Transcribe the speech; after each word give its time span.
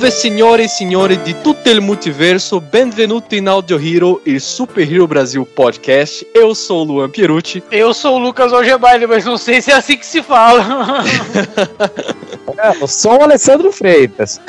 Salve 0.00 0.16
signore 0.16 0.62
e 0.62 0.68
signori 0.68 1.20
di 1.20 1.42
tutto 1.42 1.68
il 1.68 1.82
multiverso, 1.82 2.58
benvenuti 2.58 3.36
in 3.36 3.48
Audio 3.48 3.78
Hero, 3.78 4.22
il 4.24 4.40
Super 4.40 4.90
Hero 4.90 5.06
Brasil 5.06 5.44
podcast. 5.44 6.26
Eu 6.32 6.54
sou 6.54 6.80
o 6.80 6.84
Luan 6.84 7.10
Pierucci. 7.10 7.62
Eu 7.70 7.92
sou 7.92 8.14
o 8.14 8.18
Lucas 8.18 8.50
Algebaile, 8.50 9.06
mas 9.06 9.26
não 9.26 9.36
sei 9.36 9.60
se 9.60 9.70
é 9.70 9.74
assim 9.74 9.98
que 9.98 10.06
se 10.06 10.22
fala. 10.22 11.04
é, 12.56 12.82
eu 12.82 12.88
sou 12.88 13.18
o 13.18 13.24
Alessandro 13.24 13.70
Freitas. 13.70 14.40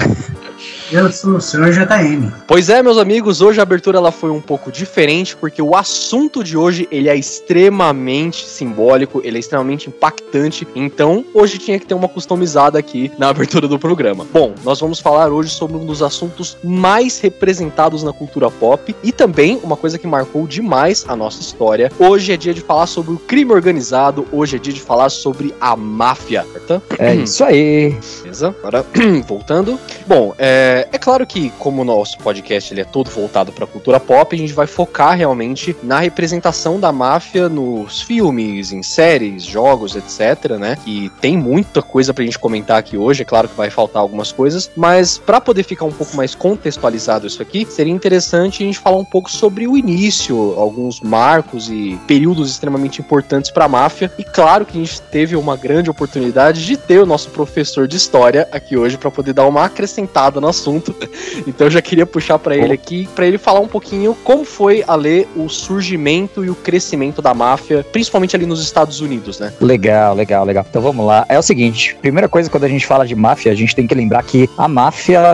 Eu 0.91 1.09
sou 1.09 1.35
o 1.35 1.41
senhor 1.41 1.71
JM. 1.71 2.29
Pois 2.45 2.67
é, 2.67 2.83
meus 2.83 2.97
amigos, 2.97 3.39
hoje 3.39 3.61
a 3.61 3.63
abertura 3.63 3.97
ela 3.97 4.11
foi 4.11 4.29
um 4.29 4.41
pouco 4.41 4.69
diferente, 4.69 5.37
porque 5.37 5.61
o 5.61 5.73
assunto 5.73 6.43
de 6.43 6.57
hoje 6.57 6.85
ele 6.91 7.07
é 7.07 7.15
extremamente 7.15 8.45
simbólico, 8.45 9.21
ele 9.23 9.37
é 9.37 9.39
extremamente 9.39 9.87
impactante, 9.87 10.67
então 10.75 11.23
hoje 11.33 11.57
tinha 11.59 11.79
que 11.79 11.85
ter 11.85 11.93
uma 11.93 12.09
customizada 12.09 12.77
aqui 12.77 13.09
na 13.17 13.29
abertura 13.29 13.69
do 13.69 13.79
programa. 13.79 14.27
Bom, 14.33 14.53
nós 14.65 14.81
vamos 14.81 14.99
falar 14.99 15.31
hoje 15.31 15.51
sobre 15.51 15.77
um 15.77 15.85
dos 15.85 16.01
assuntos 16.01 16.57
mais 16.61 17.21
representados 17.21 18.03
na 18.03 18.11
cultura 18.11 18.51
pop 18.51 18.93
e 19.01 19.13
também 19.13 19.61
uma 19.63 19.77
coisa 19.77 19.97
que 19.97 20.05
marcou 20.05 20.45
demais 20.45 21.05
a 21.07 21.15
nossa 21.15 21.39
história. 21.39 21.89
Hoje 21.97 22.33
é 22.33 22.37
dia 22.37 22.53
de 22.53 22.59
falar 22.59 22.87
sobre 22.87 23.13
o 23.13 23.17
crime 23.17 23.53
organizado, 23.53 24.27
hoje 24.29 24.57
é 24.57 24.59
dia 24.59 24.73
de 24.73 24.81
falar 24.81 25.09
sobre 25.09 25.55
a 25.61 25.73
máfia, 25.73 26.45
certo? 26.51 26.81
É 26.99 27.15
isso 27.15 27.45
aí. 27.45 27.95
Beleza, 28.21 28.53
agora 28.59 28.85
voltando. 29.25 29.79
Bom, 30.05 30.35
é, 30.37 30.80
é, 30.91 30.97
claro 30.97 31.25
que, 31.25 31.49
como 31.59 31.81
o 31.81 31.85
nosso 31.85 32.17
podcast 32.19 32.73
ele 32.73 32.81
é 32.81 32.85
todo 32.85 33.09
voltado 33.09 33.51
para 33.51 33.67
cultura 33.67 33.99
pop, 33.99 34.35
a 34.35 34.39
gente 34.39 34.53
vai 34.53 34.67
focar 34.67 35.17
realmente 35.17 35.75
na 35.83 35.99
representação 35.99 36.79
da 36.79 36.91
máfia 36.91 37.49
nos 37.49 38.01
filmes, 38.01 38.71
em 38.71 38.81
séries, 38.81 39.43
jogos, 39.43 39.95
etc, 39.95 40.51
né? 40.59 40.77
E 40.85 41.09
tem 41.21 41.37
muita 41.37 41.81
coisa 41.81 42.13
pra 42.13 42.23
gente 42.23 42.39
comentar 42.39 42.77
aqui 42.77 42.97
hoje, 42.97 43.21
é 43.21 43.25
claro 43.25 43.47
que 43.47 43.55
vai 43.55 43.69
faltar 43.69 44.01
algumas 44.01 44.31
coisas, 44.31 44.71
mas 44.75 45.17
para 45.17 45.41
poder 45.41 45.63
ficar 45.63 45.85
um 45.85 45.91
pouco 45.91 46.15
mais 46.15 46.33
contextualizado 46.33 47.27
isso 47.27 47.41
aqui, 47.41 47.65
seria 47.69 47.93
interessante 47.93 48.63
a 48.63 48.65
gente 48.65 48.79
falar 48.79 48.97
um 48.97 49.05
pouco 49.05 49.29
sobre 49.29 49.67
o 49.67 49.77
início, 49.77 50.53
alguns 50.57 51.01
marcos 51.01 51.69
e 51.69 51.99
períodos 52.07 52.49
extremamente 52.49 53.01
importantes 53.01 53.51
para 53.51 53.65
a 53.65 53.69
máfia. 53.69 54.11
E 54.17 54.23
claro 54.23 54.65
que 54.65 54.77
a 54.77 54.83
gente 54.83 55.01
teve 55.03 55.35
uma 55.35 55.55
grande 55.55 55.89
oportunidade 55.89 56.65
de 56.65 56.77
ter 56.77 56.99
o 56.99 57.05
nosso 57.05 57.29
professor 57.29 57.87
de 57.87 57.97
história 57.97 58.47
aqui 58.51 58.77
hoje 58.77 58.97
para 58.97 59.11
poder 59.11 59.33
dar 59.33 59.47
uma 59.47 59.65
acrescentada 59.65 60.39
no 60.39 60.47
assunto 60.47 60.70
assunto. 60.71 60.95
Então 61.47 61.67
eu 61.67 61.71
já 61.71 61.81
queria 61.81 62.05
puxar 62.05 62.37
para 62.37 62.55
ele 62.55 62.73
aqui, 62.73 63.07
para 63.15 63.25
ele 63.25 63.37
falar 63.37 63.59
um 63.59 63.67
pouquinho 63.67 64.15
como 64.23 64.43
foi 64.43 64.83
a 64.87 64.95
ler 64.95 65.27
o 65.35 65.49
surgimento 65.49 66.45
e 66.45 66.49
o 66.49 66.55
crescimento 66.55 67.21
da 67.21 67.33
máfia, 67.33 67.85
principalmente 67.91 68.35
ali 68.35 68.45
nos 68.45 68.61
Estados 68.61 69.01
Unidos, 69.01 69.39
né? 69.39 69.51
Legal, 69.59 70.13
legal, 70.13 70.45
legal. 70.45 70.65
Então 70.69 70.81
vamos 70.81 71.05
lá. 71.05 71.25
É 71.27 71.39
o 71.39 71.41
seguinte: 71.41 71.95
primeira 72.01 72.29
coisa, 72.29 72.49
quando 72.49 72.65
a 72.65 72.67
gente 72.67 72.85
fala 72.85 73.07
de 73.07 73.15
máfia, 73.15 73.51
a 73.51 73.55
gente 73.55 73.75
tem 73.75 73.87
que 73.87 73.95
lembrar 73.95 74.23
que 74.23 74.49
a 74.57 74.67
máfia, 74.67 75.33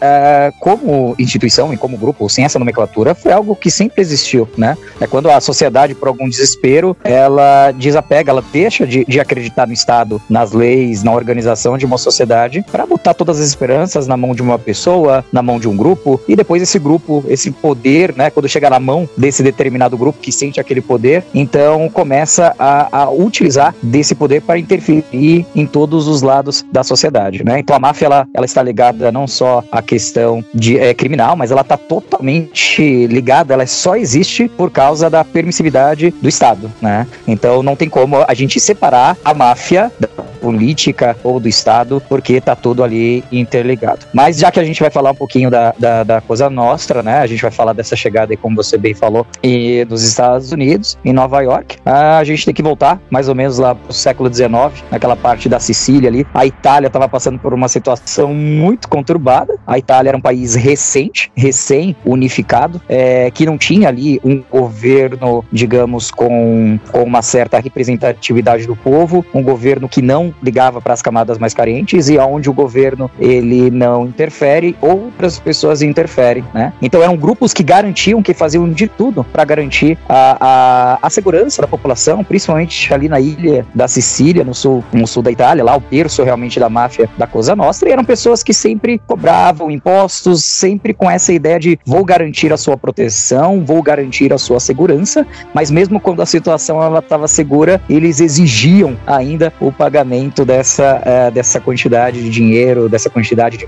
é, 0.00 0.52
como 0.60 1.14
instituição 1.18 1.72
e 1.72 1.76
como 1.76 1.96
grupo, 1.96 2.28
sem 2.28 2.44
essa 2.44 2.58
nomenclatura, 2.58 3.14
foi 3.14 3.32
algo 3.32 3.56
que 3.56 3.70
sempre 3.70 4.00
existiu, 4.00 4.48
né? 4.56 4.76
É 5.00 5.06
quando 5.06 5.30
a 5.30 5.40
sociedade, 5.40 5.94
por 5.94 6.08
algum 6.08 6.28
desespero, 6.28 6.96
ela 7.02 7.70
desapega, 7.72 8.30
ela 8.30 8.44
deixa 8.52 8.86
de, 8.86 9.04
de 9.04 9.18
acreditar 9.18 9.66
no 9.66 9.72
Estado, 9.72 10.20
nas 10.28 10.52
leis, 10.52 11.02
na 11.02 11.12
organização 11.12 11.78
de 11.78 11.86
uma 11.86 11.96
sociedade, 11.96 12.64
para 12.70 12.84
botar 12.86 13.14
todas 13.14 13.40
as 13.40 13.46
esperanças 13.46 14.06
na 14.06 14.16
mão 14.16 14.34
de 14.34 14.42
uma 14.42 14.51
pessoa, 14.58 15.24
na 15.32 15.42
mão 15.42 15.58
de 15.58 15.68
um 15.68 15.76
grupo, 15.76 16.20
e 16.28 16.36
depois 16.36 16.62
esse 16.62 16.78
grupo, 16.78 17.24
esse 17.28 17.50
poder, 17.50 18.14
né, 18.14 18.30
quando 18.30 18.48
chega 18.48 18.70
na 18.70 18.80
mão 18.80 19.08
desse 19.16 19.42
determinado 19.42 19.96
grupo 19.96 20.18
que 20.20 20.32
sente 20.32 20.60
aquele 20.60 20.80
poder, 20.80 21.24
então 21.34 21.88
começa 21.88 22.54
a, 22.58 23.02
a 23.02 23.10
utilizar 23.10 23.74
desse 23.82 24.14
poder 24.14 24.42
para 24.42 24.58
interferir 24.58 25.46
em 25.54 25.66
todos 25.66 26.08
os 26.08 26.22
lados 26.22 26.64
da 26.70 26.82
sociedade, 26.82 27.44
né? 27.44 27.58
Então 27.58 27.74
a 27.74 27.78
máfia 27.78 28.06
ela, 28.06 28.26
ela 28.34 28.46
está 28.46 28.62
ligada 28.62 29.10
não 29.12 29.26
só 29.26 29.62
à 29.70 29.82
questão 29.82 30.44
de 30.54 30.78
é, 30.78 30.94
criminal, 30.94 31.36
mas 31.36 31.50
ela 31.50 31.62
está 31.62 31.76
totalmente 31.76 33.06
ligada, 33.06 33.54
ela 33.54 33.66
só 33.66 33.96
existe 33.96 34.48
por 34.48 34.70
causa 34.70 35.08
da 35.08 35.24
permissividade 35.24 36.10
do 36.20 36.28
Estado, 36.28 36.70
né? 36.80 37.06
Então 37.26 37.62
não 37.62 37.76
tem 37.76 37.88
como 37.88 38.16
a 38.26 38.34
gente 38.34 38.58
separar 38.60 39.16
a 39.24 39.34
máfia 39.34 39.90
da 39.98 40.08
política 40.42 41.16
ou 41.22 41.38
do 41.38 41.48
Estado, 41.48 42.02
porque 42.08 42.40
tá 42.40 42.56
tudo 42.56 42.82
ali 42.82 43.22
interligado. 43.30 44.06
Mas 44.12 44.31
já 44.32 44.50
que 44.50 44.60
a 44.60 44.64
gente 44.64 44.80
vai 44.80 44.90
falar 44.90 45.10
um 45.10 45.14
pouquinho 45.14 45.50
da, 45.50 45.74
da, 45.78 46.02
da 46.02 46.20
coisa 46.20 46.48
nossa, 46.50 47.02
né? 47.02 47.18
A 47.18 47.26
gente 47.26 47.42
vai 47.42 47.50
falar 47.50 47.72
dessa 47.72 47.96
chegada 47.96 48.32
aí, 48.32 48.36
como 48.36 48.56
você 48.56 48.76
bem 48.76 48.94
falou, 48.94 49.26
e 49.42 49.84
dos 49.84 50.02
Estados 50.02 50.52
Unidos, 50.52 50.98
em 51.04 51.12
Nova 51.12 51.40
York. 51.40 51.78
A 51.84 52.22
gente 52.24 52.44
tem 52.44 52.54
que 52.54 52.62
voltar 52.62 53.00
mais 53.10 53.28
ou 53.28 53.34
menos 53.34 53.58
lá 53.58 53.74
pro 53.74 53.92
século 53.92 54.32
XIX, 54.32 54.50
naquela 54.90 55.16
parte 55.16 55.48
da 55.48 55.58
Sicília 55.58 56.08
ali. 56.08 56.26
A 56.34 56.46
Itália 56.46 56.86
estava 56.86 57.08
passando 57.08 57.38
por 57.38 57.54
uma 57.54 57.68
situação 57.68 58.34
muito 58.34 58.88
conturbada. 58.88 59.54
A 59.66 59.78
Itália 59.78 60.10
era 60.10 60.16
um 60.16 60.20
país 60.20 60.54
recente, 60.54 61.30
recém-unificado, 61.34 62.80
é, 62.88 63.30
que 63.30 63.46
não 63.46 63.56
tinha 63.56 63.88
ali 63.88 64.20
um 64.24 64.42
governo, 64.50 65.44
digamos, 65.52 66.10
com, 66.10 66.78
com 66.90 67.02
uma 67.02 67.22
certa 67.22 67.58
representatividade 67.58 68.66
do 68.66 68.76
povo, 68.76 69.24
um 69.34 69.42
governo 69.42 69.88
que 69.88 70.02
não 70.02 70.34
ligava 70.42 70.80
para 70.80 70.94
as 70.94 71.02
camadas 71.02 71.38
mais 71.38 71.54
carentes 71.54 72.08
e 72.08 72.18
onde 72.18 72.50
o 72.50 72.52
governo 72.52 73.10
ele 73.18 73.70
não 73.70 74.06
interfere, 74.22 74.76
outras 74.80 75.38
pessoas 75.38 75.82
interferem, 75.82 76.44
né? 76.54 76.72
Então 76.80 77.02
eram 77.02 77.16
grupos 77.16 77.52
que 77.52 77.62
garantiam, 77.62 78.22
que 78.22 78.32
faziam 78.32 78.70
de 78.70 78.86
tudo 78.86 79.24
para 79.24 79.44
garantir 79.44 79.98
a, 80.08 80.36
a, 80.40 81.06
a, 81.06 81.10
segurança 81.10 81.60
da 81.62 81.68
população, 81.68 82.22
principalmente 82.22 82.92
ali 82.94 83.08
na 83.08 83.18
ilha 83.18 83.66
da 83.74 83.88
Sicília, 83.88 84.44
no 84.44 84.54
sul, 84.54 84.84
no 84.92 85.06
sul 85.06 85.22
da 85.22 85.30
Itália, 85.30 85.64
lá 85.64 85.76
o 85.76 85.80
berço 85.80 86.22
realmente 86.22 86.60
da 86.60 86.68
máfia 86.68 87.08
da 87.18 87.26
Cosa 87.26 87.56
Nostra, 87.56 87.88
e 87.88 87.92
eram 87.92 88.04
pessoas 88.04 88.42
que 88.42 88.54
sempre 88.54 89.00
cobravam 89.06 89.70
impostos, 89.70 90.44
sempre 90.44 90.94
com 90.94 91.10
essa 91.10 91.32
ideia 91.32 91.58
de 91.58 91.78
vou 91.84 92.04
garantir 92.04 92.52
a 92.52 92.56
sua 92.56 92.76
proteção, 92.76 93.64
vou 93.64 93.82
garantir 93.82 94.32
a 94.32 94.38
sua 94.38 94.60
segurança, 94.60 95.26
mas 95.52 95.70
mesmo 95.70 95.98
quando 95.98 96.22
a 96.22 96.26
situação 96.26 96.82
ela 96.82 97.00
estava 97.00 97.26
segura, 97.26 97.80
eles 97.88 98.20
exigiam 98.20 98.96
ainda 99.06 99.52
o 99.60 99.72
pagamento 99.72 100.44
dessa, 100.44 101.02
é, 101.04 101.30
dessa 101.30 101.60
quantidade 101.60 102.22
de 102.22 102.30
dinheiro, 102.30 102.88
dessa 102.88 103.10
quantidade 103.10 103.56
de 103.56 103.66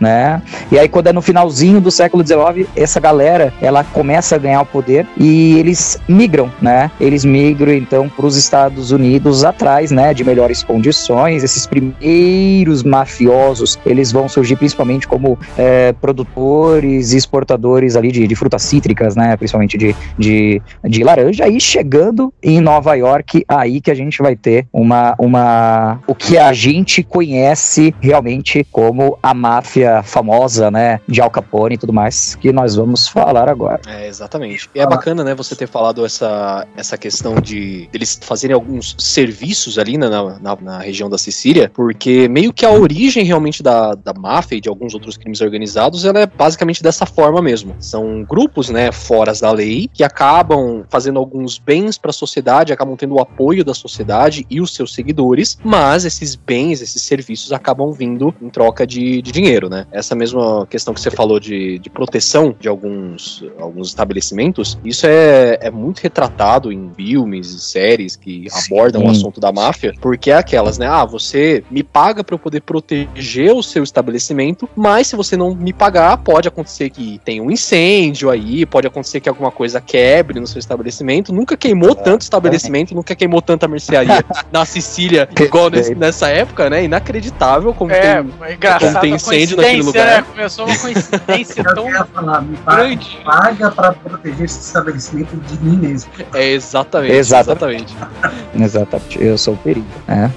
né? 0.00 0.42
E 0.70 0.78
aí 0.78 0.88
quando 0.88 1.08
é 1.08 1.12
no 1.12 1.22
finalzinho 1.22 1.80
do 1.80 1.90
século 1.90 2.24
XIX, 2.26 2.68
essa 2.76 3.00
galera, 3.00 3.52
ela 3.60 3.84
começa 3.84 4.34
a 4.34 4.38
ganhar 4.38 4.62
o 4.62 4.66
poder 4.66 5.06
e 5.16 5.58
eles 5.58 5.98
migram, 6.08 6.50
né? 6.60 6.90
Eles 7.00 7.24
migram 7.24 7.72
então 7.72 8.08
para 8.08 8.26
os 8.26 8.36
Estados 8.36 8.90
Unidos 8.90 9.44
atrás, 9.44 9.90
né, 9.90 10.14
de 10.14 10.24
melhores 10.24 10.62
condições. 10.62 11.42
Esses 11.42 11.66
primeiros 11.66 12.82
mafiosos, 12.82 13.78
eles 13.84 14.12
vão 14.12 14.28
surgir 14.28 14.56
principalmente 14.56 15.06
como 15.06 15.38
é, 15.56 15.92
produtores 15.92 17.12
e 17.12 17.16
exportadores 17.16 17.96
ali 17.96 18.10
de, 18.10 18.26
de, 18.26 18.34
frutas 18.34 18.62
cítricas, 18.62 19.16
né, 19.16 19.36
principalmente 19.36 19.76
de, 19.76 19.94
de, 20.18 20.62
de 20.84 21.04
laranja. 21.04 21.44
Aí 21.44 21.60
chegando 21.60 22.32
em 22.42 22.60
Nova 22.60 22.94
York, 22.94 23.44
aí 23.48 23.80
que 23.80 23.90
a 23.90 23.94
gente 23.94 24.22
vai 24.22 24.36
ter 24.36 24.66
uma, 24.72 25.14
uma 25.18 26.00
o 26.06 26.14
que 26.14 26.38
a 26.38 26.52
gente 26.52 27.02
conhece 27.02 27.94
realmente 28.00 28.66
como 28.70 29.18
a 29.22 29.34
máfia 29.44 30.02
famosa, 30.02 30.70
né, 30.70 31.00
de 31.06 31.20
Al 31.20 31.30
Capone 31.30 31.74
e 31.74 31.78
tudo 31.78 31.92
mais, 31.92 32.34
que 32.34 32.50
nós 32.50 32.76
vamos 32.76 33.06
falar 33.06 33.46
agora. 33.46 33.78
É, 33.86 34.08
exatamente. 34.08 34.70
E 34.74 34.80
é 34.80 34.86
bacana, 34.86 35.22
né, 35.22 35.34
você 35.34 35.54
ter 35.54 35.68
falado 35.68 36.06
essa, 36.06 36.66
essa 36.74 36.96
questão 36.96 37.34
de 37.34 37.86
eles 37.92 38.18
fazerem 38.22 38.54
alguns 38.54 38.96
serviços 38.98 39.78
ali 39.78 39.98
na, 39.98 40.38
na, 40.38 40.56
na, 40.56 40.78
região 40.78 41.10
da 41.10 41.18
Sicília, 41.18 41.70
porque 41.74 42.26
meio 42.26 42.54
que 42.54 42.64
a 42.64 42.70
origem 42.70 43.22
realmente 43.22 43.62
da, 43.62 43.94
da 43.94 44.14
máfia 44.14 44.56
e 44.56 44.60
de 44.62 44.68
alguns 44.70 44.94
outros 44.94 45.18
crimes 45.18 45.42
organizados, 45.42 46.06
ela 46.06 46.20
é 46.20 46.26
basicamente 46.26 46.82
dessa 46.82 47.04
forma 47.04 47.42
mesmo. 47.42 47.74
São 47.78 48.24
grupos, 48.24 48.70
né, 48.70 48.92
fora 48.92 49.34
da 49.34 49.50
lei, 49.50 49.90
que 49.92 50.02
acabam 50.02 50.84
fazendo 50.88 51.18
alguns 51.18 51.58
bens 51.58 51.98
para 51.98 52.10
a 52.10 52.14
sociedade, 52.14 52.72
acabam 52.72 52.96
tendo 52.96 53.14
o 53.14 53.20
apoio 53.20 53.62
da 53.62 53.74
sociedade 53.74 54.46
e 54.48 54.58
os 54.58 54.74
seus 54.74 54.94
seguidores, 54.94 55.58
mas 55.62 56.06
esses 56.06 56.34
bens, 56.34 56.80
esses 56.80 57.02
serviços 57.02 57.52
acabam 57.52 57.92
vindo 57.92 58.34
em 58.40 58.48
troca 58.48 58.86
de, 58.86 59.20
de 59.20 59.33
dinheiro, 59.34 59.68
né? 59.68 59.86
Essa 59.92 60.14
mesma 60.14 60.66
questão 60.70 60.94
que 60.94 61.00
você 61.00 61.10
falou 61.10 61.38
de, 61.38 61.78
de 61.78 61.90
proteção 61.90 62.54
de 62.58 62.68
alguns, 62.68 63.44
alguns 63.60 63.88
estabelecimentos, 63.88 64.78
isso 64.84 65.06
é, 65.06 65.58
é 65.60 65.70
muito 65.70 65.98
retratado 66.00 66.72
em 66.72 66.90
filmes 66.96 67.50
e 67.52 67.60
séries 67.60 68.16
que 68.16 68.46
Sim. 68.48 68.72
abordam 68.74 69.04
o 69.04 69.10
assunto 69.10 69.40
da 69.40 69.52
máfia, 69.52 69.92
porque 70.00 70.30
é 70.30 70.36
aquelas, 70.36 70.78
né? 70.78 70.86
Ah, 70.86 71.04
você 71.04 71.62
me 71.70 71.82
paga 71.82 72.22
para 72.24 72.34
eu 72.34 72.38
poder 72.38 72.60
proteger 72.62 73.52
o 73.52 73.62
seu 73.62 73.82
estabelecimento, 73.82 74.68
mas 74.76 75.08
se 75.08 75.16
você 75.16 75.36
não 75.36 75.54
me 75.54 75.72
pagar, 75.72 76.16
pode 76.18 76.46
acontecer 76.48 76.90
que 76.90 77.20
tenha 77.24 77.42
um 77.42 77.50
incêndio 77.50 78.30
aí, 78.30 78.64
pode 78.64 78.86
acontecer 78.86 79.20
que 79.20 79.28
alguma 79.28 79.50
coisa 79.50 79.80
quebre 79.80 80.38
no 80.38 80.46
seu 80.46 80.58
estabelecimento. 80.58 81.32
Nunca 81.32 81.56
queimou 81.56 81.94
tanto 81.94 82.22
estabelecimento, 82.22 82.94
nunca 82.94 83.14
queimou 83.14 83.42
tanta 83.42 83.66
mercearia 83.66 84.24
na 84.52 84.64
Sicília 84.64 85.28
igual 85.40 85.70
nesse- 85.70 85.94
nessa 85.94 86.28
época, 86.28 86.70
né? 86.70 86.84
Inacreditável 86.84 87.72
como 87.74 87.90
É, 87.90 88.22
tem. 88.22 88.32
é 88.42 88.54
engraçado. 88.54 88.90
como 88.92 89.00
tem 89.00 89.18
incêndio 89.32 89.56
naquele 89.56 89.82
lugar. 89.82 90.06
Né? 90.22 90.26
Começou 90.30 90.66
uma 90.66 90.76
coincidência 90.78 91.62
Eu 91.66 91.74
tão 91.74 91.88
ia 91.90 92.04
falar, 92.04 92.42
me 92.42 92.56
paga, 92.58 92.76
grande. 92.82 93.18
paga 93.24 93.70
pra 93.70 93.92
proteger 93.92 94.44
esse 94.44 94.60
estabelecimento 94.60 95.36
de 95.36 95.64
mim 95.64 95.76
mesmo. 95.76 96.10
É 96.34 96.50
exatamente. 96.52 97.12
Exatamente. 97.12 97.94
exatamente. 97.94 98.34
Exatamente, 98.64 99.22
eu 99.22 99.36
sou 99.38 99.54
o 99.54 99.56
perigo. 99.56 99.86
né? 100.06 100.30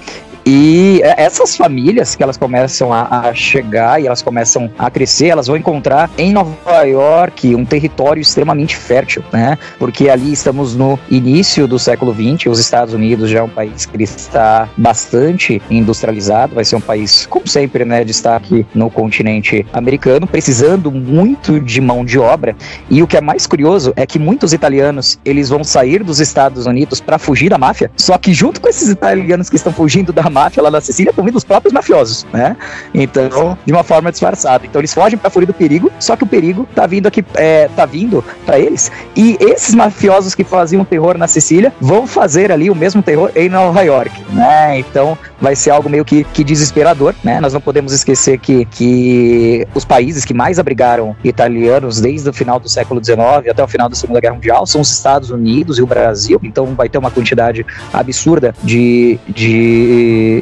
E 0.50 1.02
é, 1.04 1.24
essas 1.24 1.54
famílias 1.58 2.16
que 2.16 2.22
elas 2.22 2.38
começam 2.38 2.90
a, 2.90 3.28
a 3.28 3.34
chegar 3.34 4.00
e 4.00 4.06
elas 4.06 4.22
começam 4.22 4.70
a 4.78 4.90
crescer, 4.90 5.26
elas 5.26 5.46
vão 5.46 5.58
encontrar 5.58 6.10
em 6.16 6.32
Nova 6.32 6.84
York 6.84 7.54
um 7.54 7.66
território 7.66 8.18
extremamente 8.18 8.74
fértil, 8.74 9.22
né? 9.30 9.58
Porque 9.78 10.08
ali 10.08 10.32
estamos 10.32 10.74
no 10.74 10.98
início 11.10 11.68
do 11.68 11.78
século 11.78 12.14
XX, 12.14 12.46
os 12.46 12.58
Estados 12.58 12.94
Unidos 12.94 13.28
já 13.28 13.40
é 13.40 13.42
um 13.42 13.48
país 13.50 13.84
que 13.84 14.02
está 14.02 14.66
bastante 14.74 15.60
industrializado, 15.68 16.54
vai 16.54 16.64
ser 16.64 16.76
um 16.76 16.80
país, 16.80 17.26
como 17.26 17.46
sempre, 17.46 17.84
né, 17.84 18.02
destaque 18.02 18.66
no 18.74 18.90
continente 18.90 19.66
americano, 19.70 20.26
precisando 20.26 20.90
muito 20.90 21.60
de 21.60 21.78
mão 21.78 22.06
de 22.06 22.18
obra. 22.18 22.56
E 22.88 23.02
o 23.02 23.06
que 23.06 23.18
é 23.18 23.20
mais 23.20 23.46
curioso 23.46 23.92
é 23.96 24.06
que 24.06 24.18
muitos 24.18 24.54
italianos, 24.54 25.18
eles 25.26 25.50
vão 25.50 25.62
sair 25.62 26.02
dos 26.02 26.20
Estados 26.20 26.64
Unidos 26.64 27.02
para 27.02 27.18
fugir 27.18 27.50
da 27.50 27.58
máfia, 27.58 27.90
só 27.98 28.16
que 28.16 28.32
junto 28.32 28.62
com 28.62 28.68
esses 28.70 28.88
italianos 28.88 29.50
que 29.50 29.56
estão 29.56 29.74
fugindo 29.74 30.10
da 30.10 30.22
máfia 30.38 30.62
lá 30.62 30.70
na 30.70 30.80
Sicília, 30.80 31.10
estão 31.10 31.24
vindo 31.24 31.36
os 31.36 31.44
próprios 31.44 31.72
mafiosos, 31.72 32.26
né? 32.32 32.56
Então, 32.94 33.58
de 33.64 33.72
uma 33.72 33.82
forma 33.82 34.10
disfarçada. 34.10 34.64
Então 34.66 34.80
eles 34.80 34.94
fogem 34.94 35.18
para 35.18 35.30
fugir 35.30 35.46
do 35.46 35.54
perigo, 35.54 35.90
só 35.98 36.16
que 36.16 36.24
o 36.24 36.26
perigo 36.26 36.66
tá 36.74 36.86
vindo 36.86 37.06
aqui, 37.06 37.24
é, 37.34 37.68
tá 37.74 37.84
vindo 37.84 38.24
para 38.46 38.58
eles. 38.58 38.90
E 39.16 39.36
esses 39.40 39.74
mafiosos 39.74 40.34
que 40.34 40.44
faziam 40.44 40.84
terror 40.84 41.18
na 41.18 41.26
Sicília 41.26 41.72
vão 41.80 42.06
fazer 42.06 42.52
ali 42.52 42.70
o 42.70 42.74
mesmo 42.74 43.02
terror 43.02 43.30
em 43.34 43.48
Nova 43.48 43.82
York, 43.82 44.12
né? 44.32 44.78
Então 44.78 45.18
vai 45.40 45.54
ser 45.56 45.70
algo 45.70 45.88
meio 45.88 46.04
que, 46.04 46.24
que 46.24 46.44
desesperador, 46.44 47.14
né? 47.22 47.40
Nós 47.40 47.52
não 47.52 47.60
podemos 47.60 47.92
esquecer 47.92 48.38
que, 48.38 48.64
que 48.66 49.66
os 49.74 49.84
países 49.84 50.24
que 50.24 50.34
mais 50.34 50.58
abrigaram 50.58 51.16
italianos 51.24 52.00
desde 52.00 52.28
o 52.28 52.32
final 52.32 52.58
do 52.58 52.68
século 52.68 53.04
XIX 53.04 53.48
até 53.50 53.62
o 53.62 53.68
final 53.68 53.88
da 53.88 53.96
Segunda 53.96 54.20
Guerra 54.20 54.34
Mundial 54.34 54.66
são 54.66 54.80
os 54.80 54.90
Estados 54.90 55.30
Unidos 55.30 55.78
e 55.78 55.82
o 55.82 55.86
Brasil. 55.86 56.40
Então 56.42 56.66
vai 56.74 56.88
ter 56.88 56.98
uma 56.98 57.10
quantidade 57.10 57.64
absurda 57.92 58.54
de, 58.62 59.18
de, 59.28 59.88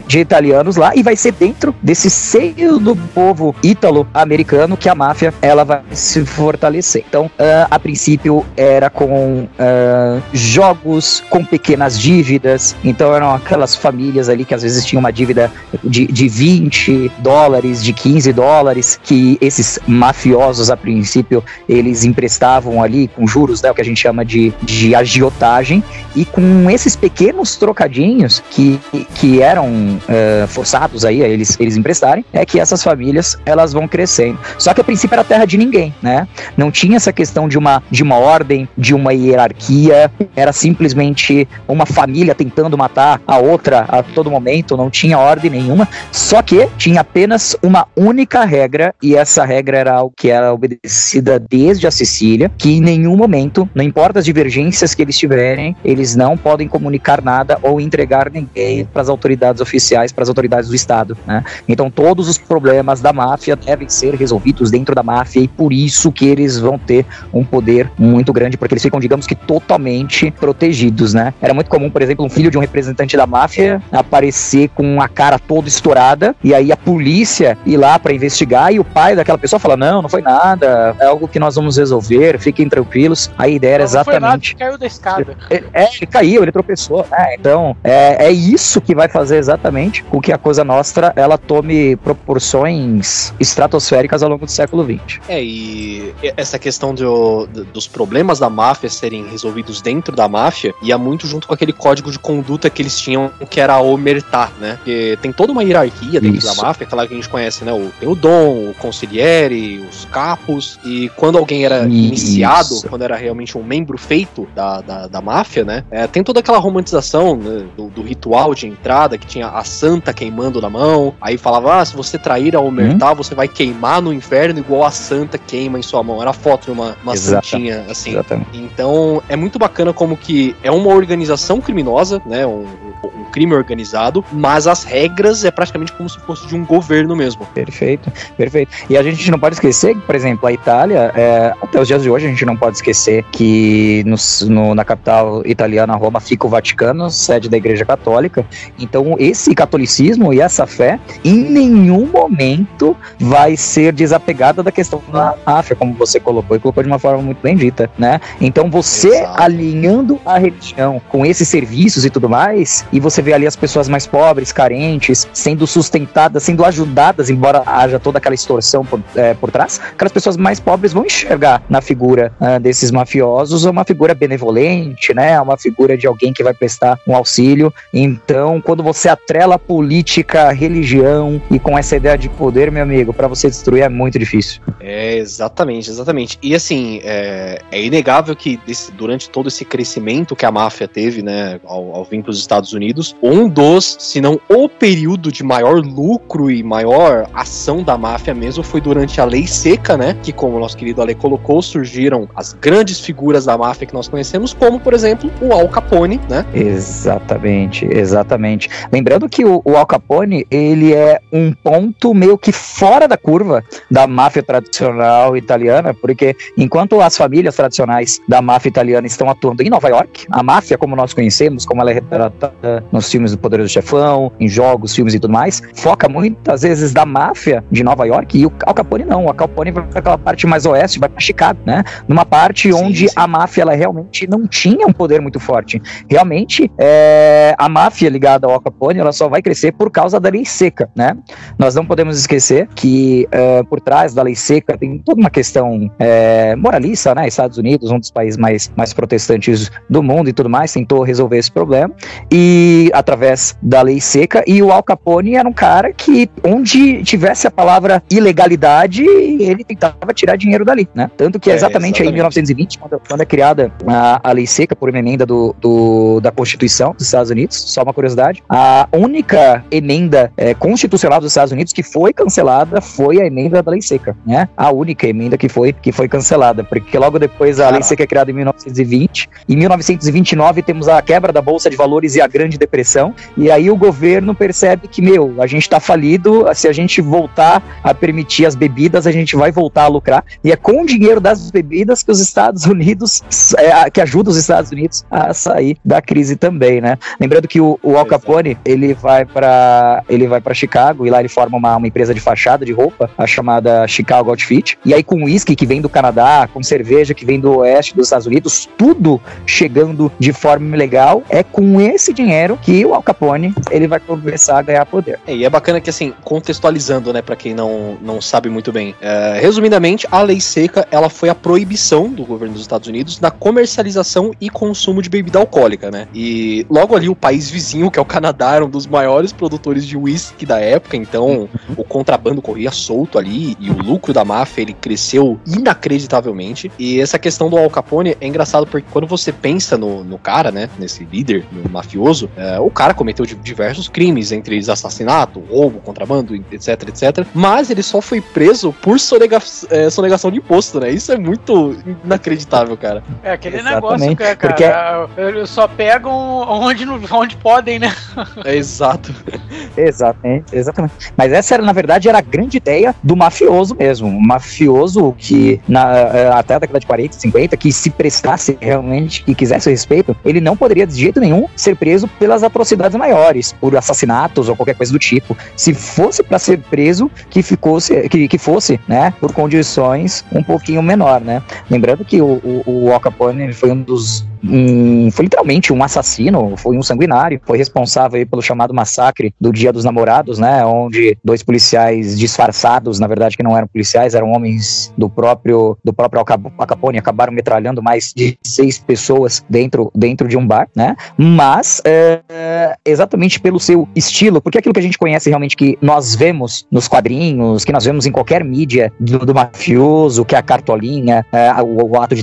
de 0.07 0.21
italianos 0.21 0.77
lá 0.77 0.93
e 0.95 1.03
vai 1.03 1.17
ser 1.17 1.33
dentro 1.33 1.75
desse 1.83 2.11
seio 2.11 2.79
do 2.79 2.97
povo 2.97 3.55
ítalo-americano 3.63 4.77
que 4.77 4.89
a 4.89 4.95
máfia 4.95 5.33
ela 5.41 5.65
vai 5.65 5.83
se 5.93 6.25
fortalecer. 6.25 7.05
Então, 7.09 7.31
ah, 7.39 7.67
a 7.71 7.79
princípio 7.79 8.45
era 8.57 8.91
com 8.91 9.49
ah, 9.59 10.21
jogos, 10.33 11.23
com 11.31 11.45
pequenas 11.45 11.99
dívidas. 11.99 12.77
Então 12.85 13.15
eram 13.15 13.35
aquelas 13.35 13.75
famílias 13.75 14.29
ali 14.29 14.45
que 14.45 14.55
às 14.55 14.63
vezes 14.63 14.85
tinham 14.85 15.01
uma 15.01 15.13
dívida 15.13 15.53
de, 15.83 16.07
de 16.07 16.29
20 16.29 17.13
dólares, 17.19 17.83
de 17.83 17.93
15 17.93 18.33
dólares, 18.33 18.99
que 19.03 19.39
esses 19.41 19.79
mafiosos 19.87 20.71
a 20.71 20.77
princípio 20.77 21.43
eles 21.69 22.05
emprestavam 22.05 22.83
ali 22.83 23.09
com 23.09 23.27
juros, 23.27 23.63
né, 23.63 23.71
o 23.71 23.75
que 23.75 23.81
a 23.81 23.85
gente 23.85 24.01
chama 24.01 24.25
de, 24.25 24.53
de 24.63 24.95
agiotagem, 24.95 25.83
e 26.15 26.25
com 26.25 26.71
esses 26.71 26.97
pequenos 26.97 27.57
trocadinhos 27.57 28.43
que, 28.51 28.81
que 29.15 29.43
eram 29.43 29.66
eh, 30.09 30.47
forçados 30.49 31.05
aí 31.05 31.23
a 31.23 31.29
eles, 31.29 31.57
eles 31.59 31.77
emprestarem, 31.77 32.25
é 32.33 32.45
que 32.45 32.61
essas 32.61 32.83
famílias 32.83 33.37
elas 33.45 33.73
vão 33.73 33.87
crescendo. 33.87 34.39
Só 34.59 34.73
que 34.73 34.81
a 34.81 34.85
princípio 34.85 35.15
era 35.15 35.25
terra 35.25 35.45
de 35.45 35.57
ninguém, 35.57 35.95
né? 36.03 36.27
Não 36.57 36.71
tinha 36.71 36.97
essa 36.97 37.13
questão 37.13 37.49
de 37.49 37.59
uma, 37.59 37.83
de 37.91 38.03
uma 38.03 38.17
ordem, 38.17 38.69
de 38.77 38.95
uma 38.95 39.13
hierarquia, 39.13 40.11
era 40.35 40.53
simplesmente 40.53 41.49
uma 41.67 41.87
família 41.87 42.35
tentando 42.35 42.77
matar 42.77 43.21
a 43.27 43.39
outra 43.39 43.81
a 43.89 44.03
todo 44.03 44.31
momento, 44.31 44.77
não 44.77 44.91
tinha 44.91 45.19
ordem 45.19 45.51
nenhuma, 45.51 45.89
só 46.13 46.43
que 46.43 46.69
tinha 46.77 47.01
apenas 47.01 47.57
uma 47.63 47.87
única 47.97 48.45
regra, 48.45 48.95
e 49.03 49.15
essa 49.15 49.45
regra 49.45 49.79
era 49.79 49.93
algo 49.95 50.13
que 50.17 50.31
era 50.31 50.53
obedecida 50.53 51.39
desde 51.39 51.87
a 51.87 51.91
Sicília, 51.91 52.51
que 52.57 52.77
em 52.77 52.81
nenhum 52.81 53.17
momento, 53.17 53.69
não 53.75 53.85
importa 53.85 54.19
as 54.19 54.25
divergências 54.25 54.95
que 54.95 55.03
eles 55.03 55.19
tiverem, 55.19 55.77
eles 55.85 56.17
não 56.17 56.37
podem 56.37 56.69
comunicar 56.69 57.23
nada 57.23 57.59
ou 57.63 57.81
entregar 57.81 58.31
ninguém 58.31 58.85
para 58.85 59.03
as 59.03 59.09
autoridades 59.09 59.56
oficiais, 59.61 60.13
para 60.13 60.23
as 60.23 60.29
autoridades 60.29 60.69
do 60.69 60.75
Estado, 60.75 61.17
né? 61.27 61.45
Então 61.69 61.91
todos 61.91 62.29
os 62.29 62.39
problemas 62.39 63.01
da 63.01 63.13
máfia 63.13 63.57
devem 63.57 63.89
ser 63.89 64.15
resolvidos 64.15 64.71
dentro 64.71 64.95
da 64.95 65.03
máfia 65.03 65.41
e 65.41 65.49
por 65.49 65.73
isso 65.73 66.13
que 66.13 66.27
eles 66.27 66.59
vão 66.59 66.79
ter 66.79 67.07
um 67.33 67.45
poder 67.45 67.91
muito 67.99 68.33
grande, 68.33 68.57
porque 68.57 68.75
eles 68.75 68.83
ficam, 68.83 69.01
digamos 69.01 69.27
que, 69.27 69.35
totalmente 69.35 70.31
protegidos, 70.31 71.15
né? 71.15 71.33
Era 71.41 71.55
muito 71.55 71.69
comum, 71.69 71.91
por 71.91 72.03
exemplo, 72.03 72.25
um 72.25 72.29
filho 72.29 72.51
de 72.51 72.59
um 72.59 72.61
representante 72.61 73.17
da 73.17 73.27
máfia 73.27 73.83
aparecer 73.93 74.69
com 74.71 75.01
a 75.01 75.09
cara 75.09 75.39
toda 75.39 75.69
estourada 75.69 76.35
e 76.43 76.55
aí 76.55 76.73
a 76.73 76.77
polícia 76.77 77.57
ir 77.65 77.77
lá 77.77 77.99
para 77.99 78.13
investigar 78.13 78.73
e 78.73 78.79
o 78.79 78.85
pai 78.85 79.17
daquela 79.17 79.39
pessoa 79.39 79.59
fala: 79.59 79.77
Não, 79.77 80.03
não 80.03 80.09
foi 80.09 80.23
nada, 80.23 80.97
é 81.01 81.07
algo 81.07 81.29
que 81.29 81.39
nós 81.39 81.55
vamos 81.55 81.77
resolver, 81.77 82.39
fiquem 82.39 82.69
tranquilos. 82.69 83.31
A 83.37 83.49
ideia 83.49 83.75
era 83.75 83.85
Não 83.85 84.05
foi 84.05 84.15
nada, 84.15 84.17
exatamente. 84.27 84.57
caiu 84.57 84.79
da 84.79 84.87
escada. 84.87 85.37
É, 85.51 85.63
é, 85.73 85.89
ele 85.97 86.07
caiu, 86.07 86.43
ele 86.43 86.53
tropeçou, 86.53 87.07
né? 87.11 87.35
Então, 87.39 87.77
é, 87.83 88.27
é 88.27 88.31
isso 88.31 88.81
que 88.81 88.95
vai 88.95 89.09
fazer 89.09 89.37
exatamente 89.47 90.03
com 90.05 90.21
que 90.21 90.33
a 90.33 90.39
Coisa 90.39 90.65
Nostra 90.65 91.13
ela 91.17 91.39
tome 91.39 91.97
proporções 91.97 93.33
estratosféricas 93.39 94.23
ao 94.23 94.29
longo 94.29 94.45
do 94.45 94.51
século 94.51 94.85
XX. 94.85 95.21
É, 95.29 95.43
e 95.43 96.15
essa 96.37 96.59
questão 96.59 96.95
do- 96.95 97.47
do- 97.47 97.65
dos 97.65 97.87
problemas 97.87 98.39
da 98.39 98.49
máfia 98.51 98.89
serem 98.89 99.27
resolvidos 99.29 99.81
dentro 99.81 100.15
da 100.15 100.29
máfia 100.29 100.75
ia 100.83 100.97
muito 100.99 101.27
junto 101.27 101.47
com 101.47 101.55
aquele 101.55 101.73
código 101.73 102.11
de 102.11 102.19
conduta 102.19 102.69
que 102.71 102.83
eles 102.83 102.99
tinham, 102.99 103.31
que 103.49 103.61
era 103.61 103.75
a 103.75 103.81
omertá, 103.81 104.51
né? 104.61 104.75
Porque 104.77 105.19
tem 105.23 105.33
toda 105.33 105.53
uma 105.53 105.63
hierarquia 105.63 106.21
dentro 106.21 106.39
Isso. 106.39 106.55
da 106.57 106.63
máfia, 106.63 106.87
aquela 106.87 107.07
que 107.07 107.13
a 107.13 107.17
gente 107.17 107.29
conhece, 107.29 107.65
né? 107.65 107.73
O, 107.73 107.91
tem 108.01 108.09
o 108.09 108.15
dom, 108.15 108.71
o 108.71 108.75
consigliere, 108.79 109.79
os 109.89 110.05
capos, 110.07 110.79
e 110.85 111.09
quando 111.17 111.39
alguém 111.39 111.65
era 111.65 111.81
Isso. 111.87 111.89
iniciado, 111.95 112.81
quando 112.89 113.03
era 113.03 113.17
realmente 113.17 113.57
um 113.57 113.63
membro 113.63 113.99
feito 113.99 114.47
da, 114.55 114.81
da, 114.81 115.07
da 115.07 115.21
máfia, 115.21 115.65
né? 115.65 115.85
é, 115.91 116.07
tem 116.07 116.23
toda 116.23 116.41
aquela 116.41 116.59
romantização 116.59 117.37
né, 117.37 117.65
do, 117.77 117.89
do 117.89 118.03
ritual 118.03 118.55
de 118.55 118.67
entrada, 118.67 119.19
que 119.19 119.27
tinha 119.27 119.36
a 119.43 119.63
santa 119.65 120.13
queimando 120.13 120.61
na 120.61 120.69
mão, 120.71 121.15
aí 121.21 121.37
falava, 121.37 121.81
ah, 121.81 121.85
se 121.85 121.95
você 121.97 122.19
trair 122.19 122.55
a 122.57 122.61
omertá, 122.61 123.13
você 123.15 123.35
vai 123.35 123.49
queimar 123.49 124.01
no 124.01 124.13
inferno 124.13 124.59
igual 124.59 124.85
a 124.85 124.91
santa 124.91 125.39
queima 125.39 125.79
em 125.79 125.83
sua 125.83 126.03
mão. 126.03 126.21
Era 126.23 126.33
foto 126.33 126.67
de 126.67 126.71
uma, 126.73 126.97
uma 127.03 127.13
santinha, 127.17 127.85
assim. 127.89 128.11
Exatamente. 128.11 128.49
Então 128.55 129.23
é 129.29 129.37
muito 129.37 129.59
bacana 129.59 129.93
como 129.93 130.17
que 130.17 130.55
é 130.63 130.71
uma 130.71 130.89
organização 130.95 131.61
criminosa, 131.61 132.21
né? 132.27 132.47
Um, 132.47 132.67
um 133.05 133.25
crime 133.33 133.55
organizado, 133.55 134.25
mas 134.33 134.67
as 134.67 134.85
regras 134.85 135.45
é 135.45 135.51
praticamente 135.51 135.93
como 135.93 136.09
se 136.09 136.19
fosse 136.21 136.47
de 136.47 136.55
um 136.55 136.65
governo 136.65 137.15
mesmo. 137.15 137.45
Perfeito, 137.55 138.11
perfeito. 138.37 138.71
E 138.89 138.97
a 138.97 139.03
gente 139.03 139.31
não 139.31 139.39
pode 139.39 139.55
esquecer 139.57 139.95
que, 139.95 140.01
por 140.01 140.15
exemplo, 140.15 140.47
a 140.49 140.53
Itália, 140.53 141.13
é, 141.15 141.55
até 141.61 141.81
os 141.81 141.87
dias 141.87 142.03
de 142.03 142.11
hoje, 142.11 142.27
a 142.27 142.29
gente 142.31 142.45
não 142.45 142.57
pode 142.57 142.77
esquecer 142.77 143.23
que 143.33 144.03
no, 144.07 144.17
no- 144.49 144.75
na 144.75 144.85
capital 144.85 145.43
italiana, 145.45 145.95
Roma, 145.95 146.21
fica 146.21 146.47
o 146.47 146.51
Vaticano, 146.51 147.11
sede 147.11 147.49
da 147.49 147.57
Igreja 147.57 147.85
Católica. 147.85 148.45
Então, 148.79 149.17
esse 149.29 149.55
catolicismo 149.55 150.33
e 150.33 150.41
essa 150.41 150.67
fé, 150.67 150.99
em 151.25 151.37
nenhum 151.37 152.07
momento 152.07 152.97
vai 153.19 153.57
ser 153.57 153.93
desapegada 153.93 154.63
da 154.63 154.73
questão 154.73 155.03
da 155.13 155.35
máfia, 155.47 155.77
como 155.77 155.95
você 155.95 156.21
colocou, 156.21 156.57
e 156.57 156.61
colocou 156.61 156.83
de 156.83 156.89
uma 156.89 156.99
forma 156.99 157.23
muito 157.23 157.41
bem 157.43 157.57
dita, 157.57 157.91
né? 157.99 158.21
Então, 158.41 158.71
você 158.71 159.09
Exato. 159.09 159.43
alinhando 159.43 160.21
a 160.25 160.39
religião 160.39 161.01
com 161.09 161.25
esses 161.25 161.49
serviços 161.49 162.05
e 162.05 162.11
tudo 162.11 162.29
mais, 162.29 162.85
e 162.93 163.01
você 163.01 163.23
vê 163.23 163.33
ali 163.33 163.47
as 163.47 163.57
pessoas 163.57 163.89
mais 163.89 164.07
pobres, 164.07 164.53
carentes, 164.53 165.29
sendo 165.33 165.67
sustentadas, 165.67 166.43
sendo 166.43 166.65
ajudadas, 166.65 167.31
embora 167.31 167.63
haja 167.67 167.99
toda 167.99 168.19
aquela 168.19 168.35
extorsão 168.35 168.85
por, 168.85 169.01
é, 169.15 169.35
por 169.35 169.51
trás, 169.51 169.81
aquelas 169.93 170.13
pessoas 170.13 170.37
mais 170.37 170.61
pobres 170.61 170.93
vão 170.93 171.05
enxergar 171.05 171.63
na 171.69 171.81
figura 171.81 172.33
ah, 172.41 172.59
desses 172.59 172.91
mafiosos 172.91 173.65
uma 173.65 173.85
figura 173.85 174.15
benevolente, 174.15 175.15
né? 175.15 175.41
Uma 175.41 175.57
figura 175.57 175.97
de 175.97 176.07
alguém 176.07 176.33
que 176.33 176.43
vai 176.43 176.55
prestar 176.55 176.99
um 177.07 177.15
auxílio. 177.15 177.73
Então, 177.93 178.61
quando 178.61 178.83
você 178.83 179.09
atrela 179.17 179.59
política, 179.59 180.53
religião 180.53 181.43
e 181.51 181.59
com 181.59 181.77
essa 181.77 181.97
ideia 181.97 182.17
de 182.17 182.29
poder, 182.29 182.71
meu 182.71 182.83
amigo, 182.83 183.13
para 183.13 183.27
você 183.27 183.49
destruir 183.49 183.83
é 183.83 183.89
muito 183.89 184.19
difícil. 184.19 184.63
É, 184.81 185.17
exatamente, 185.17 185.91
exatamente. 185.91 186.39
E 186.43 186.55
assim, 186.55 187.01
é, 187.03 187.61
é 187.73 187.83
inegável 187.83 188.37
que 188.37 188.61
durante 188.95 189.29
todo 189.29 189.49
esse 189.49 189.65
crescimento 189.65 190.37
que 190.37 190.47
a 190.47 190.51
máfia 190.51 190.87
teve, 190.87 191.23
né, 191.23 191.59
ao, 191.65 191.97
ao 191.97 192.05
vir 192.05 192.23
para 192.23 192.31
os 192.31 192.39
Estados 192.39 192.73
Unidos, 192.73 193.17
um 193.23 193.49
dos, 193.49 193.97
se 193.99 194.21
não 194.21 194.41
o 194.49 194.69
período 194.69 195.33
de 195.33 195.43
maior 195.43 195.81
lucro 195.85 196.51
e 196.51 196.63
maior 196.63 197.29
ação 197.35 197.83
da 197.83 197.99
máfia 197.99 198.35
mesmo 198.35 198.63
foi 198.63 198.81
durante 198.81 199.21
a 199.21 199.25
Lei 199.25 199.47
Seca, 199.47 199.97
né, 199.97 200.17
que 200.23 200.33
como 200.33 200.57
o 200.57 200.61
nosso 200.61 200.77
querido 200.77 201.03
Ale 201.03 201.15
colocou, 201.15 201.61
surgiram 201.63 202.29
as 202.37 202.53
grandes 202.53 203.01
figuras 203.01 203.47
da 203.47 203.57
máfia 203.57 203.87
que 203.87 203.95
nós 203.95 204.09
conhecemos, 204.09 204.53
como, 204.53 204.79
por 204.79 204.95
exemplo, 204.95 205.31
o 205.41 205.53
Al 205.53 205.69
Capone, 205.69 206.21
né, 206.29 206.45
Exatamente, 206.55 207.87
exatamente. 207.91 208.69
Lembrando 208.93 209.06
que 209.29 209.45
o, 209.45 209.63
o 209.65 209.77
Al 209.77 209.87
Capone, 209.87 210.47
ele 210.51 210.93
é 210.93 211.21
um 211.33 211.53
ponto 211.53 212.13
meio 212.15 212.37
que 212.37 212.53
fora 212.53 213.07
da 213.07 213.17
curva 213.17 213.63
da 213.91 214.07
máfia 214.07 214.43
tradicional 214.43 215.37
italiana, 215.37 215.95
porque 215.95 216.37
enquanto 216.57 217.01
as 217.01 217.17
famílias 217.17 217.55
tradicionais 217.55 218.21
da 218.29 218.43
máfia 218.43 218.69
italiana 218.69 219.07
estão 219.07 219.31
atuando 219.31 219.63
em 219.63 219.71
Nova 219.71 219.89
York, 219.89 220.27
a 220.31 220.43
máfia, 220.43 220.77
como 220.77 220.97
nós 220.97 221.15
conhecemos, 221.15 221.65
como 221.65 221.81
ela 221.81 221.91
é 221.91 221.95
retratada 221.95 222.85
nos 222.91 223.11
filmes 223.11 223.33
do 223.33 223.39
Poderoso 223.39 223.69
Chefão, 223.69 224.33
em 224.41 224.49
jogos, 224.49 224.95
filmes 224.95 225.15
e 225.15 225.21
tudo 225.21 225.33
mais, 225.33 225.63
foca 225.75 226.09
muitas 226.09 226.63
vezes 226.63 226.93
da 226.93 227.07
máfia 227.07 227.65
de 227.71 227.83
Nova 227.85 228.07
York 228.07 228.39
e 228.39 228.47
o 228.47 228.53
Al 228.65 228.75
Capone 228.75 229.05
não. 229.05 229.27
O 229.27 229.29
Al 229.29 229.35
Capone 229.35 229.71
vai 229.71 229.85
para 229.85 230.01
aquela 230.01 230.19
parte 230.19 230.47
mais 230.47 230.67
oeste, 230.67 230.99
vai 230.99 231.09
para 231.09 231.21
Chicago, 231.21 231.61
né? 231.65 231.85
Numa 232.09 232.25
parte 232.25 232.73
Sim, 232.73 232.85
onde 232.85 233.09
sim. 233.09 233.15
a 233.17 233.27
máfia 233.27 233.63
ela 233.63 233.75
realmente 233.75 234.27
não 234.29 234.47
tinha 234.47 234.87
um 234.87 234.93
poder 234.93 235.21
muito 235.21 235.39
forte. 235.39 235.81
Realmente, 236.09 236.71
é, 236.79 237.55
a 237.59 237.69
máfia 237.69 238.09
ligada 238.09 238.47
ao 238.47 238.53
Al 238.53 238.61
Capone, 238.61 238.96
ela 239.01 239.13
só 239.13 239.29
vai 239.29 239.43
crescer 239.43 239.73
por 239.73 239.91
causa 239.91 240.19
da 240.21 240.29
lei 240.29 240.45
seca, 240.45 240.89
né? 240.95 241.17
Nós 241.59 241.75
não 241.75 241.85
podemos 241.85 242.19
esquecer 242.19 242.69
que 242.75 243.27
é, 243.31 243.63
por 243.65 243.81
trás 243.81 244.15
da 244.15 244.23
lei 244.23 244.35
seca 244.35 244.77
tem 244.77 244.99
toda 244.99 245.21
uma 245.21 245.31
questão 245.31 245.91
é, 245.99 246.55
moralista, 246.57 247.15
né? 247.15 247.27
Estados 247.29 247.59
Unidos, 247.59 247.91
um 247.91 247.99
dos 247.99 248.11
países 248.11 248.37
mais, 248.39 248.71
mais 248.77 248.93
protestantes 248.93 249.71
do 249.89 250.03
mundo 250.03 250.29
e 250.29 250.33
tudo 250.33 250.49
mais, 250.49 250.73
tentou 250.73 251.03
resolver 251.03 251.39
esse 251.39 251.51
problema 251.51 251.93
e 252.33 252.91
através 252.93 253.57
da 253.63 253.83
lei 253.83 254.01
seca. 254.01 254.43
E 254.47 254.63
o 254.63 254.71
Al 254.73 254.83
Capone 254.83 255.35
era 255.37 255.49
um 255.49 255.53
cara 255.53 255.93
que, 255.93 256.29
onde 256.45 257.03
tivesse 257.05 257.47
a 257.47 257.51
palavra 257.51 258.03
ilegalidade, 258.11 259.03
ele 259.05 259.65
tentava 259.65 260.13
tirar 260.15 260.37
dinheiro 260.37 260.65
dali, 260.65 260.89
né? 260.95 261.11
Tanto 261.17 261.39
que 261.41 261.51
É, 261.51 261.55
exatamente 261.55 262.03
aí 262.03 262.09
em 262.09 262.13
exatamente. 262.15 262.15
1920, 262.15 262.79
quando, 262.79 263.01
quando 263.09 263.21
é 263.23 263.25
criada 263.25 263.73
a, 263.87 264.21
a 264.31 264.33
lei 264.33 264.47
seca 264.47 264.75
por 264.77 264.89
uma 264.91 264.99
emenda 264.99 265.25
do, 265.25 265.55
do- 265.61 266.21
da 266.21 266.31
Constituição 266.31 266.93
dos 266.93 267.07
Estados 267.07 267.31
Unidos, 267.31 267.57
só 267.67 267.83
uma 267.83 267.93
curiosidade, 267.93 268.43
a 268.49 268.76
única 268.93 269.65
emenda 269.71 270.33
é, 270.37 270.53
constitucional 270.55 271.21
dos 271.21 271.31
Estados 271.31 271.53
Unidos 271.53 271.73
que 271.73 271.83
foi 271.83 272.13
cancelada 272.13 272.81
foi 272.81 273.21
a 273.21 273.27
emenda 273.27 273.63
da 273.63 273.71
lei 273.71 273.81
seca, 273.83 274.17
né? 274.27 274.49
A 274.57 274.71
única 274.73 275.07
emenda 275.07 275.39
que 275.39 275.49
foi, 275.49 275.73
que 275.73 275.93
foi 275.93 276.09
cancelada, 276.09 276.65
porque 276.65 276.99
logo 276.99 277.19
depois 277.19 277.61
a 277.61 277.71
lei 277.71 277.83
seca 277.83 278.03
é 278.03 278.07
criada 278.07 278.31
em 278.31 278.35
1920, 278.35 279.29
em 279.49 279.57
1929 279.57 280.63
temos 280.63 280.89
a 280.89 281.01
quebra 281.01 281.33
da 281.33 281.41
Bolsa 281.41 281.71
de 281.71 281.77
Valores 281.77 282.15
e 282.15 282.21
a 282.21 282.27
Grande 282.27 282.59
Depressão, 282.59 283.15
e 283.37 283.51
aí 283.51 283.71
o 283.71 283.77
governo 283.77 284.35
percebe 284.35 284.89
que, 284.89 285.01
meu, 285.01 285.35
a 285.41 285.47
gente 285.47 285.69
tá 285.69 285.79
falido, 285.81 286.47
se 286.55 286.67
a 286.69 286.73
gente 286.73 287.01
voltar 287.01 287.63
a 287.83 287.95
permitir 287.95 288.47
as 288.47 288.55
bebidas, 288.55 289.07
a 289.07 289.13
gente 289.13 289.37
vai 289.37 289.53
voltar 289.53 289.85
a 289.85 289.89
lucrar, 289.89 290.25
e 290.43 290.51
é 290.51 290.57
com 290.57 290.83
o 290.83 290.87
dinheiro 290.87 291.21
das 291.21 291.51
bebidas 291.51 292.03
que 292.03 292.11
os 292.11 292.21
Estados 292.21 292.65
Unidos, 292.67 293.23
é, 293.59 293.73
a- 293.73 293.91
que 293.91 294.01
ajuda 294.01 294.31
os 294.31 294.37
Estados 294.37 294.71
Unidos 294.73 295.05
a 295.11 295.33
sair 295.35 295.77
da 295.85 296.01
crise 296.03 296.37
também, 296.37 296.81
né? 296.81 296.99
Lembrando 297.21 297.47
que 297.47 297.61
o, 297.61 297.79
o 297.83 297.97
Al. 297.97 298.07
Capone, 298.07 298.57
ele 298.67 298.93
vai 298.93 299.25
para 299.25 300.03
ele 300.09 300.27
vai 300.27 300.41
para 300.41 300.53
Chicago 300.53 301.07
e 301.07 301.11
lá 301.11 301.21
ele 301.21 301.29
forma 301.29 301.57
uma, 301.57 301.77
uma 301.77 301.87
empresa 301.87 302.13
de 302.13 302.21
fachada 302.21 302.65
de 302.65 302.73
roupa, 302.73 303.09
a 303.17 303.27
chamada 303.27 303.87
Chicago 303.87 304.31
Outfit. 304.31 304.79
E 304.85 304.93
aí 304.93 305.03
com 305.03 305.25
uísque 305.25 305.57
que 305.57 305.67
vem 305.67 305.81
do 305.81 305.89
Canadá, 305.89 306.49
com 306.53 306.63
cerveja 306.63 307.15
que 307.15 307.25
vem 307.25 307.41
do 307.41 307.59
oeste 307.59 307.95
dos 307.95 308.07
Estados 308.07 308.27
Unidos, 308.27 308.69
tudo 308.77 309.21
chegando 309.47 310.11
de 310.19 310.33
forma 310.33 310.75
ilegal, 310.75 311.23
é 311.29 311.43
com 311.43 311.81
esse 311.81 312.13
dinheiro 312.13 312.59
que 312.61 312.85
o 312.85 312.95
Al 312.95 313.03
Capone, 313.03 313.55
ele 313.71 313.87
vai 313.87 314.01
começar 314.01 314.59
a 314.59 314.63
ganhar 314.63 314.85
poder. 314.87 315.19
É, 315.27 315.35
e 315.35 315.45
é 315.45 315.51
bacana 315.51 315.81
que, 315.81 315.91
assim, 315.91 316.13
contextualizando, 316.25 317.13
né, 317.13 317.23
pra 317.23 317.37
quem 317.37 317.55
não, 317.55 317.97
não 318.03 318.21
sabe 318.21 318.49
muito 318.49 318.73
bem, 318.73 318.95
é, 319.01 319.39
resumidamente, 319.41 320.07
a 320.11 320.23
lei 320.23 320.41
seca, 320.41 320.87
ela 320.91 321.09
foi 321.09 321.29
a 321.29 321.35
proibição 321.35 322.09
do 322.09 322.25
governo 322.25 322.55
dos 322.55 322.63
Estados 322.63 322.89
Unidos 322.89 323.21
na 323.21 323.31
comercialização 323.31 324.33
e 324.41 324.51
consumo 324.51 325.01
de 325.01 325.09
bebida 325.09 325.39
alcoólica, 325.39 325.91
né? 325.91 326.09
E 326.15 326.67
logo 326.69 326.97
ali 326.97 327.09
o 327.09 327.15
país 327.15 327.51
vizinho, 327.51 327.91
que 327.91 327.99
é 327.99 328.03
o 328.03 328.05
Canadá, 328.05 328.56
era 328.57 328.65
um 328.65 328.69
dos 328.69 328.87
maiores 328.87 329.33
produtores 329.33 329.87
de 329.87 329.97
uísque 329.97 330.45
da 330.45 330.59
época, 330.61 330.97
então 330.97 331.49
o 331.77 331.85
contrabando 331.85 332.43
corria 332.43 332.71
solto 332.71 333.19
ali 333.19 333.57
e 333.61 333.71
o 333.71 333.75
lucro 333.77 334.13
da 334.13 334.25
máfia, 334.25 334.63
ele 334.63 334.73
cresceu 334.73 335.39
inacreditavelmente. 335.47 336.71
E 336.79 337.01
essa 337.01 337.19
questão 337.19 337.49
do 337.49 337.57
Al 337.57 337.71
Capone 337.71 338.17
é 338.21 338.27
engraçado 338.27 338.67
porque 338.67 338.87
quando 338.91 339.07
você 339.07 339.33
pensa 339.33 339.77
no, 339.77 340.03
no 340.05 340.19
cara, 340.19 340.51
né, 340.51 340.69
nesse 340.79 341.05
líder, 341.05 341.45
no 341.53 341.69
mafioso, 341.71 342.29
é, 342.37 342.59
o 342.59 342.71
cara 342.71 342.95
cometeu 342.95 343.25
di- 343.25 343.35
diversos 343.37 343.89
crimes, 343.89 344.33
entre 344.33 344.55
eles 344.57 344.69
assassinato, 344.69 345.41
roubo, 345.51 345.81
contrabando, 345.81 346.35
etc, 346.51 346.69
etc. 346.89 347.27
Mas 347.35 347.71
ele 347.71 347.83
só 347.83 348.01
foi 348.01 348.21
preso 348.21 348.73
por 348.83 348.99
sonega- 348.99 349.41
é, 349.71 349.89
sonegação 349.91 350.31
de 350.31 350.39
imposto, 350.39 350.81
né? 350.81 350.91
Isso 350.91 351.13
é 351.13 351.19
muito 351.19 351.77
inacreditável, 352.05 352.77
cara. 352.77 353.03
É 353.23 353.33
aquele 353.33 353.57
Exatamente, 353.59 354.09
negócio, 354.09 354.17
cara, 354.17 354.37
porque- 354.37 354.65
cara. 354.69 355.09
Eles 355.17 355.51
só 355.51 355.69
pegam 355.69 356.13
onde, 356.49 356.85
onde 357.11 357.37
podem, 357.37 357.79
né? 357.79 357.95
É 358.47 358.57
exato. 358.57 359.13
Exatamente, 359.77 360.57
exatamente. 360.57 360.95
Mas 361.17 361.33
essa 361.33 361.53
era, 361.55 361.63
na 361.63 361.73
verdade, 361.73 362.09
era 362.09 362.17
a 362.19 362.23
grande 362.23 362.57
ideia 362.57 362.95
do 363.03 363.15
mafioso 363.15 363.75
mesmo. 363.79 364.09
Um 364.09 364.21
mafioso 364.21 365.15
que, 365.19 365.61
na, 365.69 365.93
eh, 365.99 366.31
até 366.33 366.55
a 366.55 366.59
década 366.59 366.81
de 366.81 366.87
40, 366.87 367.15
50, 367.15 367.57
que 367.59 367.71
se 367.71 367.91
prestasse 367.91 368.57
realmente 368.59 369.23
e 369.27 369.35
quisesse 369.35 369.69
o 369.69 369.71
respeito, 369.71 370.17
ele 370.25 370.41
não 370.41 370.57
poderia, 370.57 370.87
de 370.87 370.95
jeito 370.99 371.21
nenhum, 371.21 371.47
ser 371.55 371.77
preso 371.77 372.09
pelas 372.19 372.43
atrocidades 372.43 372.97
maiores, 372.97 373.53
por 373.61 373.77
assassinatos 373.77 374.49
ou 374.49 374.57
qualquer 374.57 374.75
coisa 374.77 374.93
do 374.93 374.99
tipo. 374.99 375.37
Se 375.57 375.75
fosse 375.75 376.23
para 376.23 376.39
ser 376.39 376.59
preso, 376.71 377.11
que, 377.29 377.43
ficou-se- 377.43 378.09
que, 378.09 378.29
que 378.29 378.39
fosse, 378.39 378.81
né, 378.89 379.13
por 379.21 379.33
condições 379.35 380.25
um 380.33 380.43
pouquinho 380.43 380.83
menor, 380.83 381.21
né? 381.21 381.43
Lembrando 381.71 382.03
que 382.05 382.21
o, 382.23 382.41
o, 382.43 382.63
o 382.67 382.93
Al 382.93 383.01
Capone 383.01 383.53
foi 383.53 383.71
um 383.73 383.83
dos 383.83 384.25
um- 384.45 385.11
foi 385.11 385.25
literalmente 385.25 385.73
um 385.73 385.83
assassino, 385.83 386.57
foi 386.57 386.77
um 386.77 386.83
sanguinário, 386.83 387.41
foi 387.45 387.59
responsável 387.59 388.25
pelo 388.27 388.43
chamado 388.43 388.75
massacre 388.75 389.35
do 389.41 389.53
Dia 389.53 389.73
dos 389.73 389.85
Namorados, 389.85 390.39
né, 390.39 390.65
onde 390.65 391.17
dois 391.25 391.43
policiais 391.43 392.19
disfarçados, 392.19 392.99
na 392.99 393.07
verdade 393.07 393.37
que 393.37 393.43
não 393.43 393.57
eram 393.57 393.67
policiais, 393.67 394.15
eram 394.15 394.31
homens 394.33 394.93
do 394.97 395.09
próprio 395.09 395.77
do 395.85 395.93
próprio 395.93 396.21
Al 396.21 396.25
Cap- 396.25 396.53
Al 396.59 396.67
Capone, 396.67 396.99
acabaram 396.99 397.33
metralhando 397.33 397.83
mais 397.83 398.13
de 398.15 398.39
seis 398.43 398.79
pessoas 398.79 399.45
dentro 399.49 399.91
dentro 399.95 400.29
de 400.29 400.37
um 400.37 400.47
bar, 400.47 400.69
né? 400.75 400.97
Mas 401.17 401.81
é, 401.85 402.21
é, 402.29 402.77
exatamente 402.85 403.41
pelo 403.41 403.59
seu 403.59 403.89
estilo, 403.95 404.41
porque 404.41 404.59
aquilo 404.59 404.73
que 404.73 404.81
a 404.81 404.83
gente 404.83 404.99
conhece 404.99 405.29
realmente 405.29 405.57
que 405.57 405.79
nós 405.81 406.15
vemos 406.15 406.67
nos 406.71 406.89
quadrinhos, 406.89 407.65
que 407.65 407.73
nós 407.73 407.85
vemos 407.85 408.07
em 408.07 408.13
qualquer 408.13 408.45
mídia 408.45 408.93
do, 408.99 409.19
do 409.21 409.35
mafioso, 409.35 410.25
que 410.25 410.35
é 410.35 410.39
a 410.39 410.43
cartolinha, 410.43 411.25
é, 411.33 411.51
o, 411.63 411.93
o 411.93 412.01
ato 412.01 412.15
de 412.15 412.23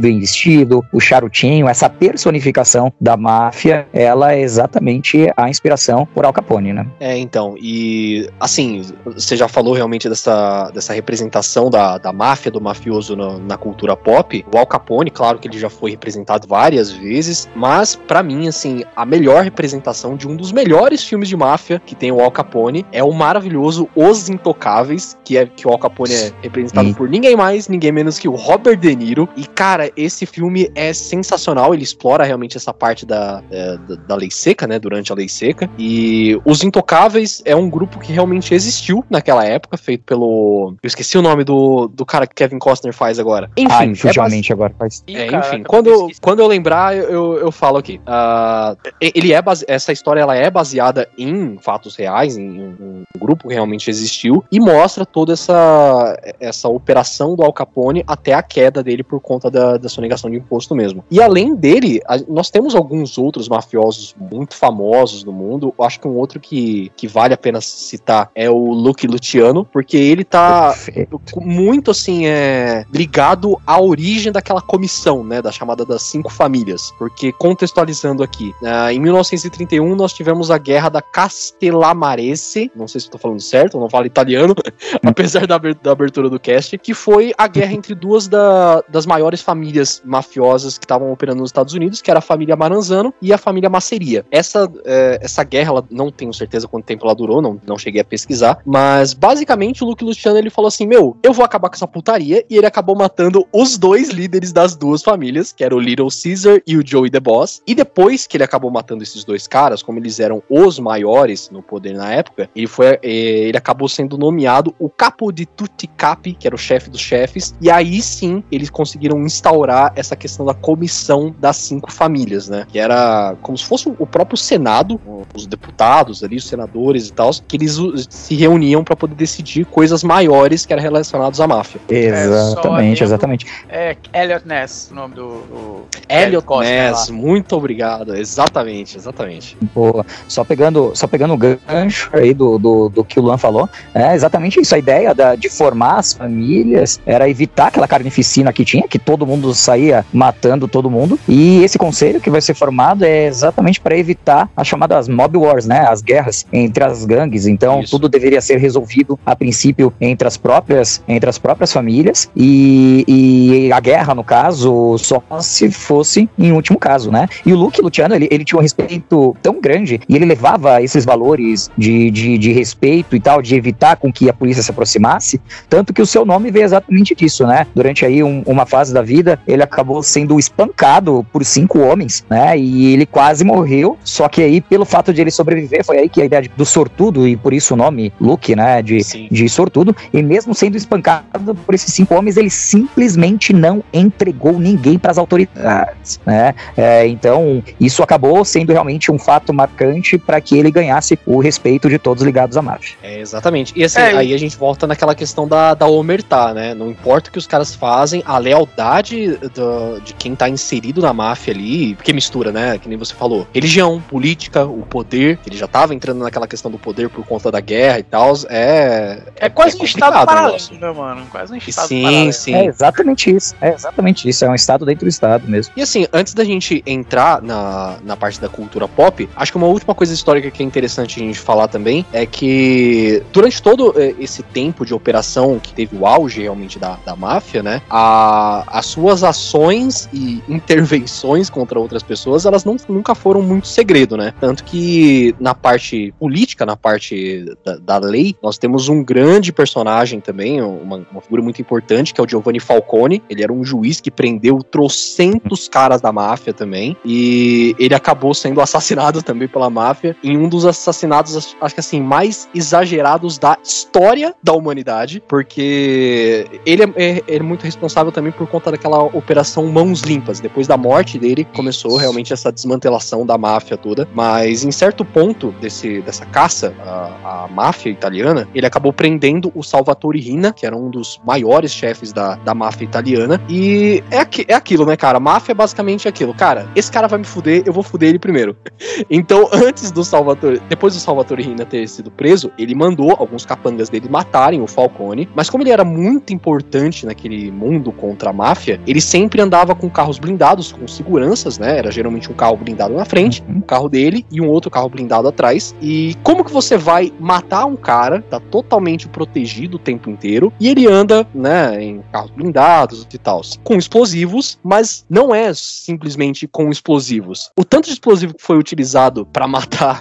bem 0.00 0.18
vestido, 0.18 0.84
o 0.92 1.00
charutinho, 1.00 1.49
essa 1.68 1.88
personificação 1.88 2.92
da 3.00 3.16
máfia, 3.16 3.86
ela 3.92 4.32
é 4.32 4.40
exatamente 4.40 5.30
a 5.36 5.48
inspiração 5.48 6.06
por 6.14 6.24
Al 6.24 6.32
Capone, 6.32 6.72
né? 6.72 6.86
É, 7.00 7.16
então, 7.16 7.54
e 7.60 8.28
assim, 8.38 8.82
você 9.04 9.36
já 9.36 9.48
falou 9.48 9.74
realmente 9.74 10.08
dessa, 10.08 10.70
dessa 10.70 10.92
representação 10.92 11.70
da, 11.70 11.98
da 11.98 12.12
máfia, 12.12 12.50
do 12.50 12.60
mafioso 12.60 13.16
na, 13.16 13.38
na 13.38 13.56
cultura 13.56 13.96
pop. 13.96 14.44
O 14.52 14.58
Al 14.58 14.66
Capone, 14.66 15.10
claro 15.10 15.38
que 15.38 15.48
ele 15.48 15.58
já 15.58 15.70
foi 15.70 15.90
representado 15.90 16.46
várias 16.46 16.90
vezes, 16.90 17.48
mas 17.54 17.96
pra 17.96 18.22
mim, 18.22 18.48
assim, 18.48 18.84
a 18.94 19.04
melhor 19.04 19.44
representação 19.44 20.16
de 20.16 20.28
um 20.28 20.36
dos 20.36 20.52
melhores 20.52 21.04
filmes 21.04 21.28
de 21.28 21.36
máfia 21.36 21.80
que 21.84 21.94
tem 21.94 22.12
o 22.12 22.20
Al 22.20 22.30
Capone 22.30 22.84
é 22.92 23.02
o 23.02 23.12
maravilhoso 23.12 23.88
Os 23.94 24.28
Intocáveis, 24.28 25.16
que 25.24 25.36
é 25.36 25.46
que 25.46 25.66
o 25.66 25.70
Al 25.70 25.78
Capone 25.78 26.14
é 26.14 26.32
representado 26.42 26.88
Sim. 26.88 26.94
por 26.94 27.08
ninguém 27.08 27.36
mais, 27.36 27.68
ninguém 27.68 27.92
menos 27.92 28.18
que 28.18 28.28
o 28.28 28.34
Robert 28.34 28.76
De 28.76 28.94
Niro. 28.94 29.28
E 29.36 29.46
cara, 29.46 29.90
esse 29.96 30.26
filme 30.26 30.70
é 30.74 30.92
sensacional, 30.92 31.39
ele 31.74 31.82
explora 31.82 32.24
realmente 32.24 32.56
essa 32.56 32.72
parte 32.72 33.04
da, 33.06 33.42
é, 33.50 33.76
da, 33.76 33.94
da 34.08 34.14
lei 34.16 34.30
seca, 34.30 34.66
né, 34.66 34.78
durante 34.78 35.12
a 35.12 35.14
lei 35.14 35.28
seca. 35.28 35.68
E 35.78 36.40
os 36.44 36.62
Intocáveis 36.62 37.42
é 37.44 37.54
um 37.54 37.68
grupo 37.68 37.98
que 37.98 38.12
realmente 38.12 38.54
existiu 38.54 39.04
naquela 39.08 39.44
época, 39.44 39.76
feito 39.76 40.04
pelo. 40.04 40.74
Eu 40.82 40.86
esqueci 40.86 41.16
o 41.18 41.22
nome 41.22 41.44
do, 41.44 41.88
do 41.88 42.04
cara 42.04 42.26
que 42.26 42.34
Kevin 42.34 42.58
Costner 42.58 42.92
faz 42.92 43.18
agora. 43.18 43.50
Enfim, 43.56 43.68
ah, 43.72 43.84
é 43.84 43.86
infugivelmente 43.86 44.48
base- 44.48 44.52
agora 44.52 44.74
faz. 44.78 45.04
Ih, 45.06 45.16
é, 45.16 45.26
enfim, 45.36 45.62
quando, 45.62 45.88
eu- 45.88 46.08
quando 46.20 46.40
eu 46.40 46.46
lembrar, 46.46 46.96
eu, 46.96 47.38
eu, 47.38 47.50
falo 47.52 47.76
aqui. 47.78 48.00
Ah, 48.06 48.76
ele 49.00 49.32
é 49.32 49.40
base- 49.42 49.64
essa 49.68 49.92
história 49.92 50.20
ela 50.20 50.34
é 50.36 50.50
baseada 50.50 51.08
em 51.16 51.58
fatos 51.60 51.96
reais, 51.96 52.36
em, 52.36 52.42
em 52.44 52.62
um 52.80 53.04
grupo 53.18 53.48
que 53.48 53.54
realmente 53.54 53.90
existiu, 53.90 54.44
e 54.50 54.58
mostra 54.60 55.04
toda 55.06 55.32
essa, 55.32 56.18
essa 56.38 56.68
operação 56.68 57.34
do 57.34 57.42
Al 57.42 57.52
Capone 57.52 58.02
até 58.06 58.32
a 58.34 58.42
queda 58.42 58.82
dele 58.82 59.02
por 59.02 59.20
conta 59.20 59.50
da, 59.50 59.76
da 59.76 59.88
sonegação 59.88 60.30
de 60.30 60.36
imposto 60.36 60.74
mesmo. 60.74 61.04
E 61.10 61.20
a 61.20 61.28
além 61.30 61.54
dele, 61.54 62.00
a- 62.06 62.18
nós 62.28 62.50
temos 62.50 62.74
alguns 62.74 63.16
outros 63.16 63.48
mafiosos 63.48 64.14
muito 64.18 64.54
famosos 64.56 65.22
no 65.24 65.32
mundo. 65.32 65.72
Eu 65.78 65.84
acho 65.84 66.00
que 66.00 66.08
um 66.08 66.16
outro 66.16 66.40
que, 66.40 66.90
que 66.96 67.06
vale 67.06 67.32
a 67.32 67.36
pena 67.36 67.60
citar 67.60 68.30
é 68.34 68.50
o 68.50 68.72
Luke 68.72 69.06
Luciano, 69.06 69.64
porque 69.64 69.96
ele 69.96 70.24
tá 70.24 70.68
Perfeito. 70.70 71.20
muito 71.40 71.90
assim 71.90 72.26
é 72.26 72.84
ligado 72.92 73.58
à 73.66 73.80
origem 73.80 74.32
daquela 74.32 74.60
comissão, 74.60 75.22
né, 75.24 75.40
da 75.40 75.52
chamada 75.52 75.84
das 75.84 76.02
cinco 76.02 76.30
famílias, 76.32 76.92
porque 76.98 77.32
contextualizando 77.32 78.22
aqui, 78.22 78.52
ah, 78.64 78.92
em 78.92 78.98
1931 78.98 79.94
nós 79.94 80.12
tivemos 80.12 80.50
a 80.50 80.58
guerra 80.58 80.88
da 80.88 81.00
Castellamarese, 81.00 82.70
não 82.74 82.88
sei 82.88 83.00
se 83.00 83.06
estou 83.06 83.20
falando 83.20 83.40
certo, 83.40 83.78
não 83.78 83.88
falo 83.88 84.06
italiano, 84.06 84.54
apesar 85.04 85.46
da 85.46 85.60
da 85.60 85.92
abertura 85.92 86.28
do 86.28 86.40
cast, 86.40 86.76
que 86.78 86.94
foi 86.94 87.32
a 87.36 87.46
guerra 87.46 87.74
entre 87.74 87.94
duas 87.94 88.26
da- 88.26 88.82
das 88.88 89.04
maiores 89.06 89.40
famílias 89.42 90.02
mafiosas 90.04 90.78
que 90.78 90.84
estavam 90.84 91.12
operando 91.20 91.40
nos 91.40 91.50
Estados 91.50 91.74
Unidos, 91.74 92.00
que 92.00 92.10
era 92.10 92.18
a 92.18 92.22
família 92.22 92.56
Maranzano 92.56 93.12
e 93.20 93.32
a 93.32 93.38
família 93.38 93.68
Masseria. 93.68 94.24
Essa, 94.30 94.70
eh, 94.86 95.18
essa 95.20 95.44
guerra, 95.44 95.70
ela, 95.70 95.84
não 95.90 96.10
tenho 96.10 96.32
certeza 96.32 96.66
quanto 96.66 96.86
tempo 96.86 97.04
ela 97.04 97.14
durou, 97.14 97.42
não, 97.42 97.60
não 97.66 97.76
cheguei 97.76 98.00
a 98.00 98.04
pesquisar, 98.04 98.58
mas 98.64 99.12
basicamente 99.12 99.84
o 99.84 99.86
Luke 99.86 100.02
Luciano 100.02 100.38
ele 100.38 100.48
falou 100.48 100.68
assim: 100.68 100.86
Meu, 100.86 101.16
eu 101.22 101.32
vou 101.32 101.44
acabar 101.44 101.68
com 101.68 101.74
essa 101.74 101.86
putaria, 101.86 102.44
e 102.48 102.56
ele 102.56 102.66
acabou 102.66 102.96
matando 102.96 103.46
os 103.52 103.76
dois 103.76 104.08
líderes 104.08 104.52
das 104.52 104.74
duas 104.74 105.02
famílias, 105.02 105.52
que 105.52 105.62
era 105.62 105.74
o 105.74 105.78
Little 105.78 106.08
Caesar 106.10 106.62
e 106.66 106.76
o 106.76 106.86
Joey 106.86 107.10
The 107.10 107.20
Boss. 107.20 107.62
E 107.66 107.74
depois 107.74 108.26
que 108.26 108.36
ele 108.36 108.44
acabou 108.44 108.70
matando 108.70 109.02
esses 109.02 109.22
dois 109.24 109.46
caras, 109.46 109.82
como 109.82 109.98
eles 109.98 110.18
eram 110.18 110.42
os 110.48 110.78
maiores 110.78 111.50
no 111.50 111.62
poder 111.62 111.94
na 111.94 112.10
época, 112.12 112.48
ele 112.56 112.66
foi 112.66 112.98
eh, 113.02 113.48
ele 113.50 113.58
acabou 113.58 113.88
sendo 113.88 114.16
nomeado 114.16 114.74
o 114.78 114.88
Capo 114.88 115.30
de 115.30 115.44
Tutti 115.44 115.90
que 116.38 116.46
era 116.46 116.54
o 116.54 116.58
chefe 116.58 116.88
dos 116.88 117.00
chefes, 117.00 117.54
e 117.60 117.70
aí 117.70 118.00
sim 118.00 118.42
eles 118.50 118.70
conseguiram 118.70 119.20
instaurar 119.20 119.92
essa 119.94 120.16
questão 120.16 120.46
da 120.46 120.54
comissão 120.54 121.09
das 121.38 121.56
cinco 121.56 121.90
famílias, 121.90 122.48
né? 122.48 122.66
Que 122.70 122.78
era 122.78 123.34
como 123.42 123.56
se 123.56 123.64
fosse 123.64 123.92
o 123.98 124.06
próprio 124.06 124.36
Senado, 124.36 125.00
os 125.34 125.46
deputados 125.46 126.22
ali, 126.22 126.36
os 126.36 126.46
senadores 126.46 127.08
e 127.08 127.12
tal, 127.12 127.30
que 127.46 127.56
eles 127.56 127.78
se 128.08 128.34
reuniam 128.34 128.84
para 128.84 128.96
poder 128.96 129.14
decidir 129.14 129.64
coisas 129.64 130.02
maiores 130.04 130.66
que 130.66 130.72
eram 130.72 130.82
relacionadas 130.82 131.40
à 131.40 131.46
máfia. 131.46 131.80
Exatamente, 131.88 132.98
só 132.98 133.04
exatamente. 133.04 133.46
É 133.68 133.96
Elliot 134.12 134.46
Ness, 134.46 134.90
o 134.90 134.94
nome 134.94 135.14
do. 135.14 135.28
do 135.28 135.84
Elliot 136.08 136.46
Ness, 136.60 137.08
lá. 137.08 137.14
muito 137.14 137.56
obrigado. 137.56 138.16
Exatamente, 138.16 138.96
exatamente. 138.96 139.56
Boa. 139.74 140.04
Só 140.28 140.44
pegando, 140.44 140.92
só 140.94 141.06
pegando 141.06 141.34
o 141.34 141.36
gancho 141.36 142.10
aí 142.12 142.34
do, 142.34 142.58
do, 142.58 142.88
do 142.88 143.04
que 143.04 143.18
o 143.18 143.22
Luan 143.22 143.38
falou, 143.38 143.68
é 143.94 144.14
exatamente 144.14 144.60
isso. 144.60 144.74
A 144.74 144.78
ideia 144.78 145.14
da, 145.14 145.34
de 145.34 145.48
formar 145.48 145.98
as 145.98 146.12
famílias 146.12 147.00
era 147.06 147.28
evitar 147.28 147.68
aquela 147.68 147.88
carnificina 147.88 148.52
que 148.52 148.64
tinha, 148.64 148.86
que 148.86 148.98
todo 148.98 149.26
mundo 149.26 149.54
saía 149.54 150.04
matando 150.12 150.68
todo 150.68 150.90
mundo. 150.90 150.99
E 151.28 151.62
esse 151.62 151.78
conselho 151.78 152.20
que 152.20 152.30
vai 152.30 152.40
ser 152.40 152.54
formado 152.54 153.04
é 153.04 153.26
exatamente 153.26 153.80
para 153.80 153.96
evitar 153.96 154.50
as 154.56 154.66
chamadas 154.66 155.08
mob 155.08 155.36
wars, 155.36 155.66
né? 155.66 155.86
As 155.88 156.02
guerras 156.02 156.46
entre 156.52 156.84
as 156.84 157.04
gangues. 157.04 157.46
Então, 157.46 157.80
Isso. 157.80 157.90
tudo 157.92 158.08
deveria 158.08 158.40
ser 158.40 158.58
resolvido 158.58 159.18
a 159.24 159.34
princípio 159.36 159.92
entre 160.00 160.26
as 160.26 160.36
próprias, 160.36 161.02
entre 161.08 161.28
as 161.28 161.38
próprias 161.38 161.72
famílias. 161.72 162.30
E, 162.36 163.04
e 163.06 163.72
a 163.72 163.80
guerra, 163.80 164.14
no 164.14 164.24
caso, 164.24 164.96
só 164.98 165.22
se 165.40 165.70
fosse 165.70 166.28
em 166.38 166.52
último 166.52 166.78
caso, 166.78 167.10
né? 167.10 167.28
E 167.44 167.52
o 167.52 167.56
Luke 167.56 167.80
Luciano, 167.80 168.14
ele, 168.14 168.28
ele 168.30 168.44
tinha 168.44 168.58
um 168.58 168.62
respeito 168.62 169.36
tão 169.42 169.60
grande 169.60 170.00
e 170.08 170.16
ele 170.16 170.24
levava 170.24 170.82
esses 170.82 171.04
valores 171.04 171.70
de, 171.76 172.10
de, 172.10 172.38
de 172.38 172.52
respeito 172.52 173.14
e 173.16 173.20
tal, 173.20 173.40
de 173.42 173.54
evitar 173.54 173.96
com 173.96 174.12
que 174.12 174.28
a 174.28 174.32
polícia 174.32 174.62
se 174.62 174.70
aproximasse, 174.70 175.40
tanto 175.68 175.92
que 175.92 176.02
o 176.02 176.06
seu 176.06 176.24
nome 176.24 176.50
veio 176.50 176.64
exatamente 176.64 177.14
disso, 177.14 177.46
né? 177.46 177.66
Durante 177.74 178.04
aí 178.04 178.22
um- 178.22 178.42
uma 178.46 178.66
fase 178.66 178.92
da 178.92 179.02
vida, 179.02 179.38
ele 179.46 179.62
acabou 179.62 180.02
sendo 180.02 180.38
espancado 180.38 180.89
por 181.32 181.44
cinco 181.44 181.78
homens, 181.80 182.24
né? 182.30 182.56
E 182.58 182.92
ele 182.94 183.04
quase 183.06 183.44
morreu, 183.44 183.98
só 184.02 184.28
que 184.28 184.42
aí, 184.42 184.60
pelo 184.60 184.84
fato 184.84 185.12
de 185.12 185.20
ele 185.20 185.30
sobreviver, 185.30 185.84
foi 185.84 185.98
aí 185.98 186.08
que 186.08 186.22
a 186.22 186.24
ideia 186.24 186.42
de- 186.42 186.48
do 186.56 186.64
sortudo, 186.64 187.26
e 187.28 187.36
por 187.36 187.52
isso 187.52 187.74
o 187.74 187.76
nome 187.76 188.12
Luke, 188.20 188.56
né? 188.56 188.80
De, 188.82 189.02
Sim. 189.04 189.28
de 189.30 189.48
sortudo, 189.48 189.94
e 190.12 190.22
mesmo 190.22 190.54
sendo 190.54 190.76
espancado 190.76 191.54
por 191.54 191.74
esses 191.74 191.92
cinco 191.92 192.14
homens, 192.14 192.36
ele 192.36 192.50
simplesmente 192.50 193.52
não 193.52 193.82
entregou 193.92 194.58
ninguém 194.58 194.98
para 194.98 195.10
as 195.10 195.18
autoridades, 195.18 196.18
né? 196.24 196.54
É, 196.76 197.06
então, 197.06 197.62
isso 197.78 198.02
acabou 198.02 198.44
sendo 198.44 198.72
realmente 198.72 199.10
um 199.12 199.18
fato 199.18 199.52
marcante 199.52 200.16
para 200.18 200.40
que 200.40 200.56
ele 200.58 200.70
ganhasse 200.70 201.18
o 201.26 201.38
respeito 201.40 201.88
de 201.88 201.98
todos 201.98 202.22
ligados 202.22 202.56
à 202.56 202.62
máfia. 202.62 202.96
É, 203.02 203.20
exatamente. 203.20 203.72
E 203.76 203.84
assim, 203.84 204.00
É, 204.00 204.12
e- 204.12 204.16
aí 204.16 204.34
a 204.34 204.38
gente 204.38 204.56
volta 204.56 204.86
naquela 204.86 205.14
questão 205.14 205.46
da, 205.46 205.74
da 205.74 205.86
omertá, 205.86 206.54
né? 206.54 206.74
Não 206.74 206.90
importa 206.90 207.28
o 207.28 207.32
que 207.32 207.38
os 207.38 207.46
caras 207.46 207.74
fazem, 207.74 208.22
a 208.24 208.38
lealdade 208.38 209.36
do- 209.54 210.00
de 210.04 210.14
quem 210.14 210.34
tá 210.34 210.48
inserido 210.48 210.79
na 211.00 211.12
máfia 211.12 211.52
ali, 211.52 211.94
porque 211.94 212.12
mistura, 212.12 212.52
né? 212.52 212.78
Que 212.78 212.88
nem 212.88 212.98
você 212.98 213.14
falou. 213.14 213.46
Religião, 213.54 214.00
política, 214.08 214.64
o 214.64 214.82
poder, 214.82 215.38
ele 215.46 215.56
já 215.56 215.66
tava 215.66 215.94
entrando 215.94 216.22
naquela 216.22 216.46
questão 216.46 216.70
do 216.70 216.78
poder 216.78 217.08
por 217.08 217.24
conta 217.26 217.50
da 217.50 217.60
guerra 217.60 217.98
e 217.98 218.02
tal, 218.02 218.34
é. 218.48 219.22
É 219.36 219.48
quase 219.48 219.76
um 219.76 219.78
complicado 219.78 220.12
estado 220.12 220.26
paralelo, 220.26 220.58
né, 220.72 220.92
mano? 220.92 221.26
Quase 221.30 221.52
um 221.52 221.56
estado 221.56 221.88
Sim, 221.88 222.02
paralelo. 222.02 222.32
sim. 222.32 222.54
É 222.54 222.64
exatamente 222.66 223.30
isso. 223.30 223.54
É 223.60 223.72
exatamente 223.72 224.28
isso. 224.28 224.44
É 224.44 224.48
um 224.50 224.54
estado 224.54 224.84
dentro 224.84 225.04
do 225.04 225.08
estado 225.08 225.48
mesmo. 225.48 225.72
E 225.76 225.82
assim, 225.82 226.06
antes 226.12 226.34
da 226.34 226.44
gente 226.44 226.82
entrar 226.86 227.42
na, 227.42 227.96
na 228.04 228.16
parte 228.16 228.40
da 228.40 228.48
cultura 228.48 228.86
pop, 228.88 229.28
acho 229.36 229.52
que 229.52 229.58
uma 229.58 229.66
última 229.66 229.94
coisa 229.94 230.12
histórica 230.12 230.50
que 230.50 230.62
é 230.62 230.66
interessante 230.66 231.20
a 231.20 231.24
gente 231.24 231.38
falar 231.38 231.68
também 231.68 232.04
é 232.12 232.26
que 232.26 233.22
durante 233.32 233.62
todo 233.62 233.94
eh, 233.96 234.14
esse 234.18 234.42
tempo 234.42 234.84
de 234.84 234.94
operação 234.94 235.58
que 235.58 235.72
teve 235.72 235.96
o 235.96 236.06
auge 236.06 236.42
realmente 236.42 236.78
da, 236.78 236.98
da 237.04 237.16
máfia, 237.16 237.62
né? 237.62 237.82
A, 237.90 238.64
as 238.66 238.86
suas 238.86 239.22
ações 239.24 240.08
e 240.12 240.42
intervenções 240.62 241.50
contra 241.50 241.78
outras 241.78 242.02
pessoas, 242.02 242.46
elas 242.46 242.64
não, 242.64 242.76
nunca 242.88 243.14
foram 243.14 243.42
muito 243.42 243.66
segredo, 243.66 244.16
né? 244.16 244.32
Tanto 244.40 244.64
que 244.64 245.34
na 245.40 245.54
parte 245.54 246.12
política, 246.18 246.64
na 246.66 246.76
parte 246.76 247.44
da, 247.64 247.76
da 247.76 247.98
lei, 247.98 248.34
nós 248.42 248.58
temos 248.58 248.88
um 248.88 249.02
grande 249.02 249.52
personagem 249.52 250.20
também, 250.20 250.60
uma, 250.60 251.04
uma 251.10 251.20
figura 251.20 251.42
muito 251.42 251.60
importante, 251.60 252.12
que 252.12 252.20
é 252.20 252.24
o 252.24 252.28
Giovanni 252.28 252.60
Falcone. 252.60 253.22
Ele 253.28 253.42
era 253.42 253.52
um 253.52 253.64
juiz 253.64 254.00
que 254.00 254.10
prendeu 254.10 254.62
trocentos 254.62 255.68
caras 255.68 256.00
da 256.00 256.12
máfia 256.12 256.52
também. 256.52 256.96
E 257.04 257.74
ele 257.78 257.94
acabou 257.94 258.34
sendo 258.34 258.60
assassinado 258.60 259.22
também 259.22 259.48
pela 259.48 259.70
máfia 259.70 260.16
em 260.22 260.36
um 260.36 260.48
dos 260.48 260.64
assassinatos, 260.66 261.56
acho 261.60 261.74
que 261.74 261.80
assim, 261.80 262.00
mais 262.00 262.48
exagerados 262.54 263.38
da 263.38 263.56
história 263.64 264.34
da 264.42 264.52
humanidade. 264.52 265.22
Porque 265.28 266.46
ele 266.66 266.82
é, 266.82 266.92
é- 266.96 267.22
é 267.36 267.40
muito 267.40 267.62
responsável 267.64 268.12
também 268.12 268.32
por 268.32 268.46
conta 268.46 268.70
daquela 268.70 269.02
operação 269.02 269.66
Mãos 269.66 270.02
Limpas. 270.02 270.40
Depois 270.50 270.66
da 270.66 270.76
morte 270.76 271.16
dele, 271.16 271.46
começou 271.54 271.96
realmente 271.96 272.32
essa 272.32 272.50
desmantelação 272.50 273.24
da 273.24 273.38
máfia 273.38 273.76
toda. 273.76 274.06
Mas 274.12 274.64
em 274.64 274.72
certo 274.72 275.04
ponto 275.04 275.52
desse, 275.60 276.02
dessa 276.02 276.26
caça 276.26 276.74
à, 276.80 277.44
à 277.44 277.48
máfia 277.48 277.90
italiana, 277.90 278.48
ele 278.52 278.66
acabou 278.66 278.92
prendendo 278.92 279.52
o 279.54 279.62
Salvatore 279.62 280.18
Rina, 280.20 280.52
que 280.52 280.66
era 280.66 280.76
um 280.76 280.90
dos 280.90 281.20
maiores 281.24 281.72
chefes 281.72 282.12
da, 282.12 282.34
da 282.34 282.52
máfia 282.52 282.84
italiana. 282.84 283.40
E 283.48 284.02
é, 284.10 284.18
aqui, 284.18 284.44
é 284.48 284.54
aquilo, 284.54 284.84
né, 284.84 284.96
cara? 284.96 285.20
Máfia 285.20 285.52
é 285.52 285.54
basicamente 285.54 286.08
aquilo. 286.08 286.34
Cara, 286.34 286.68
esse 286.74 286.90
cara 286.90 287.06
vai 287.06 287.20
me 287.20 287.24
fuder, 287.24 287.62
eu 287.64 287.72
vou 287.72 287.84
fuder 287.84 288.08
ele 288.08 288.18
primeiro. 288.18 288.56
Então, 289.08 289.48
antes 289.52 289.90
do 289.90 290.04
Salvatore, 290.04 290.60
depois 290.68 290.94
do 290.94 291.00
Salvatore 291.00 291.42
Rina 291.42 291.64
ter 291.64 291.86
sido 291.88 292.10
preso, 292.10 292.50
ele 292.58 292.74
mandou 292.74 293.12
alguns 293.12 293.44
capangas 293.46 293.88
dele 293.88 294.08
matarem 294.08 294.60
o 294.60 294.66
Falcone. 294.66 295.28
Mas 295.34 295.48
como 295.48 295.62
ele 295.62 295.70
era 295.70 295.84
muito 295.84 296.32
importante 296.32 297.06
naquele 297.06 297.50
mundo 297.50 297.92
contra 297.92 298.30
a 298.30 298.32
máfia, 298.32 298.80
ele 298.86 299.00
sempre 299.00 299.40
andava 299.40 299.74
com 299.74 299.88
carros 299.88 300.18
blindados, 300.18 300.39
com 300.74 300.88
seguranças, 300.88 301.58
né? 301.58 301.78
Era 301.78 301.90
geralmente 301.90 302.30
um 302.30 302.34
carro 302.34 302.56
blindado 302.56 302.94
na 302.94 303.04
frente, 303.04 303.42
Uhum. 303.46 303.56
um 303.58 303.60
carro 303.60 303.88
dele 303.90 304.24
e 304.30 304.40
um 304.40 304.48
outro 304.48 304.70
carro 304.70 304.88
blindado 304.88 305.28
atrás. 305.28 305.74
E 305.82 306.16
como 306.22 306.42
que 306.44 306.50
você 306.50 306.78
vai 306.78 307.12
matar 307.20 307.66
um 307.66 307.76
cara, 307.76 308.22
tá 308.22 308.40
totalmente 308.40 309.06
protegido 309.06 309.76
o 309.76 309.78
tempo 309.78 310.08
inteiro, 310.08 310.50
e 310.58 310.68
ele 310.68 310.86
anda, 310.86 311.26
né, 311.34 311.82
em 311.82 312.02
carros 312.10 312.30
blindados 312.30 313.06
e 313.12 313.18
tal, 313.18 313.42
com 313.62 313.74
explosivos, 313.74 314.58
mas 314.62 315.04
não 315.10 315.34
é 315.34 315.52
simplesmente 315.52 316.46
com 316.48 316.70
explosivos. 316.70 317.50
O 317.58 317.64
tanto 317.64 317.86
de 317.86 317.92
explosivo 317.92 318.34
que 318.34 318.42
foi 318.42 318.56
utilizado 318.56 319.26
pra 319.26 319.46
matar 319.48 320.00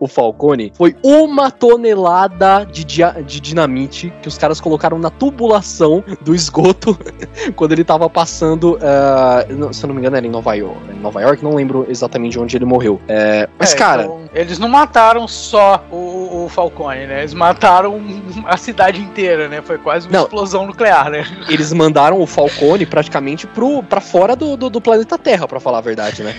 o 0.00 0.08
Falcone 0.08 0.72
foi 0.76 0.96
uma 1.04 1.50
tonelada 1.50 2.64
de, 2.64 2.84
de 2.84 3.40
dinamite 3.40 4.10
que 4.22 4.28
os 4.28 4.38
caras 4.38 4.60
colocaram 4.60 4.98
na 4.98 5.10
tubulação 5.10 6.02
do 6.22 6.34
esgoto 6.34 6.98
quando 7.54 7.72
ele 7.72 7.84
tava 7.84 8.08
passando, 8.08 8.78
não- 9.50 9.57
se 9.72 9.84
eu 9.84 9.88
não 9.88 9.94
me 9.94 10.00
engano, 10.00 10.16
era 10.16 10.26
em 10.26 10.30
Nova 10.30 10.54
York, 10.54 10.80
em 10.90 11.00
Nova 11.00 11.20
York, 11.20 11.42
não 11.42 11.54
lembro 11.54 11.86
exatamente 11.88 12.38
onde 12.38 12.56
ele 12.56 12.64
morreu. 12.64 13.00
É, 13.08 13.48
mas, 13.58 13.72
É, 13.72 13.76
cara, 13.76 14.02
então, 14.04 14.20
eles 14.34 14.58
não 14.58 14.68
mataram 14.68 15.26
só 15.26 15.84
o, 15.90 16.44
o 16.44 16.48
Falcone, 16.48 17.06
né? 17.06 17.20
Eles 17.20 17.34
mataram 17.34 18.00
a 18.46 18.56
cidade 18.56 19.00
inteira, 19.00 19.48
né? 19.48 19.62
Foi 19.62 19.78
quase 19.78 20.06
uma 20.06 20.18
Não. 20.18 20.24
explosão 20.24 20.66
nuclear, 20.66 21.10
né? 21.10 21.24
Eles 21.48 21.72
mandaram 21.72 22.20
o 22.20 22.26
Falcone 22.26 22.86
praticamente 22.86 23.46
pro, 23.46 23.82
pra 23.82 24.00
fora 24.00 24.36
do, 24.36 24.56
do, 24.56 24.70
do 24.70 24.80
planeta 24.80 25.18
Terra, 25.18 25.46
pra 25.48 25.60
falar 25.60 25.78
a 25.78 25.82
verdade, 25.82 26.22
né? 26.22 26.34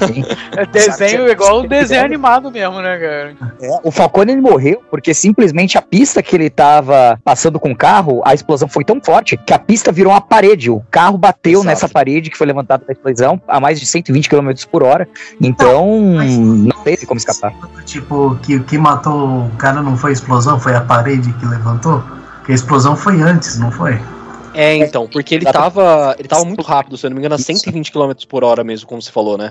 É 0.56 0.66
desenho 0.66 1.28
igual 1.30 1.60
o 1.60 1.68
desenho 1.68 2.04
animado 2.04 2.50
mesmo, 2.50 2.80
né, 2.80 2.98
cara? 2.98 3.80
O 3.84 3.90
Falcone 3.90 4.32
ele 4.32 4.40
morreu 4.40 4.82
porque 4.90 5.14
simplesmente 5.14 5.78
a 5.78 5.82
pista 5.82 6.22
que 6.22 6.34
ele 6.36 6.50
tava 6.50 7.18
passando 7.24 7.58
com 7.58 7.70
o 7.70 7.76
carro, 7.76 8.20
a 8.24 8.34
explosão 8.34 8.68
foi 8.68 8.84
tão 8.84 9.00
forte 9.00 9.36
que 9.36 9.52
a 9.54 9.58
pista 9.58 9.92
virou 9.92 10.12
uma 10.12 10.20
parede. 10.20 10.70
O 10.70 10.82
carro 10.90 11.16
bateu 11.16 11.60
Exato. 11.60 11.66
nessa 11.66 11.88
parede 11.88 12.30
que 12.30 12.36
foi 12.36 12.46
levantada 12.46 12.61
da 12.62 12.80
explosão 12.88 13.40
a 13.46 13.60
mais 13.60 13.78
de 13.78 13.86
120 13.86 14.28
km 14.28 14.50
por 14.70 14.82
hora. 14.82 15.08
Então, 15.40 16.14
mas- 16.16 16.36
não 16.38 16.82
teve 16.84 17.06
como 17.06 17.18
escapar. 17.18 17.52
Tipo, 17.84 18.36
que 18.42 18.56
o 18.56 18.64
que 18.64 18.78
matou 18.78 19.46
o 19.46 19.50
cara 19.58 19.82
não 19.82 19.96
foi 19.96 20.10
a 20.10 20.12
explosão, 20.12 20.58
foi 20.58 20.74
a 20.74 20.80
parede 20.80 21.32
que 21.34 21.46
levantou? 21.46 22.02
Porque 22.38 22.52
a 22.52 22.54
explosão 22.54 22.96
foi 22.96 23.20
antes, 23.22 23.58
não 23.58 23.70
foi? 23.70 24.00
É, 24.54 24.76
então, 24.76 25.08
porque 25.08 25.34
ele 25.34 25.44
tava, 25.44 26.14
ele 26.18 26.28
tava 26.28 26.44
muito 26.44 26.62
rápido, 26.62 26.96
se 26.96 27.06
eu 27.06 27.10
não 27.10 27.16
me 27.16 27.20
engano, 27.20 27.34
a 27.34 27.38
120 27.38 27.90
km 27.90 28.12
por 28.28 28.44
hora 28.44 28.62
mesmo, 28.62 28.86
como 28.86 29.00
você 29.00 29.10
falou, 29.10 29.38
né? 29.38 29.50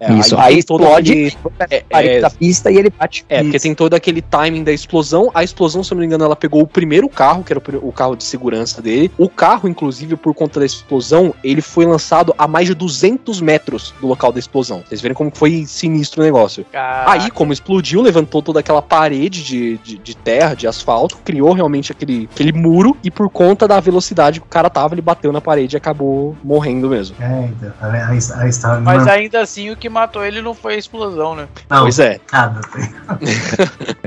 É, 0.00 0.12
Isso, 0.14 0.36
aí 0.38 0.54
tem 0.54 0.62
todo 0.62 0.82
explode, 0.82 1.10
aquele- 1.12 1.36
é, 1.70 1.84
parede 1.88 2.14
é, 2.14 2.20
da 2.20 2.30
pista 2.30 2.70
e 2.70 2.76
ele 2.76 2.90
bate. 2.90 3.24
É, 3.28 3.42
porque 3.42 3.58
tem 3.58 3.74
todo 3.74 3.94
aquele 3.94 4.22
timing 4.22 4.64
da 4.64 4.72
explosão. 4.72 5.30
A 5.34 5.42
explosão, 5.44 5.82
se 5.82 5.92
eu 5.92 5.96
não 5.96 6.00
me 6.00 6.06
engano, 6.06 6.24
ela 6.24 6.36
pegou 6.36 6.62
o 6.62 6.66
primeiro 6.66 7.08
carro, 7.08 7.44
que 7.44 7.52
era 7.52 7.60
o, 7.82 7.92
carro 7.92 8.16
de 8.16 8.24
segurança 8.24 8.80
dele. 8.80 9.10
O 9.18 9.28
carro, 9.28 9.68
inclusive, 9.68 10.16
por 10.16 10.34
conta 10.34 10.60
da 10.60 10.66
explosão, 10.66 11.34
ele 11.42 11.60
foi 11.60 11.84
lançado 11.86 12.34
a 12.38 12.46
mais 12.46 12.66
de 12.66 12.74
200 12.74 13.40
metros 13.40 13.94
do 14.00 14.06
local 14.06 14.32
da 14.32 14.38
explosão. 14.38 14.82
Vocês 14.88 15.00
verem 15.00 15.14
como 15.14 15.30
foi 15.34 15.64
sinistro 15.66 16.22
o 16.22 16.24
negócio. 16.24 16.64
Cara, 16.70 17.10
Aí, 17.10 17.30
como 17.30 17.52
explodiu, 17.52 18.00
levantou 18.00 18.42
toda 18.42 18.60
aquela 18.60 18.82
parede 18.82 19.42
de, 19.44 19.78
de, 19.78 19.98
de 19.98 20.16
terra, 20.16 20.54
de 20.54 20.66
asfalto, 20.66 21.18
criou 21.24 21.52
realmente 21.52 21.92
aquele, 21.92 22.28
aquele 22.32 22.52
muro, 22.52 22.96
e 23.02 23.10
por 23.10 23.28
conta 23.28 23.66
da 23.66 23.80
velocidade 23.80 24.37
que 24.40 24.46
o 24.46 24.50
cara 24.50 24.70
tava, 24.70 24.94
ele 24.94 25.02
bateu 25.02 25.32
na 25.32 25.40
parede 25.40 25.76
e 25.76 25.78
acabou 25.78 26.36
morrendo 26.42 26.88
mesmo. 26.88 27.16
É, 27.20 27.46
então, 27.46 27.72
a, 27.80 27.86
a, 27.86 28.42
a 28.42 28.48
história 28.48 28.80
mas 28.80 29.04
não, 29.04 29.12
ainda 29.12 29.40
assim 29.40 29.70
o 29.70 29.76
que 29.76 29.88
matou 29.88 30.24
ele 30.24 30.40
não 30.40 30.54
foi 30.54 30.74
a 30.74 30.78
explosão, 30.78 31.34
né? 31.34 31.48
não, 31.68 31.82
Pois 31.82 31.98
é. 31.98 32.18
pancada, 32.18 32.60
tem. 32.72 32.94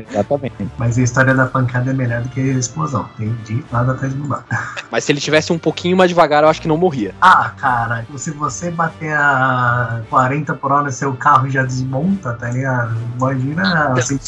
Exatamente. 0.10 0.54
mas 0.78 0.98
a 0.98 1.02
história 1.02 1.34
da 1.34 1.46
pancada 1.46 1.91
é 1.91 1.94
melhor 1.94 2.22
do 2.22 2.30
que 2.30 2.39
a 2.39 2.54
explosão. 2.54 3.08
Tem 3.17 3.34
de 3.46 3.63
nada 3.72 3.94
atrás 3.94 4.13
do 4.13 4.28
lado. 4.28 4.46
Mas 4.91 5.06
se 5.06 5.12
ele 5.13 5.22
tivesse 5.22 5.54
um 5.54 5.58
pouquinho 5.58 5.96
mais 5.96 6.10
devagar, 6.10 6.44
eu 6.44 6.50
acho 6.50 6.62
que 6.62 6.67
não 6.67 6.76
morria. 6.76 7.15
Ah, 7.22 7.54
cara, 7.58 8.06
se 8.17 8.32
você 8.32 8.70
bater 8.70 9.13
a 9.13 10.02
40 10.10 10.54
por 10.56 10.72
hora, 10.72 10.91
seu 10.91 11.13
carro 11.13 11.50
já 11.50 11.63
desmonta, 11.63 12.34
tá 12.34 12.50
ligado? 12.50 12.98
Imagina 13.17 13.94
assim, 13.94 14.20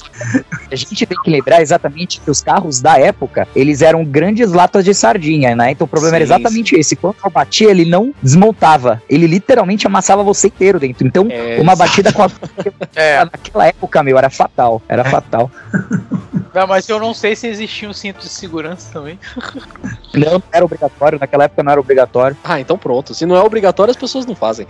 A 0.72 0.76
gente 0.76 1.06
tem 1.06 1.18
que 1.22 1.30
lembrar 1.30 1.62
exatamente 1.62 2.22
que 2.22 2.32
os 2.32 2.42
carros 2.42 2.80
da 2.80 2.98
época, 2.98 3.46
eles 3.54 3.82
eram 3.82 4.06
grandes 4.06 4.54
latas 4.54 4.86
de 4.86 4.94
sardinha, 4.94 5.54
né? 5.56 5.72
Então 5.72 5.86
o 5.94 6.02
problema 6.02 6.18
era 6.18 6.26
Sim, 6.26 6.34
exatamente 6.34 6.76
esse. 6.76 6.96
Quando 6.96 7.18
eu 7.24 7.30
batia, 7.30 7.70
ele 7.70 7.86
não 7.86 8.12
desmontava. 8.20 9.00
Ele 9.08 9.28
literalmente 9.28 9.86
amassava 9.86 10.24
você 10.24 10.48
inteiro 10.48 10.80
dentro. 10.80 11.06
Então, 11.06 11.28
É, 11.30 11.62
uma 11.62 11.76
batida 11.76 12.12
com 12.12 12.24
a 12.24 12.32
É, 12.96 13.24
naquela 13.24 13.68
época, 13.68 14.02
meu, 14.02 14.18
era 14.18 14.28
fatal. 14.32 14.82
Era 14.90 15.06
fatal. 15.06 15.52
não, 16.52 16.66
mas 16.66 16.90
eu 16.90 17.00
não 17.00 17.14
sei 17.14 17.36
se 17.36 17.46
existia 17.46 17.88
um 17.88 17.94
cinto 17.94 18.22
de 18.22 18.30
segurança 18.30 18.92
também. 18.92 19.20
Não 20.16 20.42
era 20.52 20.64
obrigatório, 20.64 21.18
naquela 21.20 21.46
época 21.46 21.64
não 21.64 21.72
era 21.72 21.82
obrigatório. 21.82 22.38
Ah, 22.44 22.60
então 22.60 22.78
pronto. 22.78 23.16
Se 23.16 23.26
não 23.26 23.36
é 23.36 23.42
obrigatório, 23.42 23.90
as 23.90 23.98
pessoas 23.98 24.28
não 24.28 24.36
fazem. 24.36 24.68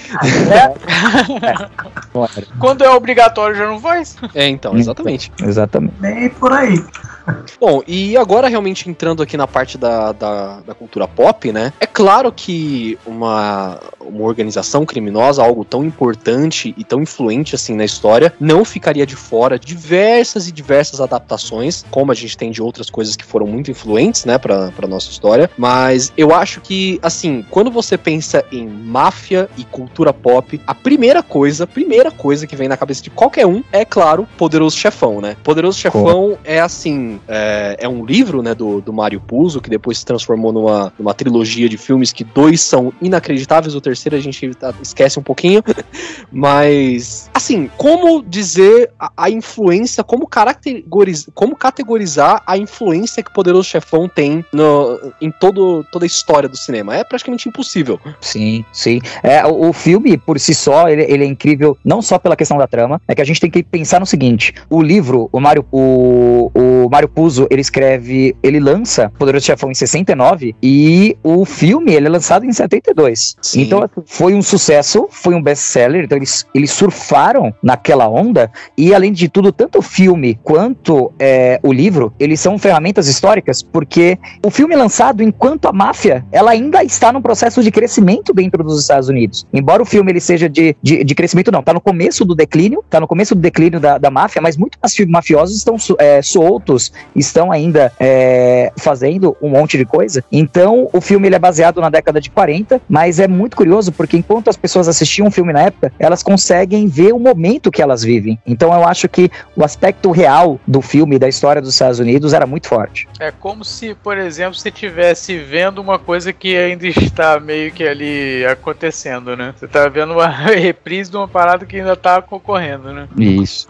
Não 2.13 2.23
era. 2.23 2.47
Quando 2.57 2.81
é 2.81 2.89
obrigatório 2.89 3.53
já 3.53 3.67
não 3.67 3.77
faz? 3.77 4.15
É, 4.33 4.47
então, 4.47 4.77
exatamente. 4.77 5.29
Exatamente. 5.43 5.95
bem 5.99 6.29
por 6.29 6.53
aí. 6.53 6.81
Bom, 7.59 7.81
e 7.87 8.17
agora 8.17 8.47
realmente 8.47 8.89
entrando 8.89 9.23
aqui 9.23 9.37
na 9.37 9.47
parte 9.47 9.77
da, 9.77 10.11
da, 10.11 10.59
da 10.61 10.73
cultura 10.73 11.07
pop, 11.07 11.51
né? 11.51 11.73
É 11.79 11.85
claro 11.85 12.31
que 12.31 12.97
uma, 13.05 13.79
uma 13.99 14.23
organização 14.23 14.85
criminosa, 14.85 15.43
algo 15.43 15.63
tão 15.63 15.83
importante 15.83 16.73
e 16.77 16.83
tão 16.83 17.01
influente 17.01 17.55
assim 17.55 17.75
na 17.75 17.85
história, 17.85 18.33
não 18.39 18.65
ficaria 18.65 19.05
de 19.05 19.15
fora 19.15 19.57
diversas 19.57 20.47
e 20.47 20.51
diversas 20.51 20.99
adaptações, 20.99 21.85
como 21.89 22.11
a 22.11 22.15
gente 22.15 22.37
tem 22.37 22.51
de 22.51 22.61
outras 22.61 22.89
coisas 22.89 23.15
que 23.15 23.23
foram 23.23 23.47
muito 23.47 23.71
influentes, 23.71 24.25
né, 24.25 24.37
pra, 24.37 24.71
pra 24.71 24.87
nossa 24.87 25.09
história. 25.09 25.49
Mas 25.57 26.11
eu 26.17 26.33
acho 26.33 26.61
que, 26.61 26.99
assim, 27.01 27.45
quando 27.49 27.71
você 27.71 27.97
pensa 27.97 28.43
em 28.51 28.67
máfia 28.67 29.49
e 29.57 29.63
cultura 29.63 30.13
pop, 30.13 30.59
a 30.65 30.75
primeira 30.75 31.23
coisa, 31.23 31.63
a 31.63 31.67
primeira 31.67 32.11
coisa 32.11 32.45
que 32.47 32.55
vem 32.55 32.67
na 32.67 32.77
cabeça 32.77 33.01
de 33.01 33.09
qualquer 33.09 33.45
um 33.45 33.63
é, 33.71 33.85
claro, 33.85 34.27
Poderoso 34.37 34.77
Chefão, 34.77 35.21
né? 35.21 35.35
Poderoso 35.43 35.77
Chefão 35.79 36.37
é 36.43 36.59
assim, 36.59 37.12
é, 37.27 37.77
é 37.79 37.89
um 37.89 38.05
livro, 38.05 38.41
né, 38.41 38.53
do, 38.53 38.81
do 38.81 38.93
Mário 38.93 39.19
Puzo, 39.19 39.61
que 39.61 39.69
depois 39.69 39.99
se 39.99 40.05
transformou 40.05 40.51
numa, 40.51 40.93
numa 40.97 41.13
trilogia 41.13 41.69
de 41.69 41.77
filmes 41.77 42.11
que 42.11 42.23
dois 42.23 42.61
são 42.61 42.93
inacreditáveis, 43.01 43.75
o 43.75 43.81
terceiro 43.81 44.15
a 44.15 44.19
gente 44.19 44.53
tá- 44.55 44.73
esquece 44.81 45.19
um 45.19 45.23
pouquinho, 45.23 45.63
mas, 46.31 47.29
assim, 47.33 47.69
como 47.77 48.23
dizer 48.23 48.91
a, 48.99 49.11
a 49.17 49.29
influência, 49.29 50.03
como, 50.03 50.27
caracteriz, 50.27 51.29
como 51.33 51.55
categorizar 51.55 52.41
a 52.45 52.57
influência 52.57 53.23
que 53.23 53.33
Poderoso 53.33 53.67
Chefão 53.67 54.07
tem 54.07 54.45
no, 54.53 54.99
em 55.21 55.31
todo, 55.31 55.85
toda 55.91 56.05
a 56.05 56.07
história 56.07 56.49
do 56.49 56.57
cinema? 56.57 56.95
É 56.95 57.03
praticamente 57.03 57.47
impossível. 57.47 57.99
Sim, 58.21 58.63
sim. 58.71 59.01
É, 59.21 59.45
o, 59.45 59.69
o 59.69 59.73
filme, 59.73 60.17
por 60.17 60.39
si 60.39 60.53
só, 60.53 60.87
ele, 60.89 61.03
ele 61.03 61.23
é 61.23 61.27
incrível, 61.27 61.77
não 61.83 62.01
só 62.01 62.17
pela 62.17 62.35
questão 62.35 62.57
da 62.57 62.67
trama, 62.67 63.01
é 63.07 63.15
que 63.15 63.21
a 63.21 63.25
gente 63.25 63.39
tem 63.39 63.49
que 63.49 63.63
pensar 63.63 63.99
no 63.99 64.05
seguinte: 64.05 64.53
o 64.69 64.81
livro, 64.81 65.29
o 65.31 65.39
Mário, 65.39 65.65
o, 65.71 66.51
o 66.53 66.89
Mário 67.03 67.07
Puzo, 67.09 67.47
ele 67.49 67.61
escreve, 67.61 68.35
ele 68.41 68.59
lança 68.59 69.11
Poderoso 69.17 69.45
Chefão 69.45 69.69
em 69.69 69.75
69 69.75 70.55
e 70.61 71.17
o 71.23 71.45
filme, 71.45 71.93
ele 71.93 72.07
é 72.07 72.09
lançado 72.09 72.45
em 72.45 72.51
72. 72.51 73.35
Sim. 73.41 73.61
Então, 73.61 73.83
assim, 73.83 74.01
foi 74.05 74.33
um 74.33 74.41
sucesso, 74.41 75.07
foi 75.09 75.35
um 75.35 75.41
best-seller, 75.41 76.05
então 76.05 76.17
eles, 76.17 76.45
eles 76.53 76.71
surfaram 76.71 77.53
naquela 77.61 78.07
onda 78.07 78.51
e, 78.77 78.93
além 78.93 79.11
de 79.11 79.27
tudo, 79.27 79.51
tanto 79.51 79.79
o 79.79 79.81
filme 79.81 80.39
quanto 80.43 81.11
é, 81.19 81.59
o 81.63 81.71
livro, 81.73 82.13
eles 82.19 82.39
são 82.39 82.57
ferramentas 82.57 83.07
históricas, 83.07 83.61
porque 83.61 84.17
o 84.43 84.49
filme 84.49 84.73
é 84.73 84.77
lançado 84.77 85.21
enquanto 85.21 85.67
a 85.67 85.73
máfia 85.73 86.25
ela 86.31 86.51
ainda 86.51 86.83
está 86.83 87.11
num 87.11 87.21
processo 87.21 87.61
de 87.61 87.71
crescimento 87.71 88.33
dentro 88.33 88.63
dos 88.63 88.79
Estados 88.79 89.09
Unidos. 89.09 89.45
Embora 89.53 89.81
o 89.81 89.85
filme 89.85 90.11
ele 90.11 90.19
seja 90.19 90.47
de, 90.47 90.75
de, 90.81 91.03
de 91.03 91.15
crescimento, 91.15 91.51
não, 91.51 91.63
tá 91.63 91.73
no 91.73 91.81
começo 91.81 92.23
do 92.23 92.35
declínio, 92.35 92.83
tá 92.89 92.99
no 92.99 93.07
começo 93.07 93.35
do 93.35 93.41
declínio 93.41 93.79
da, 93.79 93.97
da 93.97 94.09
máfia, 94.09 94.41
mas 94.41 94.55
muitos 94.57 94.79
mafi- 94.81 95.05
mafiosos 95.05 95.57
estão 95.57 95.75
é, 95.99 96.21
soltos, 96.21 96.92
estão 97.15 97.51
ainda 97.51 97.91
é, 97.99 98.71
fazendo 98.77 99.35
um 99.41 99.49
monte 99.49 99.77
de 99.77 99.85
coisa. 99.85 100.23
Então, 100.31 100.89
o 100.91 101.01
filme 101.01 101.27
ele 101.27 101.35
é 101.35 101.39
baseado 101.39 101.81
na 101.81 101.89
década 101.89 102.19
de 102.19 102.29
40, 102.29 102.81
mas 102.89 103.19
é 103.19 103.27
muito 103.27 103.55
curioso 103.55 103.91
porque 103.91 104.17
enquanto 104.17 104.49
as 104.49 104.57
pessoas 104.57 104.87
assistiam 104.87 105.27
o 105.27 105.31
filme 105.31 105.53
na 105.53 105.61
época, 105.61 105.91
elas 105.99 106.23
conseguem 106.23 106.87
ver 106.87 107.13
o 107.13 107.19
momento 107.19 107.71
que 107.71 107.81
elas 107.81 108.03
vivem. 108.03 108.39
Então, 108.45 108.73
eu 108.73 108.87
acho 108.87 109.07
que 109.09 109.29
o 109.55 109.63
aspecto 109.63 110.11
real 110.11 110.59
do 110.67 110.81
filme, 110.81 111.19
da 111.19 111.27
história 111.27 111.61
dos 111.61 111.73
Estados 111.73 111.99
Unidos, 111.99 112.33
era 112.33 112.45
muito 112.45 112.67
forte. 112.67 113.07
É 113.19 113.31
como 113.31 113.63
se, 113.63 113.95
por 113.95 114.17
exemplo, 114.17 114.55
você 114.55 114.69
estivesse 114.69 115.37
vendo 115.37 115.79
uma 115.79 115.99
coisa 115.99 116.31
que 116.31 116.55
ainda 116.55 116.87
está 116.87 117.39
meio 117.39 117.71
que 117.71 117.83
ali 117.83 118.45
acontecendo, 118.45 119.35
né? 119.35 119.53
Você 119.57 119.67
tá 119.67 119.87
vendo 119.87 120.13
uma 120.13 120.27
reprise 120.53 121.09
de 121.09 121.17
uma 121.17 121.27
parada 121.27 121.65
que 121.65 121.77
ainda 121.77 121.95
tá 121.95 122.21
concorrendo, 122.21 122.93
né? 122.93 123.07
Isso. 123.17 123.67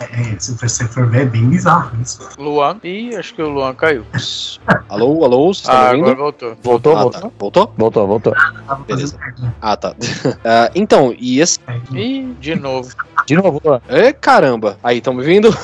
É, 0.00 0.38
se 0.38 0.54
você 0.54 0.84
for 0.86 1.08
ver, 1.08 1.22
é 1.22 1.24
bem 1.24 1.48
bizarro 1.48 1.96
isso. 2.00 2.28
Luan. 2.38 2.57
Ih, 2.84 3.16
acho 3.16 3.34
que 3.34 3.42
o 3.42 3.48
Luan 3.48 3.74
caiu. 3.74 4.04
Alô, 4.88 5.24
alô, 5.24 5.46
vocês 5.52 5.58
estão 5.58 5.74
Ah, 5.74 5.78
me 5.78 5.86
ouvindo? 6.02 6.04
agora 6.04 6.16
voltou. 6.16 6.56
Voltou, 6.62 6.96
Ah, 6.96 7.02
voltou? 7.02 7.20
tá. 7.22 7.30
Voltou? 7.38 7.74
Voltou, 7.76 8.06
voltou. 8.06 8.34
Beleza. 8.86 9.18
Ah, 9.60 9.76
tá. 9.76 9.94
Ah, 10.44 10.70
então, 10.74 11.14
e 11.18 11.40
esse. 11.40 11.58
Ih, 11.92 12.34
de 12.40 12.54
novo. 12.54 12.88
De 13.28 13.36
novo. 13.36 13.60
É, 13.86 14.10
caramba! 14.10 14.78
Aí, 14.82 14.98
estão 14.98 15.12
me 15.12 15.22
vendo? 15.22 15.54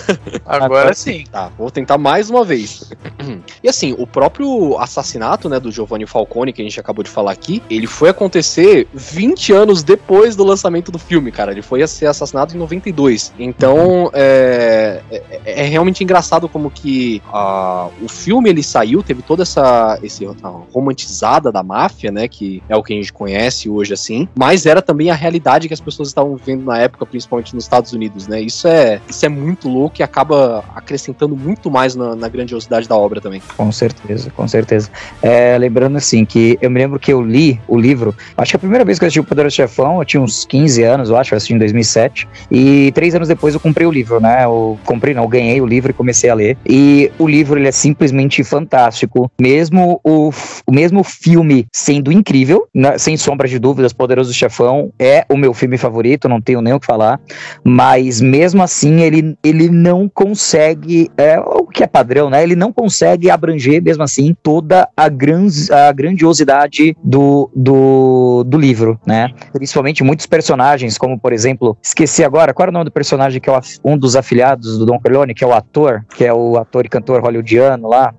Agora 0.45 0.93
sim. 0.93 1.25
Tá, 1.33 1.51
vou 1.57 1.71
tentar 1.71 1.97
mais 1.97 2.29
uma 2.29 2.45
vez. 2.45 2.93
E 3.63 3.69
assim, 3.69 3.95
o 3.99 4.07
próprio 4.07 4.79
assassinato, 4.79 5.49
né, 5.49 5.59
do 5.59 5.73
Giovanni 5.73 6.07
Falcone, 6.07 6.53
que 6.53 6.61
a 6.61 6.65
gente 6.65 6.79
acabou 6.79 7.03
de 7.03 7.09
falar 7.09 7.33
aqui, 7.33 7.63
ele 7.71 7.87
foi 7.87 8.11
acontecer 8.11 8.87
20 8.93 9.53
anos 9.55 9.83
depois 9.83 10.37
do 10.37 10.45
lançamento 10.45 10.93
do 10.93 10.99
filme, 10.99 11.33
cara. 11.33 11.51
Ele 11.51 11.63
foi 11.63 11.83
a 11.83 11.87
ser 11.87 12.07
assassinado 12.07 12.55
em 12.55 12.59
92. 12.59 13.33
Então, 13.39 14.11
é, 14.13 15.01
é, 15.11 15.63
é 15.63 15.63
realmente 15.63 16.05
engraçado 16.05 16.47
como 16.47 16.71
que 16.71 17.23
ah, 17.33 17.89
o 18.03 18.09
filme 18.09 18.51
ele 18.51 18.63
saiu, 18.63 19.03
teve 19.03 19.23
toda 19.23 19.43
essa 19.43 19.99
esse, 20.03 20.29
romantizada 20.71 21.51
da 21.51 21.63
máfia, 21.63 22.13
né, 22.13 22.29
que 22.29 22.63
é 22.69 22.77
o 22.77 22.83
que 22.83 22.93
a 22.93 22.97
gente 22.97 23.13
conhece 23.13 23.71
hoje 23.71 23.95
assim, 23.95 24.29
mas 24.35 24.67
era 24.67 24.83
também 24.83 25.11
a 25.11 25.15
realidade 25.15 25.69
que 25.69 25.75
as 25.75 25.81
pessoas 25.81 26.09
estavam 26.09 26.37
vivendo 26.37 26.65
na 26.65 26.79
época, 26.79 27.07
principalmente 27.07 27.54
nos 27.55 27.65
Estados 27.65 27.93
Unidos, 27.93 28.27
né? 28.27 28.41
Isso 28.41 28.69
é, 28.69 29.01
isso 29.09 29.25
é 29.25 29.29
muito 29.29 29.69
louco 29.69 29.97
e 30.01 30.03
acaba 30.03 30.65
acrescentando 30.75 31.37
muito 31.37 31.71
mais 31.71 31.95
na, 31.95 32.15
na 32.15 32.29
grandiosidade 32.29 32.89
da 32.89 32.97
obra 32.97 33.21
também. 33.21 33.43
Com 33.57 33.71
certeza, 33.73 34.31
com 34.31 34.47
certeza. 34.47 34.91
É, 35.23 35.57
lembrando 35.59 35.97
assim 35.97 36.25
que 36.25 36.59
eu 36.61 36.71
me 36.71 36.79
lembro 36.79 36.99
que 36.99 37.13
eu 37.13 37.23
li 37.23 37.61
o 37.69 37.79
livro, 37.79 38.15
acho 38.37 38.53
que 38.53 38.57
a 38.57 38.59
primeira 38.59 38.85
vez 38.85 38.99
que 38.99 39.05
eu 39.05 39.07
assisti 39.07 39.21
o 39.21 39.25
Poderoso 39.25 39.55
Chefão, 39.55 39.99
eu 39.99 40.05
tinha 40.05 40.21
uns 40.21 40.45
15 40.45 40.83
anos, 40.83 41.11
eu 41.11 41.17
acho, 41.17 41.35
eu 41.35 41.37
assisti 41.37 41.55
em 41.55 41.59
2007, 41.59 42.29
e 42.51 42.93
três 42.93 43.15
anos 43.15 43.29
depois 43.29 43.55
eu 43.55 43.61
comprei 43.61 43.87
o 43.87 43.91
livro, 43.91 44.21
né? 44.21 44.45
Eu 44.45 44.79
comprei, 44.85 45.15
não, 45.15 45.23
eu 45.23 45.29
ganhei 45.29 45.61
o 45.61 45.67
livro 45.67 45.91
e 45.91 45.95
comecei 45.95 46.31
a 46.31 46.35
ler. 46.35 46.57
E 46.67 47.11
o 47.19 47.27
livro 47.27 47.59
ele 47.59 47.69
é 47.69 47.73
simplesmente 47.73 48.43
fantástico, 48.43 49.31
mesmo 49.41 50.01
o, 50.05 50.31
o 50.67 50.73
mesmo 50.73 51.05
filme 51.05 51.67
sendo 51.73 52.11
incrível, 52.13 52.67
né, 52.75 52.99
sem 52.99 53.17
sombra 53.17 53.49
de 53.49 53.59
dúvidas, 53.59 53.93
Poderoso 53.93 54.33
Chefão 54.33 54.93
é 54.99 55.25
o 55.29 55.37
meu 55.37 55.55
filme 55.55 55.79
favorito, 55.79 56.29
não 56.29 56.41
tenho 56.41 56.61
nem 56.61 56.73
o 56.73 56.81
que 56.81 56.87
falar, 56.87 57.21
mas 57.63 58.21
mesmo 58.21 58.63
assim 58.63 59.01
ele, 59.01 59.37
ele 59.43 59.69
não 59.69 60.09
consegue, 60.09 61.11
é 61.17 61.39
o 61.39 61.67
que 61.67 61.83
é 61.83 61.87
padrão, 61.87 62.31
né? 62.31 62.43
Ele 62.43 62.57
não 62.57 62.73
consegue 62.73 63.31
abranger, 63.31 63.83
mesmo 63.83 64.03
assim, 64.03 64.37
toda 64.43 64.89
a, 64.97 65.09
gran, 65.09 65.47
a 65.71 65.93
grandiosidade 65.93 66.97
do, 67.03 67.51
do, 67.55 68.45
do 68.45 68.59
livro, 68.59 68.99
né? 69.07 69.31
Principalmente 69.53 70.05
muitos 70.05 70.27
personagens, 70.27 70.99
como 70.99 71.19
por 71.19 71.33
exemplo, 71.33 71.77
esqueci 71.83 72.25
agora, 72.25 72.53
qual 72.53 72.65
era 72.65 72.71
o 72.71 72.73
nome 72.73 72.87
do 72.87 72.93
personagem 72.93 73.41
que 73.41 73.51
é 73.51 73.61
um 73.85 73.97
dos 73.97 74.17
afiliados 74.17 74.79
do 74.79 74.87
Don 74.87 74.99
Corleone, 74.99 75.35
que 75.35 75.45
é 75.45 75.47
o 75.47 75.53
ator, 75.53 76.05
que 76.15 76.25
é 76.25 76.33
o 76.33 76.59
ator 76.59 76.87
e 76.87 76.89
cantor 76.89 77.23
hollywoodiano 77.23 77.89
lá? 77.89 78.15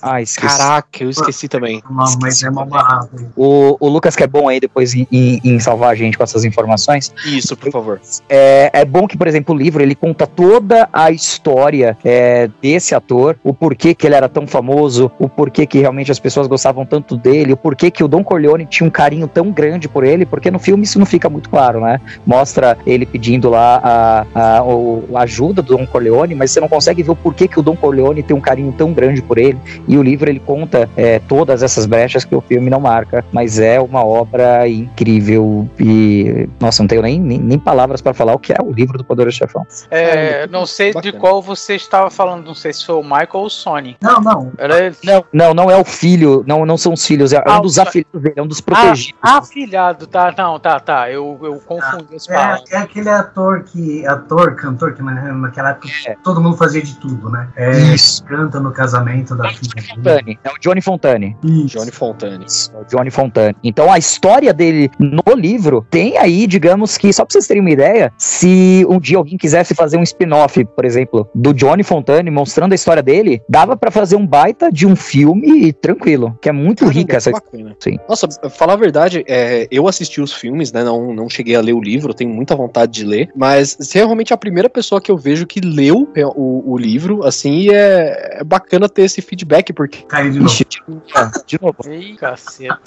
Ah, 0.00 0.20
esqueci. 0.20 0.58
Caraca, 0.58 1.02
eu 1.02 1.10
esqueci 1.10 1.48
também. 1.48 1.82
Não, 1.88 2.04
mas 2.20 2.42
é 2.42 2.50
uma 2.50 2.64
barraca. 2.64 3.30
O, 3.36 3.76
o 3.80 3.88
Lucas 3.88 4.16
que 4.16 4.22
é 4.22 4.26
bom 4.26 4.48
aí 4.48 4.60
depois 4.60 4.94
em, 4.94 5.06
em, 5.10 5.40
em 5.44 5.60
salvar 5.60 5.90
a 5.90 5.94
gente 5.94 6.16
com 6.16 6.24
essas 6.24 6.44
informações. 6.44 7.12
Isso, 7.26 7.56
por 7.56 7.70
favor. 7.70 8.00
É, 8.34 8.70
é 8.72 8.84
bom 8.86 9.06
que, 9.06 9.18
por 9.18 9.28
exemplo, 9.28 9.54
o 9.54 9.58
livro 9.58 9.82
ele 9.82 9.94
conta 9.94 10.26
toda 10.26 10.88
a 10.90 11.10
história 11.10 11.98
é, 12.02 12.48
desse 12.62 12.94
ator, 12.94 13.36
o 13.44 13.52
porquê 13.52 13.94
que 13.94 14.06
ele 14.06 14.14
era 14.14 14.26
tão 14.26 14.46
famoso, 14.46 15.12
o 15.18 15.28
porquê 15.28 15.66
que 15.66 15.78
realmente 15.80 16.10
as 16.10 16.18
pessoas 16.18 16.46
gostavam 16.46 16.86
tanto 16.86 17.14
dele, 17.14 17.52
o 17.52 17.58
porquê 17.58 17.90
que 17.90 18.02
o 18.02 18.08
Don 18.08 18.24
Corleone 18.24 18.64
tinha 18.64 18.86
um 18.86 18.90
carinho 18.90 19.28
tão 19.28 19.50
grande 19.50 19.86
por 19.86 20.02
ele, 20.02 20.24
porque 20.24 20.50
no 20.50 20.58
filme 20.58 20.84
isso 20.84 20.98
não 20.98 21.04
fica 21.04 21.28
muito 21.28 21.50
claro, 21.50 21.82
né? 21.82 22.00
Mostra 22.26 22.78
ele 22.86 23.04
pedindo 23.04 23.50
lá 23.50 23.78
a, 23.84 24.26
a, 24.34 24.60
a 24.60 25.22
ajuda 25.24 25.60
do 25.60 25.76
Don 25.76 25.86
Corleone, 25.86 26.34
mas 26.34 26.52
você 26.52 26.60
não 26.60 26.68
consegue 26.68 27.02
ver 27.02 27.10
o 27.10 27.16
porquê 27.16 27.46
que 27.46 27.60
o 27.60 27.62
Don 27.62 27.76
Corleone 27.76 28.22
tem 28.22 28.34
um 28.34 28.40
carinho 28.40 28.72
tão 28.72 28.94
grande 28.94 29.20
por 29.20 29.36
ele. 29.36 29.58
E 29.86 29.98
o 29.98 30.02
livro 30.02 30.30
ele 30.30 30.40
conta 30.40 30.88
é, 30.96 31.18
todas 31.18 31.62
essas 31.62 31.84
brechas 31.84 32.24
que 32.24 32.34
o 32.34 32.40
filme 32.40 32.70
não 32.70 32.80
marca, 32.80 33.22
mas 33.30 33.58
é 33.58 33.78
uma 33.78 34.02
obra 34.02 34.66
incrível 34.66 35.68
e 35.78 36.48
nossa, 36.58 36.82
não 36.82 36.88
tenho 36.88 37.02
nem, 37.02 37.20
nem, 37.20 37.38
nem 37.38 37.58
palavras 37.58 38.00
para 38.00 38.21
falar 38.22 38.34
o 38.34 38.38
que 38.38 38.52
é 38.52 38.56
o 38.62 38.70
livro 38.72 38.96
do 38.96 39.04
Poderoso 39.04 39.36
Chefão. 39.36 39.66
É, 39.90 40.46
não 40.46 40.64
sei 40.64 40.92
de 40.94 41.12
qual 41.12 41.42
você 41.42 41.74
estava 41.74 42.10
falando, 42.10 42.44
não 42.46 42.54
sei 42.54 42.72
se 42.72 42.86
foi 42.86 42.94
o 42.94 43.02
Michael 43.02 43.28
ou 43.34 43.46
o 43.46 43.50
Sony. 43.50 43.96
Não, 44.00 44.20
não. 44.20 44.52
Era. 44.56 44.92
Não, 45.04 45.24
não, 45.32 45.54
não 45.54 45.70
é 45.70 45.76
o 45.76 45.84
filho, 45.84 46.44
não, 46.46 46.64
não 46.64 46.78
são 46.78 46.92
os 46.92 47.04
filhos, 47.04 47.32
é, 47.32 47.36
é 47.38 47.42
Ah, 47.46 47.58
um 47.58 47.62
dos 47.62 47.78
afiliados 47.78 48.22
dele, 48.22 48.34
é 48.36 48.42
um 48.42 48.46
dos 48.46 48.60
protegidos. 48.60 49.18
Ah, 49.20 49.38
afilhado, 49.38 50.06
tá, 50.06 50.32
não, 50.36 50.58
tá, 50.60 50.78
tá. 50.78 51.10
Eu, 51.10 51.38
eu 51.42 51.54
confundi 51.66 52.14
as 52.14 52.26
palavras. 52.26 52.62
É, 52.70 52.76
é 52.76 52.78
aquele 52.78 53.08
ator 53.08 53.64
que. 53.64 54.06
Ator, 54.06 54.54
cantor, 54.54 54.94
que 54.94 55.02
na- 55.02 55.32
naquela 55.34 55.70
época 55.70 55.88
todo 56.22 56.40
mundo 56.40 56.56
fazia 56.56 56.82
de 56.82 56.94
tudo, 56.96 57.28
né? 57.30 57.48
É, 57.56 57.70
Isso. 57.94 58.24
canta 58.24 58.60
no 58.60 58.70
casamento 58.72 59.34
da 59.34 59.48
filha. 59.48 59.72
Fontane, 59.94 60.38
é 60.44 60.50
o 60.50 60.58
Johnny 60.60 60.80
Fontane. 60.80 61.36
Isso. 61.42 61.78
Johnny 61.78 61.90
Fontane. 61.90 62.46
É 62.74 62.78
o 62.78 62.84
Johnny 62.84 63.10
Fontane. 63.10 63.56
Então 63.62 63.90
a 63.92 63.98
história 63.98 64.52
dele 64.52 64.90
no 64.98 65.22
livro 65.36 65.84
tem 65.90 66.18
aí, 66.18 66.46
digamos 66.46 66.96
que, 66.96 67.12
só 67.12 67.24
pra 67.24 67.32
vocês 67.32 67.46
terem 67.46 67.60
uma 67.60 67.70
ideia, 67.70 68.01
se 68.16 68.84
um 68.88 68.98
dia 68.98 69.18
alguém 69.18 69.36
quisesse 69.36 69.74
fazer 69.74 69.96
um 69.96 70.02
spin-off, 70.02 70.64
por 70.64 70.84
exemplo, 70.84 71.28
do 71.34 71.52
Johnny 71.52 71.82
Fontane 71.82 72.30
mostrando 72.30 72.72
a 72.72 72.74
história 72.74 73.02
dele, 73.02 73.42
dava 73.48 73.76
pra 73.76 73.90
fazer 73.90 74.16
um 74.16 74.26
baita 74.26 74.70
de 74.70 74.86
um 74.86 74.96
filme 74.96 75.72
tranquilo, 75.72 76.36
que 76.40 76.48
é 76.48 76.52
muito 76.52 76.80
Caramba, 76.80 76.98
rica 76.98 77.16
essa 77.16 77.30
bacana. 77.30 77.76
Sim. 77.78 77.98
Nossa, 78.08 78.28
falar 78.50 78.74
a 78.74 78.76
verdade, 78.76 79.24
é, 79.28 79.68
eu 79.70 79.86
assisti 79.86 80.20
os 80.20 80.32
filmes, 80.32 80.72
né? 80.72 80.82
Não, 80.84 81.14
não 81.14 81.28
cheguei 81.28 81.54
a 81.54 81.60
ler 81.60 81.74
o 81.74 81.80
livro, 81.80 82.14
tenho 82.14 82.30
muita 82.30 82.54
vontade 82.56 82.92
de 82.92 83.04
ler. 83.04 83.30
Mas 83.36 83.76
você 83.78 83.98
é 83.98 84.04
realmente 84.04 84.32
a 84.32 84.36
primeira 84.36 84.68
pessoa 84.68 85.00
que 85.00 85.10
eu 85.10 85.16
vejo 85.16 85.46
que 85.46 85.60
leu 85.60 86.08
é, 86.14 86.24
o, 86.26 86.62
o 86.66 86.76
livro, 86.78 87.24
assim, 87.24 87.52
e 87.52 87.70
é, 87.70 88.38
é 88.40 88.44
bacana 88.44 88.88
ter 88.88 89.02
esse 89.02 89.20
feedback, 89.20 89.72
porque. 89.72 90.02
Caiu 90.04 90.32
de 90.32 90.38
novo. 90.38 90.50
Ixi, 90.50 90.66
de 91.46 91.60
novo. 91.60 91.76
Ih, 91.92 92.16
caceta, 92.16 92.80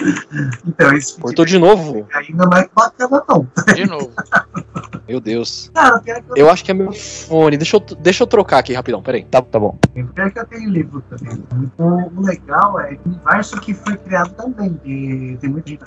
Então, 0.67 0.95
esse 0.95 1.19
Cortou 1.19 1.45
de 1.45 1.57
novo. 1.57 2.07
ainda 2.13 2.45
não 2.45 2.57
é 2.57 2.67
bacana, 2.73 3.23
não. 3.27 3.47
de 3.73 3.85
novo. 3.85 4.11
Meu 5.07 5.19
Deus. 5.19 5.71
Cara, 5.73 5.99
pior 5.99 6.21
que 6.21 6.31
eu, 6.31 6.35
Eu 6.45 6.49
acho 6.49 6.63
que 6.63 6.71
é 6.71 6.73
meu 6.73 6.91
fone. 6.91 7.57
Deixa 7.57 7.77
eu, 7.77 7.79
deixa 7.99 8.23
eu 8.23 8.27
trocar 8.27 8.59
aqui 8.59 8.73
rapidão, 8.73 9.01
peraí. 9.01 9.23
Tá, 9.25 9.41
tá 9.41 9.59
bom. 9.59 9.77
pior 9.93 10.31
que 10.31 10.39
eu 10.39 10.45
tenho 10.45 10.69
livro 10.69 11.03
também. 11.09 11.43
O, 11.77 12.19
o 12.19 12.25
legal 12.25 12.79
é 12.79 12.97
o 13.05 13.09
universo 13.09 13.59
que 13.59 13.73
foi 13.73 13.97
criado 13.97 14.33
também. 14.33 14.79
E 14.83 15.37
tem 15.39 15.49
muita 15.49 15.69
gente 15.69 15.79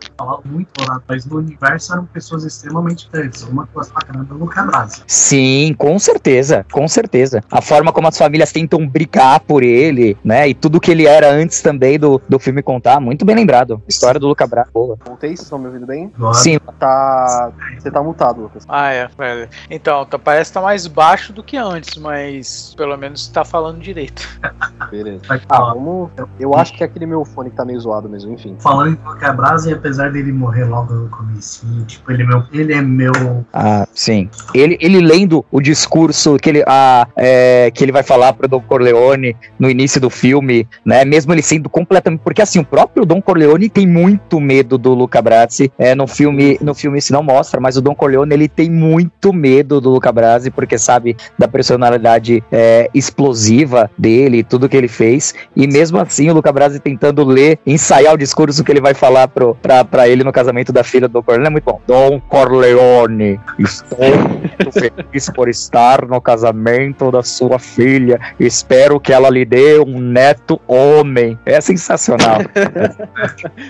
que 0.00 0.10
falar 0.16 0.38
muito 0.44 0.70
lá, 0.86 1.02
mas 1.08 1.26
no 1.26 1.38
universo 1.38 1.92
eram 1.92 2.06
pessoas 2.06 2.44
extremamente 2.44 3.06
interessantes. 3.06 3.42
Uma 3.42 3.68
gosta 3.72 3.92
pra 3.92 4.06
caramba 4.06 4.26
é 4.30 4.34
o 4.34 4.38
Luca 4.38 4.62
Brasi. 4.62 5.02
Sim, 5.06 5.74
com 5.76 5.98
certeza, 5.98 6.64
com 6.72 6.88
certeza. 6.88 7.42
A 7.50 7.60
forma 7.60 7.92
como 7.92 8.08
as 8.08 8.16
famílias 8.16 8.52
tentam 8.52 8.86
brigar 8.86 9.40
por 9.40 9.62
ele, 9.62 10.16
né? 10.24 10.48
E 10.48 10.54
tudo 10.54 10.80
que 10.80 10.90
ele 10.90 11.06
era 11.06 11.30
antes 11.30 11.60
também 11.60 11.98
do, 11.98 12.20
do 12.28 12.38
filme 12.38 12.62
contar, 12.62 13.00
muito 13.00 13.24
bem 13.24 13.36
lembrado. 13.36 13.82
História 13.88 14.18
do 14.18 14.28
Luca 14.28 14.46
Bra, 14.46 14.66
boa. 14.72 14.96
Voltei, 15.04 15.30
vocês 15.30 15.42
estão 15.42 15.58
me 15.58 15.66
ouvindo 15.66 15.86
bem? 15.86 16.12
Sim, 16.34 16.58
Tá. 16.78 17.52
Você 17.78 17.90
tá 17.90 18.02
mutado, 18.02 18.42
Lucas. 18.42 18.61
Ah, 18.68 18.92
é. 18.92 19.08
é. 19.18 19.48
Então, 19.70 20.04
tá, 20.04 20.18
parece 20.18 20.50
que 20.50 20.54
tá 20.54 20.62
mais 20.62 20.86
baixo 20.86 21.32
do 21.32 21.42
que 21.42 21.56
antes, 21.56 21.96
mas 21.96 22.74
pelo 22.76 22.96
menos 22.96 23.28
tá 23.28 23.44
falando 23.44 23.80
direito. 23.80 24.28
Beleza. 24.90 25.22
Ah, 25.48 25.72
vamos. 25.74 26.10
Eu 26.38 26.54
acho 26.54 26.74
que 26.74 26.82
é 26.82 26.86
aquele 26.86 27.06
meu 27.06 27.24
fone 27.24 27.50
que 27.50 27.56
tá 27.56 27.64
meio 27.64 27.80
zoado 27.80 28.08
mesmo, 28.08 28.32
enfim. 28.32 28.56
Falando 28.60 28.92
em 28.92 28.98
Luca 29.04 29.32
Brasi, 29.32 29.72
apesar 29.72 30.12
dele 30.12 30.32
morrer 30.32 30.64
logo 30.64 30.92
no 30.92 31.08
começo, 31.08 31.66
tipo, 31.86 32.10
ele 32.12 32.22
é 32.22 32.26
meu, 32.26 32.42
ele 32.52 32.72
é 32.72 32.82
meu 32.82 33.44
Ah, 33.52 33.86
sim. 33.94 34.28
Ele, 34.54 34.76
ele 34.80 35.00
lendo 35.00 35.44
o 35.50 35.60
discurso 35.60 36.36
que 36.36 36.48
ele, 36.48 36.64
ah, 36.66 37.06
é, 37.16 37.70
que 37.70 37.84
ele 37.84 37.92
vai 37.92 38.02
falar 38.02 38.32
pro 38.32 38.48
Don 38.48 38.60
Corleone 38.60 39.36
no 39.58 39.70
início 39.70 40.00
do 40.00 40.10
filme, 40.10 40.68
né? 40.84 41.04
Mesmo 41.04 41.32
ele 41.32 41.42
sendo 41.42 41.68
completamente. 41.68 42.20
Porque 42.20 42.42
assim, 42.42 42.60
o 42.60 42.64
próprio 42.64 43.04
Don 43.04 43.20
Corleone 43.20 43.68
tem 43.68 43.86
muito 43.86 44.40
medo 44.40 44.76
do 44.78 44.94
Luca 44.94 45.20
Brasi. 45.20 45.72
É, 45.78 45.94
no 45.94 46.06
filme, 46.06 46.58
no 46.60 46.74
filme 46.74 46.98
isso 46.98 47.12
não 47.12 47.22
mostra, 47.22 47.60
mas 47.60 47.76
o 47.76 47.80
Don 47.80 47.94
Corleone 47.94 48.34
ele 48.34 48.48
tem 48.54 48.70
muito 48.70 49.32
medo 49.32 49.80
do 49.80 49.90
Luca 49.90 50.12
Brasi, 50.12 50.50
porque 50.50 50.78
sabe 50.78 51.16
da 51.38 51.48
personalidade 51.48 52.42
é, 52.50 52.90
explosiva 52.94 53.90
dele, 53.96 54.38
e 54.38 54.42
tudo 54.44 54.68
que 54.68 54.76
ele 54.76 54.88
fez. 54.88 55.34
E 55.56 55.66
mesmo 55.66 55.98
assim, 55.98 56.28
o 56.30 56.34
Luca 56.34 56.52
Brasi 56.52 56.78
tentando 56.80 57.24
ler, 57.24 57.58
ensaiar 57.66 58.14
o 58.14 58.18
discurso 58.18 58.62
que 58.64 58.70
ele 58.72 58.80
vai 58.80 58.94
falar 58.94 59.28
pro, 59.28 59.54
pra, 59.56 59.84
pra 59.84 60.08
ele 60.08 60.24
no 60.24 60.32
casamento 60.32 60.72
da 60.72 60.82
filha 60.84 61.08
do 61.08 61.22
Corleone 61.22 61.46
é 61.46 61.50
muito 61.50 61.64
bom. 61.64 61.80
Don 61.86 62.20
Corleone, 62.20 63.38
estou 63.58 63.98
muito 63.98 64.72
feliz 64.72 65.30
por 65.30 65.48
estar 65.48 66.06
no 66.06 66.20
casamento 66.20 67.10
da 67.10 67.22
sua 67.22 67.58
filha. 67.58 68.20
Espero 68.38 69.00
que 69.00 69.12
ela 69.12 69.28
lhe 69.30 69.44
dê 69.44 69.78
um 69.78 70.00
neto 70.00 70.60
homem. 70.66 71.38
É 71.46 71.60
sensacional. 71.60 72.38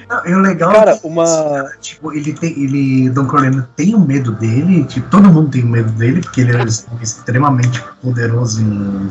Não, 0.08 0.38
o 0.38 0.42
legal 0.42 0.72
Cara, 0.72 0.90
é 0.92 0.98
que, 0.98 1.06
uma- 1.06 1.70
tipo, 1.80 2.12
ele 2.12 2.32
tem. 2.32 2.50
Ele. 2.52 3.10
Don 3.10 3.26
Corleone 3.26 3.62
tem 3.76 3.94
o 3.94 4.00
medo 4.00 4.32
dele, 4.32 4.71
tipo, 4.84 5.08
todo 5.08 5.28
mundo 5.28 5.50
tem 5.50 5.64
medo 5.64 5.90
dele, 5.92 6.20
porque 6.20 6.42
ele 6.42 6.56
é 6.56 6.64
extremamente 7.00 7.82
poderoso 8.00 8.62
em. 8.62 9.10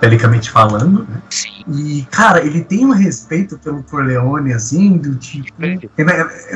Belicamente 0.00 0.50
falando, 0.50 1.06
né? 1.08 1.20
E, 1.68 2.06
cara, 2.10 2.44
ele 2.44 2.64
tem 2.64 2.86
um 2.86 2.90
respeito 2.92 3.58
pelo 3.58 3.82
Corleone, 3.82 4.52
assim, 4.52 4.96
do 4.96 5.14
tipo. 5.16 5.52
ele 5.62 5.80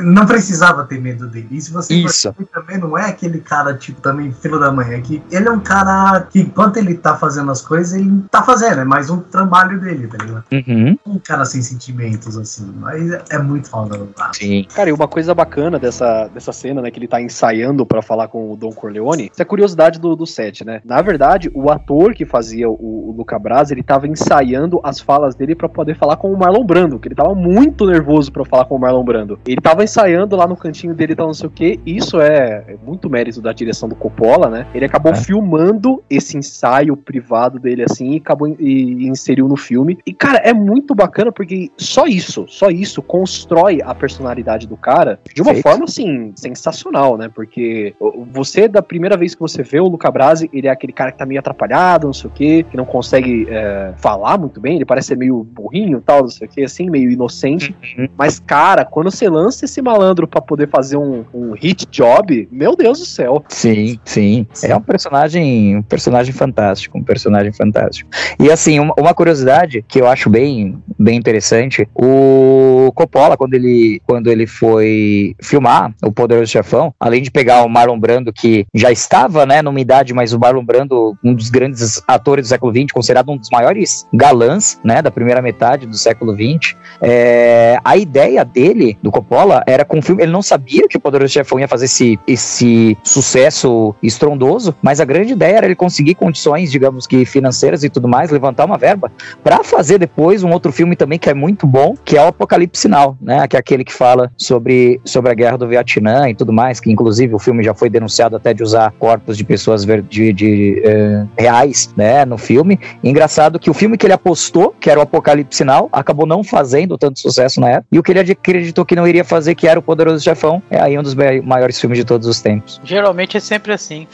Não 0.01 0.25
precisava 0.25 0.83
ter 0.85 0.99
medo 0.99 1.27
dele. 1.27 1.47
E 1.51 1.61
se 1.61 1.71
você 1.71 2.01
for 2.01 2.09
Isso. 2.09 2.35
ver 2.37 2.45
também 2.47 2.77
não 2.77 2.97
é 2.97 3.05
aquele 3.09 3.39
cara, 3.39 3.73
tipo, 3.75 4.01
também 4.01 4.31
filho 4.31 4.59
da 4.59 4.71
mãe. 4.71 4.93
É 4.93 5.01
que 5.01 5.21
ele 5.31 5.47
é 5.47 5.51
um 5.51 5.59
cara 5.59 6.27
que, 6.29 6.41
enquanto 6.41 6.77
ele 6.77 6.95
tá 6.95 7.15
fazendo 7.17 7.51
as 7.51 7.61
coisas, 7.61 7.93
ele 7.99 8.23
tá 8.31 8.41
fazendo, 8.43 8.81
é 8.81 8.85
mais 8.85 9.09
um 9.09 9.19
trabalho 9.19 9.79
dele, 9.79 10.07
tá 10.07 10.17
ligado? 10.23 10.43
Uhum, 10.51 10.97
Um 11.05 11.19
cara 11.19 11.45
sem 11.45 11.61
sentimentos, 11.61 12.37
assim. 12.37 12.73
Mas 12.79 13.11
é- 13.11 13.23
é 13.31 13.37
muito 13.39 13.69
foda, 13.69 13.97
não 13.97 14.07
tá? 14.07 14.31
sim. 14.33 14.65
Cara, 14.73 14.89
e 14.89 14.93
uma 14.93 15.07
coisa 15.07 15.33
bacana 15.33 15.77
dessa, 15.79 16.27
dessa 16.33 16.51
cena, 16.51 16.81
né, 16.81 16.89
que 16.91 16.99
ele 16.99 17.07
tá 17.07 17.21
ensaiando 17.21 17.85
pra 17.85 18.01
falar 18.01 18.27
com 18.27 18.51
o 18.51 18.55
Don 18.57 18.71
Corleone, 18.71 19.29
isso 19.31 19.41
é 19.41 19.43
a 19.43 19.45
curiosidade 19.45 19.99
do, 19.99 20.15
do 20.15 20.25
set, 20.25 20.65
né? 20.65 20.81
Na 20.83 21.01
verdade, 21.01 21.51
o 21.53 21.69
ator 21.69 22.13
que 22.13 22.25
fazia 22.25 22.69
o, 22.69 23.09
o 23.09 23.13
Luca 23.15 23.34
Luca 23.35 23.39
Brasi, 23.39 23.73
ele 23.73 23.83
tava 23.83 24.07
ensaiando 24.07 24.79
as 24.83 24.99
falas 24.99 25.35
dele 25.35 25.55
para 25.55 25.67
poder 25.67 25.95
falar 25.95 26.15
com 26.15 26.31
o 26.31 26.37
Marlon 26.37 26.63
Brando, 26.63 26.99
que 26.99 27.07
ele 27.07 27.15
tava 27.15 27.35
muito 27.35 27.85
nervoso 27.85 28.31
para 28.31 28.45
falar 28.45 28.65
com 28.65 28.75
o 28.75 28.79
Marlon 28.79 29.03
Brando. 29.03 29.39
Ele 29.45 29.61
tava 29.61 29.83
ensaiando 29.83 30.35
lá 30.35 30.47
no 30.47 30.55
cantinho 30.55 30.93
dele, 30.93 31.15
tal, 31.15 31.27
não 31.27 31.33
sei 31.33 31.47
o 31.47 31.51
que. 31.51 31.79
Isso 31.85 32.19
é, 32.19 32.63
é 32.67 32.75
muito 32.85 33.09
mérito 33.09 33.41
da 33.41 33.51
direção 33.51 33.89
do 33.89 33.95
Coppola, 33.95 34.49
né? 34.49 34.67
Ele 34.73 34.85
acabou 34.85 35.11
é. 35.11 35.15
filmando 35.15 36.01
esse 36.09 36.37
ensaio 36.37 36.95
privado 36.95 37.59
dele 37.59 37.83
assim 37.83 38.13
e 38.13 38.17
acabou 38.17 38.47
e, 38.47 38.55
e 38.59 39.07
inseriu 39.07 39.47
no 39.47 39.57
filme. 39.57 39.97
E 40.05 40.13
cara, 40.13 40.39
é 40.39 40.53
muito 40.53 40.95
bacana 40.95 41.31
porque 41.31 41.69
só 41.77 42.05
isso, 42.05 42.45
só 42.47 42.69
isso 42.69 43.01
constrói 43.01 43.81
a 43.83 43.93
personalidade 43.93 44.67
do 44.67 44.77
cara 44.77 45.19
de 45.33 45.41
uma 45.41 45.55
forma 45.55 45.85
assim 45.85 46.31
sensacional, 46.35 47.17
né? 47.17 47.29
Porque 47.33 47.93
você 48.31 48.67
da 48.67 48.81
primeira 48.81 49.17
vez 49.17 49.35
que 49.35 49.41
você 49.41 49.63
vê 49.63 49.79
o 49.79 49.87
Luca 49.87 50.09
Brasi, 50.09 50.49
ele 50.53 50.67
é 50.67 50.71
aquele 50.71 50.93
cara 50.93 51.11
que 51.11 51.17
tá 51.17 51.25
meio 51.25 51.39
atrapalhado, 51.39 52.07
não 52.07 52.13
sei 52.13 52.29
o 52.29 52.33
que, 52.33 52.63
que 52.63 52.77
não 52.77 52.85
consegue 52.85 53.24
é, 53.49 53.93
falar 53.97 54.37
muito 54.37 54.59
bem, 54.59 54.75
ele 54.75 54.85
parece 54.85 55.09
ser 55.09 55.17
meio 55.17 55.43
burrinho, 55.43 56.01
tal, 56.01 56.21
não 56.21 56.29
sei 56.29 56.47
o 56.47 56.49
que, 56.49 56.63
assim, 56.63 56.89
meio 56.89 57.11
inocente. 57.11 57.75
Uhum. 57.97 58.07
Mas 58.17 58.39
cara, 58.39 58.85
quando 58.85 59.11
você 59.11 59.29
lança 59.29 59.65
esse 59.65 59.81
malandro 59.81 60.27
para 60.27 60.41
poder 60.41 60.69
fazer 60.69 60.97
um, 60.97 61.25
um 61.33 61.51
hit 61.53 61.85
job, 61.89 62.47
meu 62.51 62.75
Deus 62.75 62.99
do 62.99 63.05
céu. 63.05 63.43
Sim, 63.49 63.99
sim. 64.03 64.47
É 64.63 64.75
um 64.75 64.81
personagem, 64.81 65.77
um 65.77 65.81
personagem 65.81 66.33
fantástico, 66.33 66.97
um 66.97 67.03
personagem 67.03 67.53
fantástico. 67.53 68.09
E 68.39 68.51
assim, 68.51 68.79
uma, 68.79 68.93
uma 68.97 69.13
curiosidade 69.13 69.83
que 69.87 69.99
eu 69.99 70.07
acho 70.07 70.29
bem, 70.29 70.77
bem 70.97 71.17
interessante, 71.17 71.87
o 71.93 72.91
Coppola, 72.95 73.37
quando 73.37 73.53
ele, 73.53 74.01
quando 74.05 74.27
ele 74.27 74.47
foi 74.47 75.35
filmar 75.41 75.93
o 76.03 76.11
Poderoso 76.11 76.51
Chefão, 76.51 76.93
além 76.99 77.21
de 77.21 77.31
pegar 77.31 77.63
o 77.63 77.69
Marlon 77.69 77.99
Brando, 77.99 78.33
que 78.33 78.65
já 78.73 78.91
estava, 78.91 79.45
né, 79.45 79.61
numa 79.61 79.79
idade, 79.79 80.13
mas 80.13 80.33
o 80.33 80.39
Marlon 80.39 80.63
Brando, 80.63 81.17
um 81.23 81.33
dos 81.33 81.49
grandes 81.49 82.01
atores 82.07 82.45
do 82.45 82.49
século 82.49 82.73
XX, 82.73 82.91
considerado 83.15 83.31
um 83.31 83.37
dos 83.37 83.49
maiores 83.49 84.07
galãs, 84.13 84.79
né, 84.83 85.01
da 85.01 85.09
primeira 85.09 85.41
metade 85.41 85.85
do 85.85 85.95
século 85.95 86.33
XX, 86.33 86.75
é, 87.01 87.77
a 87.83 87.97
ideia 87.97 88.43
dele, 88.43 88.97
do 89.01 89.11
Coppola, 89.11 89.63
era 89.65 89.85
com 89.85 89.99
o 89.99 90.01
filme, 90.01 90.23
ele 90.23 90.31
não 90.31 90.41
sabia 90.41 90.87
que 90.87 90.97
o 90.97 90.99
Poderoso 90.99 91.31
Chefão 91.31 91.59
ia 91.59 91.67
fazer 91.67 91.85
esse, 91.85 92.19
esse 92.27 92.97
sucesso 93.03 93.95
estrondoso, 94.01 94.75
mas 94.81 94.99
a 94.99 95.05
grande 95.05 95.33
ideia 95.33 95.57
era 95.57 95.65
ele 95.65 95.75
conseguir 95.75 96.15
condições, 96.15 96.71
digamos 96.71 97.07
que 97.07 97.25
financeiras 97.25 97.83
e 97.83 97.89
tudo 97.89 98.07
mais, 98.07 98.31
levantar 98.31 98.65
uma 98.65 98.77
verba 98.77 99.11
para 99.43 99.63
fazer 99.63 99.97
depois 99.97 100.43
um 100.43 100.51
outro 100.51 100.71
filme 100.71 100.95
também 100.95 101.19
que 101.19 101.29
é 101.29 101.33
muito 101.33 101.65
bom, 101.65 101.95
que 102.03 102.17
é 102.17 102.21
o 102.21 102.27
Apocalipse 102.27 102.81
Sinal, 102.81 103.17
né? 103.21 103.47
Que 103.47 103.55
é 103.55 103.59
aquele 103.59 103.83
que 103.83 103.93
fala 103.93 104.31
sobre, 104.37 104.99
sobre 105.05 105.31
a 105.31 105.33
guerra 105.33 105.57
do 105.57 105.67
Vietnã 105.67 106.29
e 106.29 106.35
tudo 106.35 106.51
mais, 106.51 106.79
que 106.79 106.91
inclusive 106.91 107.33
o 107.33 107.39
filme 107.39 107.63
já 107.63 107.73
foi 107.73 107.89
denunciado 107.89 108.35
até 108.35 108.53
de 108.53 108.63
usar 108.63 108.93
corpos 108.99 109.37
de 109.37 109.43
pessoas 109.43 109.85
de, 109.85 110.01
de, 110.01 110.33
de 110.33 110.83
uh, 110.85 111.29
reais, 111.37 111.93
né? 111.95 112.25
No 112.25 112.37
filme. 112.37 112.79
Engraçado 113.05 113.59
que 113.59 113.69
o 113.69 113.73
filme 113.73 113.97
que 113.97 114.05
ele 114.07 114.13
apostou, 114.13 114.75
que 114.79 114.89
era 114.89 114.99
o 114.99 115.03
Apocalipse 115.03 115.57
Sinal, 115.57 115.87
acabou 115.91 116.25
não 116.25 116.43
fazendo 116.43 116.97
tanto 116.97 117.19
sucesso 117.19 117.61
na 117.61 117.69
época. 117.69 117.87
E 117.91 117.99
o 117.99 118.03
que 118.03 118.11
ele 118.11 118.19
acreditou 118.19 118.83
que 118.83 118.95
não 118.95 119.07
iria 119.07 119.23
fazer, 119.23 119.53
que 119.53 119.67
era 119.67 119.79
o 119.79 119.83
Poderoso 119.83 120.23
Chefão, 120.23 120.61
é 120.71 120.81
aí 120.81 120.97
um 120.97 121.03
dos 121.03 121.13
maiores 121.13 121.79
filmes 121.79 121.99
de 121.99 122.03
todos 122.03 122.27
os 122.27 122.41
tempos. 122.41 122.81
Geralmente 122.83 123.37
é 123.37 123.39
sempre 123.39 123.71
assim. 123.71 124.07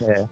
É. 0.00 0.28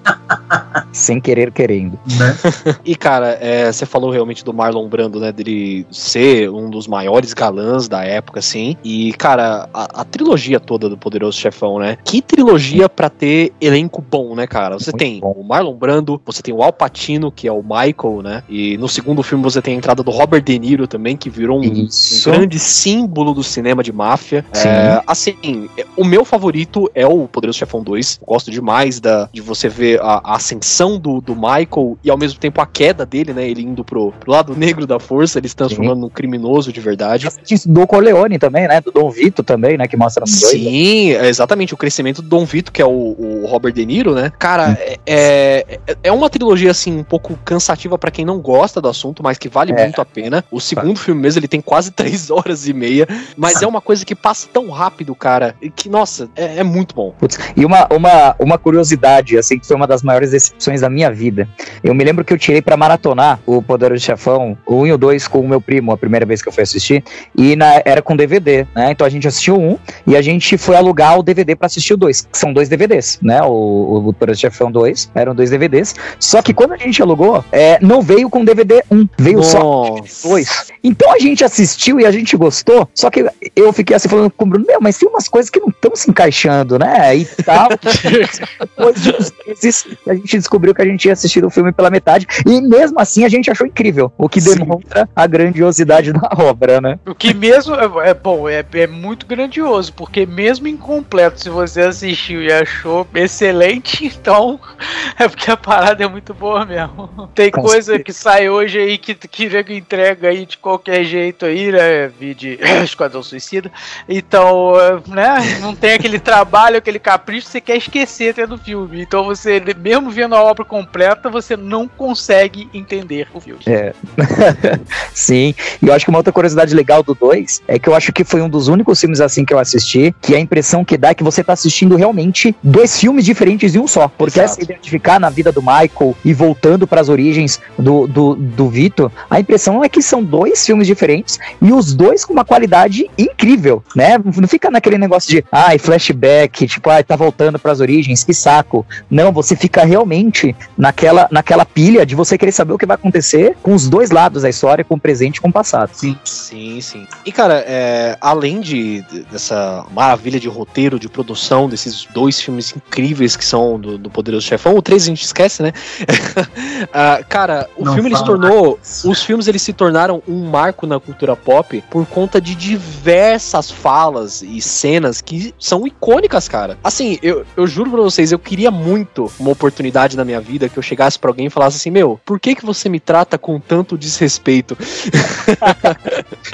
Sem 0.92 1.20
querer 1.20 1.50
querendo. 1.50 1.98
Né? 2.18 2.36
e 2.84 2.94
cara, 2.94 3.36
é, 3.40 3.70
você 3.70 3.84
falou 3.84 4.10
realmente 4.10 4.44
do 4.44 4.54
Marlon 4.54 4.88
Brando, 4.88 5.18
né? 5.18 5.32
Dele 5.32 5.84
ser 5.90 6.50
um 6.50 6.70
dos 6.70 6.86
maiores 6.86 7.34
galãs 7.34 7.88
da 7.88 8.04
época, 8.04 8.38
assim. 8.38 8.76
E, 8.84 9.12
cara, 9.14 9.68
a, 9.74 10.02
a 10.02 10.04
trilogia 10.04 10.60
toda 10.60 10.88
do 10.88 10.96
Poderoso 10.96 11.38
Chefão, 11.38 11.78
né? 11.80 11.98
Que 12.04 12.22
trilogia 12.22 12.88
para 12.88 13.10
ter 13.10 13.52
elenco 13.60 14.00
bom, 14.00 14.36
né, 14.36 14.46
cara? 14.46 14.78
Você 14.78 14.92
Muito 14.92 14.98
tem 14.98 15.20
bom. 15.20 15.32
o 15.36 15.44
Marlon 15.44 15.74
Brando, 15.74 16.20
você 16.24 16.42
tem 16.42 16.54
o 16.54 16.62
Al 16.62 16.72
Pacino, 16.72 17.32
que 17.32 17.48
é 17.48 17.52
o 17.52 17.62
Michael, 17.88 18.22
né? 18.22 18.42
E 18.48 18.76
no 18.76 18.88
segundo 18.88 19.22
filme 19.22 19.42
você 19.42 19.60
tem 19.60 19.74
a 19.74 19.76
entrada 19.76 20.02
do 20.02 20.10
Robert 20.10 20.42
De 20.42 20.58
Niro 20.58 20.86
também, 20.86 21.16
que 21.16 21.30
virou 21.30 21.60
um, 21.60 21.66
um 21.66 21.88
grande 22.24 22.58
símbolo 22.58 23.34
do 23.34 23.42
cinema 23.42 23.82
de 23.82 23.92
máfia. 23.92 24.44
É, 24.54 25.02
assim, 25.06 25.68
o 25.96 26.04
meu 26.04 26.24
favorito 26.24 26.90
é 26.94 27.06
o 27.06 27.26
Poderoso 27.26 27.58
Chefão 27.58 27.82
2. 27.82 28.20
Gosto 28.26 28.50
demais 28.50 29.00
da, 29.00 29.28
de 29.32 29.40
você 29.40 29.68
ver 29.68 30.00
a, 30.00 30.20
a 30.22 30.36
ascensão 30.36 30.98
do, 30.98 31.20
do 31.20 31.34
Michael 31.34 31.98
e 32.02 32.10
ao 32.10 32.18
mesmo 32.18 32.38
tempo 32.38 32.60
a 32.60 32.66
queda 32.66 33.04
dele, 33.04 33.32
né? 33.32 33.48
Ele 33.48 33.62
indo 33.62 33.84
pro, 33.84 34.12
pro 34.12 34.30
lado 34.30 34.54
negro 34.56 34.86
da 34.86 34.98
força, 34.98 35.38
ele 35.38 35.48
se 35.48 35.56
transformando 35.56 36.00
num 36.00 36.08
criminoso 36.08 36.72
de 36.72 36.80
verdade. 36.80 37.28
Do 37.66 37.86
Corleone 37.86 38.38
também, 38.38 38.68
né? 38.68 38.80
Do 38.80 38.90
Dom 38.90 39.10
Vito 39.10 39.42
também, 39.42 39.76
né? 39.76 39.86
Que 39.86 39.96
mostra 39.96 40.20
no 40.20 40.26
Sim, 40.26 41.10
dois, 41.10 41.22
né? 41.22 41.28
exatamente. 41.28 41.74
O 41.74 41.76
crescimento 41.76 42.22
do 42.22 42.28
Dom 42.28 42.44
Vito, 42.44 42.72
que 42.72 42.82
é 42.82 42.86
o, 42.86 42.90
o 42.90 43.46
Robert 43.46 43.72
De 43.72 43.84
Niro, 43.84 44.14
né? 44.14 44.32
Cara, 44.38 44.70
hum. 44.70 44.94
é, 45.06 45.78
é, 45.86 45.96
é 46.04 46.12
uma 46.12 46.28
trilogia, 46.28 46.70
assim, 46.70 46.98
um 46.98 47.04
pouco 47.04 47.38
cansativa 47.44 47.67
para 47.98 48.10
quem 48.10 48.24
não 48.24 48.38
gosta 48.38 48.80
do 48.80 48.88
assunto, 48.88 49.22
mas 49.22 49.38
que 49.38 49.48
vale 49.48 49.72
é. 49.72 49.82
muito 49.82 50.00
a 50.00 50.04
pena. 50.04 50.44
O 50.50 50.60
segundo 50.60 50.94
tá. 50.94 51.04
filme 51.04 51.20
mesmo, 51.20 51.40
ele 51.40 51.48
tem 51.48 51.60
quase 51.60 51.90
três 51.92 52.30
horas 52.30 52.66
e 52.66 52.72
meia, 52.72 53.06
mas 53.36 53.62
é 53.62 53.66
uma 53.66 53.80
coisa 53.80 54.04
que 54.04 54.14
passa 54.14 54.48
tão 54.52 54.70
rápido, 54.70 55.14
cara, 55.14 55.54
que, 55.74 55.88
nossa, 55.88 56.28
é, 56.36 56.58
é 56.58 56.62
muito 56.62 56.94
bom. 56.94 57.14
Putz, 57.18 57.38
e 57.56 57.64
uma, 57.64 57.86
uma, 57.90 58.36
uma 58.38 58.58
curiosidade, 58.58 59.38
assim, 59.38 59.58
que 59.58 59.66
foi 59.66 59.76
uma 59.76 59.86
das 59.86 60.02
maiores 60.02 60.30
decepções 60.30 60.80
da 60.80 60.90
minha 60.90 61.10
vida. 61.10 61.48
Eu 61.82 61.94
me 61.94 62.04
lembro 62.04 62.24
que 62.24 62.32
eu 62.32 62.38
tirei 62.38 62.62
para 62.62 62.76
maratonar 62.76 63.40
o 63.46 63.62
Poderoso 63.62 64.04
Chefão, 64.04 64.56
o 64.66 64.82
1 64.82 64.86
e 64.86 64.92
o 64.92 64.98
2 64.98 65.28
com 65.28 65.40
o 65.40 65.48
meu 65.48 65.60
primo, 65.60 65.92
a 65.92 65.96
primeira 65.96 66.26
vez 66.26 66.42
que 66.42 66.48
eu 66.48 66.52
fui 66.52 66.62
assistir, 66.62 67.02
e 67.36 67.56
na, 67.56 67.82
era 67.84 68.02
com 68.02 68.16
DVD, 68.16 68.66
né? 68.74 68.90
Então 68.90 69.06
a 69.06 69.10
gente 69.10 69.26
assistiu 69.26 69.58
um 69.58 69.78
e 70.06 70.16
a 70.16 70.22
gente 70.22 70.56
foi 70.56 70.76
alugar 70.76 71.18
o 71.18 71.22
DVD 71.22 71.54
para 71.54 71.66
assistir 71.66 71.94
o 71.94 71.96
dois, 71.96 72.22
que 72.22 72.38
são 72.38 72.52
dois 72.52 72.68
DVDs, 72.68 73.18
né? 73.22 73.42
O, 73.42 74.08
o 74.08 74.12
Poderoso 74.12 74.40
Chefão 74.40 74.70
2 74.70 75.10
eram 75.14 75.34
dois 75.34 75.50
DVDs. 75.50 75.94
Só 76.18 76.42
que 76.42 76.52
quando 76.54 76.72
a 76.72 76.76
gente 76.76 77.00
alugou, 77.02 77.44
é, 77.58 77.76
não 77.82 78.00
veio 78.00 78.30
com 78.30 78.44
DVD 78.44 78.84
1, 78.88 79.08
veio 79.18 79.38
Nossa. 79.38 79.58
só 79.58 80.28
dois. 80.28 80.72
Então 80.84 81.12
a 81.12 81.18
gente 81.18 81.44
assistiu 81.44 81.98
e 81.98 82.06
a 82.06 82.10
gente 82.12 82.36
gostou, 82.36 82.88
só 82.94 83.10
que 83.10 83.28
eu 83.56 83.72
fiquei 83.72 83.96
assim 83.96 84.08
falando 84.08 84.30
com 84.30 84.44
o 84.44 84.48
Bruno, 84.48 84.64
meu, 84.64 84.80
mas 84.80 84.96
tem 84.96 85.08
umas 85.08 85.28
coisas 85.28 85.50
que 85.50 85.58
não 85.58 85.68
estão 85.68 85.90
se 85.96 86.08
encaixando, 86.08 86.78
né? 86.78 87.16
E 87.16 87.24
tal. 87.42 87.70
Depois 88.60 89.02
de 89.02 89.10
uns 89.10 89.32
meses, 89.44 89.86
a 90.06 90.14
gente 90.14 90.38
descobriu 90.38 90.72
que 90.72 90.82
a 90.82 90.84
gente 90.84 91.06
ia 91.06 91.12
assistir 91.12 91.44
o 91.44 91.50
filme 91.50 91.72
pela 91.72 91.90
metade 91.90 92.28
e 92.46 92.60
mesmo 92.60 93.00
assim 93.00 93.24
a 93.24 93.28
gente 93.28 93.50
achou 93.50 93.66
incrível, 93.66 94.12
o 94.16 94.28
que 94.28 94.40
demonstra 94.40 95.00
Sim. 95.00 95.12
a 95.16 95.26
grandiosidade 95.26 96.12
da 96.12 96.30
obra, 96.38 96.80
né? 96.80 97.00
O 97.04 97.14
que 97.14 97.34
mesmo 97.34 97.74
é, 97.74 98.10
é 98.10 98.14
bom, 98.14 98.48
é, 98.48 98.64
é 98.74 98.86
muito 98.86 99.26
grandioso, 99.26 99.92
porque 99.94 100.24
mesmo 100.24 100.68
incompleto, 100.68 101.42
se 101.42 101.50
você 101.50 101.80
assistiu 101.80 102.40
e 102.40 102.52
achou 102.52 103.04
excelente, 103.16 104.06
então 104.06 104.60
é 105.18 105.26
porque 105.26 105.50
a 105.50 105.56
parada 105.56 106.04
é 106.04 106.08
muito 106.08 106.32
boa 106.32 106.64
mesmo. 106.64 107.28
Tem 107.34 107.47
Com 107.50 107.62
coisa 107.62 107.98
que 107.98 108.12
sai 108.12 108.48
hoje 108.48 108.78
aí 108.78 108.98
que, 108.98 109.14
que 109.14 109.48
entrega 109.74 110.28
aí 110.28 110.46
de 110.46 110.58
qualquer 110.58 111.04
jeito 111.04 111.46
aí, 111.46 111.72
né? 111.72 112.08
Vide 112.08 112.58
Esquadrão 112.82 113.22
Suicida. 113.22 113.70
Então, 114.08 114.72
né? 115.06 115.58
Não 115.60 115.74
tem 115.74 115.92
aquele 115.92 116.18
trabalho, 116.18 116.78
aquele 116.78 116.98
capricho 116.98 117.46
que 117.46 117.52
você 117.52 117.60
quer 117.60 117.76
esquecer 117.76 118.30
até 118.30 118.46
do 118.46 118.58
filme. 118.58 119.02
Então 119.02 119.24
você, 119.24 119.62
mesmo 119.76 120.10
vendo 120.10 120.34
a 120.34 120.42
obra 120.42 120.64
completa, 120.64 121.30
você 121.30 121.56
não 121.56 121.86
consegue 121.86 122.68
entender 122.72 123.28
o 123.32 123.40
filme. 123.40 123.60
É. 123.66 123.92
Sim. 125.12 125.54
E 125.82 125.86
eu 125.86 125.94
acho 125.94 126.04
que 126.04 126.10
uma 126.10 126.18
outra 126.18 126.32
curiosidade 126.32 126.74
legal 126.74 127.02
do 127.02 127.14
2 127.14 127.62
é 127.68 127.78
que 127.78 127.88
eu 127.88 127.94
acho 127.94 128.12
que 128.12 128.24
foi 128.24 128.42
um 128.42 128.48
dos 128.48 128.68
únicos 128.68 129.00
filmes 129.00 129.20
assim 129.20 129.44
que 129.44 129.52
eu 129.52 129.58
assisti, 129.58 130.14
que 130.20 130.34
a 130.34 130.40
impressão 130.40 130.84
que 130.84 130.96
dá 130.96 131.08
é 131.10 131.14
que 131.14 131.24
você 131.24 131.42
tá 131.42 131.52
assistindo 131.52 131.96
realmente 131.96 132.54
dois 132.62 132.98
filmes 132.98 133.24
diferentes 133.24 133.74
em 133.74 133.78
um 133.78 133.86
só. 133.86 134.08
Porque 134.08 134.38
Exato. 134.38 134.60
essa 134.60 134.62
identificar 134.62 135.18
na 135.18 135.30
vida 135.30 135.52
do 135.52 135.60
Michael 135.60 136.16
e 136.24 136.32
voltando 136.32 136.86
para 136.86 137.00
as 137.00 137.08
origens 137.08 137.37
do, 137.78 138.06
do, 138.06 138.34
do 138.34 138.68
Vitor, 138.68 139.10
a 139.28 139.38
impressão 139.38 139.84
é 139.84 139.88
que 139.88 140.02
são 140.02 140.22
dois 140.22 140.64
filmes 140.64 140.86
diferentes 140.86 141.38
e 141.60 141.72
os 141.72 141.94
dois 141.94 142.24
com 142.24 142.32
uma 142.32 142.44
qualidade 142.44 143.10
incrível, 143.16 143.82
né? 143.94 144.18
Não 144.18 144.48
fica 144.48 144.70
naquele 144.70 144.98
negócio 144.98 145.30
de, 145.30 145.44
ai, 145.50 145.78
flashback, 145.78 146.66
tipo, 146.66 146.90
ai, 146.90 147.04
tá 147.04 147.16
voltando 147.16 147.58
para 147.58 147.72
as 147.72 147.80
origens, 147.80 148.24
que 148.24 148.34
saco. 148.34 148.86
Não, 149.10 149.32
você 149.32 149.54
fica 149.56 149.84
realmente 149.84 150.54
naquela, 150.76 151.28
naquela 151.30 151.64
pilha 151.64 152.04
de 152.04 152.14
você 152.14 152.38
querer 152.38 152.52
saber 152.52 152.72
o 152.72 152.78
que 152.78 152.86
vai 152.86 152.94
acontecer 152.94 153.56
com 153.62 153.74
os 153.74 153.88
dois 153.88 154.10
lados 154.10 154.42
da 154.42 154.48
história, 154.48 154.84
com 154.84 154.94
o 154.94 155.00
presente 155.00 155.36
e 155.36 155.40
com 155.40 155.48
o 155.48 155.52
passado. 155.52 155.90
Sim, 155.92 156.16
sim, 156.24 156.80
sim. 156.80 157.06
E, 157.24 157.32
cara, 157.32 157.64
é, 157.66 158.16
além 158.20 158.60
de, 158.60 159.04
dessa 159.30 159.84
maravilha 159.92 160.40
de 160.40 160.48
roteiro, 160.48 160.98
de 160.98 161.08
produção, 161.08 161.68
desses 161.68 162.06
dois 162.12 162.40
filmes 162.40 162.74
incríveis 162.76 163.36
que 163.36 163.44
são 163.44 163.78
do, 163.78 163.98
do 163.98 164.10
Poderoso 164.10 164.46
Chefão, 164.46 164.76
o 164.76 164.82
3 164.82 165.02
a 165.02 165.06
gente 165.06 165.24
esquece, 165.24 165.62
né? 165.62 165.72
uh, 166.02 167.24
cara, 167.28 167.68
o 167.76 167.84
Não 167.84 167.94
filme 167.94 168.08
ele 168.08 168.16
se 168.16 168.24
tornou. 168.24 168.78
Os 169.04 169.22
filmes 169.22 169.46
eles 169.46 169.62
se 169.62 169.72
tornaram 169.72 170.22
um 170.26 170.48
marco 170.48 170.86
na 170.86 170.98
cultura 170.98 171.36
pop 171.36 171.84
por 171.90 172.06
conta 172.06 172.40
de 172.40 172.54
diversas 172.54 173.70
falas 173.70 174.42
e 174.42 174.60
cenas 174.60 175.20
que 175.20 175.54
são 175.58 175.86
icônicas, 175.86 176.48
cara. 176.48 176.78
Assim, 176.82 177.18
eu, 177.22 177.44
eu 177.56 177.66
juro 177.66 177.90
pra 177.90 178.00
vocês, 178.00 178.32
eu 178.32 178.38
queria 178.38 178.70
muito 178.70 179.30
uma 179.38 179.50
oportunidade 179.50 180.16
na 180.16 180.24
minha 180.24 180.40
vida 180.40 180.68
que 180.68 180.78
eu 180.78 180.82
chegasse 180.82 181.18
pra 181.18 181.30
alguém 181.30 181.46
e 181.46 181.50
falasse 181.50 181.76
assim: 181.76 181.90
Meu, 181.90 182.18
por 182.24 182.40
que 182.40 182.54
que 182.54 182.64
você 182.64 182.88
me 182.88 182.98
trata 182.98 183.36
com 183.36 183.60
tanto 183.60 183.98
desrespeito? 183.98 184.76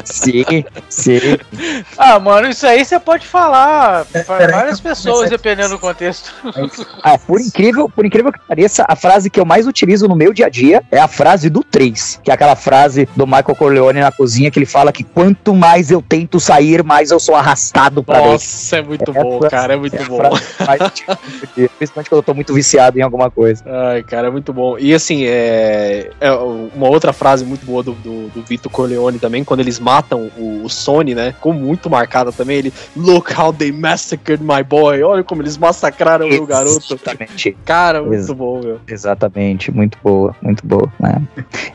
sim, 0.05 0.65
sim. 0.89 1.39
Ah, 1.97 2.19
mano, 2.19 2.49
isso 2.49 2.67
aí 2.67 2.85
você 2.85 2.99
pode 2.99 3.27
falar 3.27 4.05
para 4.07 4.51
várias 4.51 4.81
pessoas, 4.81 5.31
dependendo 5.31 5.71
do 5.71 5.79
contexto. 5.79 6.33
Ah, 7.03 7.19
por 7.19 7.41
incrível, 7.41 7.89
por 7.89 8.05
incrível 8.05 8.33
que 8.33 8.41
pareça, 8.41 8.85
a 8.89 8.97
frase 8.97 9.31
que 9.31 9.39
eu 9.39 9.45
mais 9.45 9.67
utilizo 9.67 10.09
no 10.09 10.17
meu 10.17 10.33
dia 10.33 10.47
a 10.47 10.49
dia 10.49 10.63
é 10.72 10.98
a 10.98 11.09
frase 11.09 11.50
do 11.50 11.62
3, 11.62 12.20
que 12.22 12.31
é 12.31 12.35
aquela 12.35 12.57
frase 12.57 13.09
do 13.16 13.27
Michael 13.27 13.55
Corleone 13.57 14.00
na 14.00 14.12
cozinha 14.12 14.50
que 14.50 14.59
ele 14.59 14.66
fala 14.66 14.92
que 14.92 15.03
quanto 15.05 15.55
mais 15.55 15.90
eu 15.90 16.00
tento 16.00 16.38
sair, 16.40 16.83
mais 16.83 17.11
eu 17.11 17.18
sou 17.20 17.35
arrastado 17.35 18.03
pra 18.03 18.16
dentro. 18.16 18.33
Nossa, 18.33 18.77
é 18.77 18.83
muito 18.83 19.12
bom, 19.12 19.40
cara, 19.40 19.74
é 19.74 19.77
muito 19.77 19.96
É 19.96 20.05
bom. 20.05 20.31
dia 20.94 21.18
dia, 21.57 21.70
Principalmente 21.77 22.09
quando 22.09 22.18
eu 22.18 22.22
tô 22.22 22.35
muito 22.35 22.55
viciado 22.55 22.98
em 22.98 23.03
alguma 23.03 23.31
coisa. 23.31 23.62
Ai, 23.66 24.03
cara, 24.03 24.29
é 24.29 24.31
muito 24.31 24.53
bom. 24.53 24.79
E 24.79 24.94
assim, 24.94 25.24
é, 25.27 26.11
é 26.20 26.31
uma 26.33 26.88
outra 26.88 27.12
frase 27.12 27.44
muito 27.44 27.64
boa 27.66 27.83
do, 27.83 27.92
do, 27.92 28.29
do 28.29 28.42
Vito 28.42 28.70
Corleone 28.70 29.18
também, 29.18 29.42
quando 29.44 29.61
eles 29.61 29.79
matam 29.79 30.31
o, 30.37 30.62
o 30.64 30.68
Sony, 30.68 31.14
né? 31.14 31.33
Ficou 31.33 31.53
muito 31.53 31.90
marcada 31.90 32.31
também. 32.33 32.59
Ele, 32.59 32.72
look 32.96 33.33
how 33.37 33.53
they 33.53 33.72
massacred 33.72 34.42
my 34.42 34.62
boy. 34.62 35.03
Olha 35.03 35.24
como 35.24 35.42
eles 35.42 35.57
massacraram 35.57 36.27
o 36.27 36.29
meu 36.29 36.46
garoto. 36.46 36.94
Exatamente. 36.94 37.57
Cara, 37.64 38.00
muito 38.03 38.14
Ex- 38.14 38.31
bom, 38.31 38.61
meu. 38.61 38.81
Exatamente, 38.87 39.70
muito 39.72 39.98
boa, 40.03 40.35
muito 40.42 40.54
boa. 40.62 40.93
né? 41.01 41.23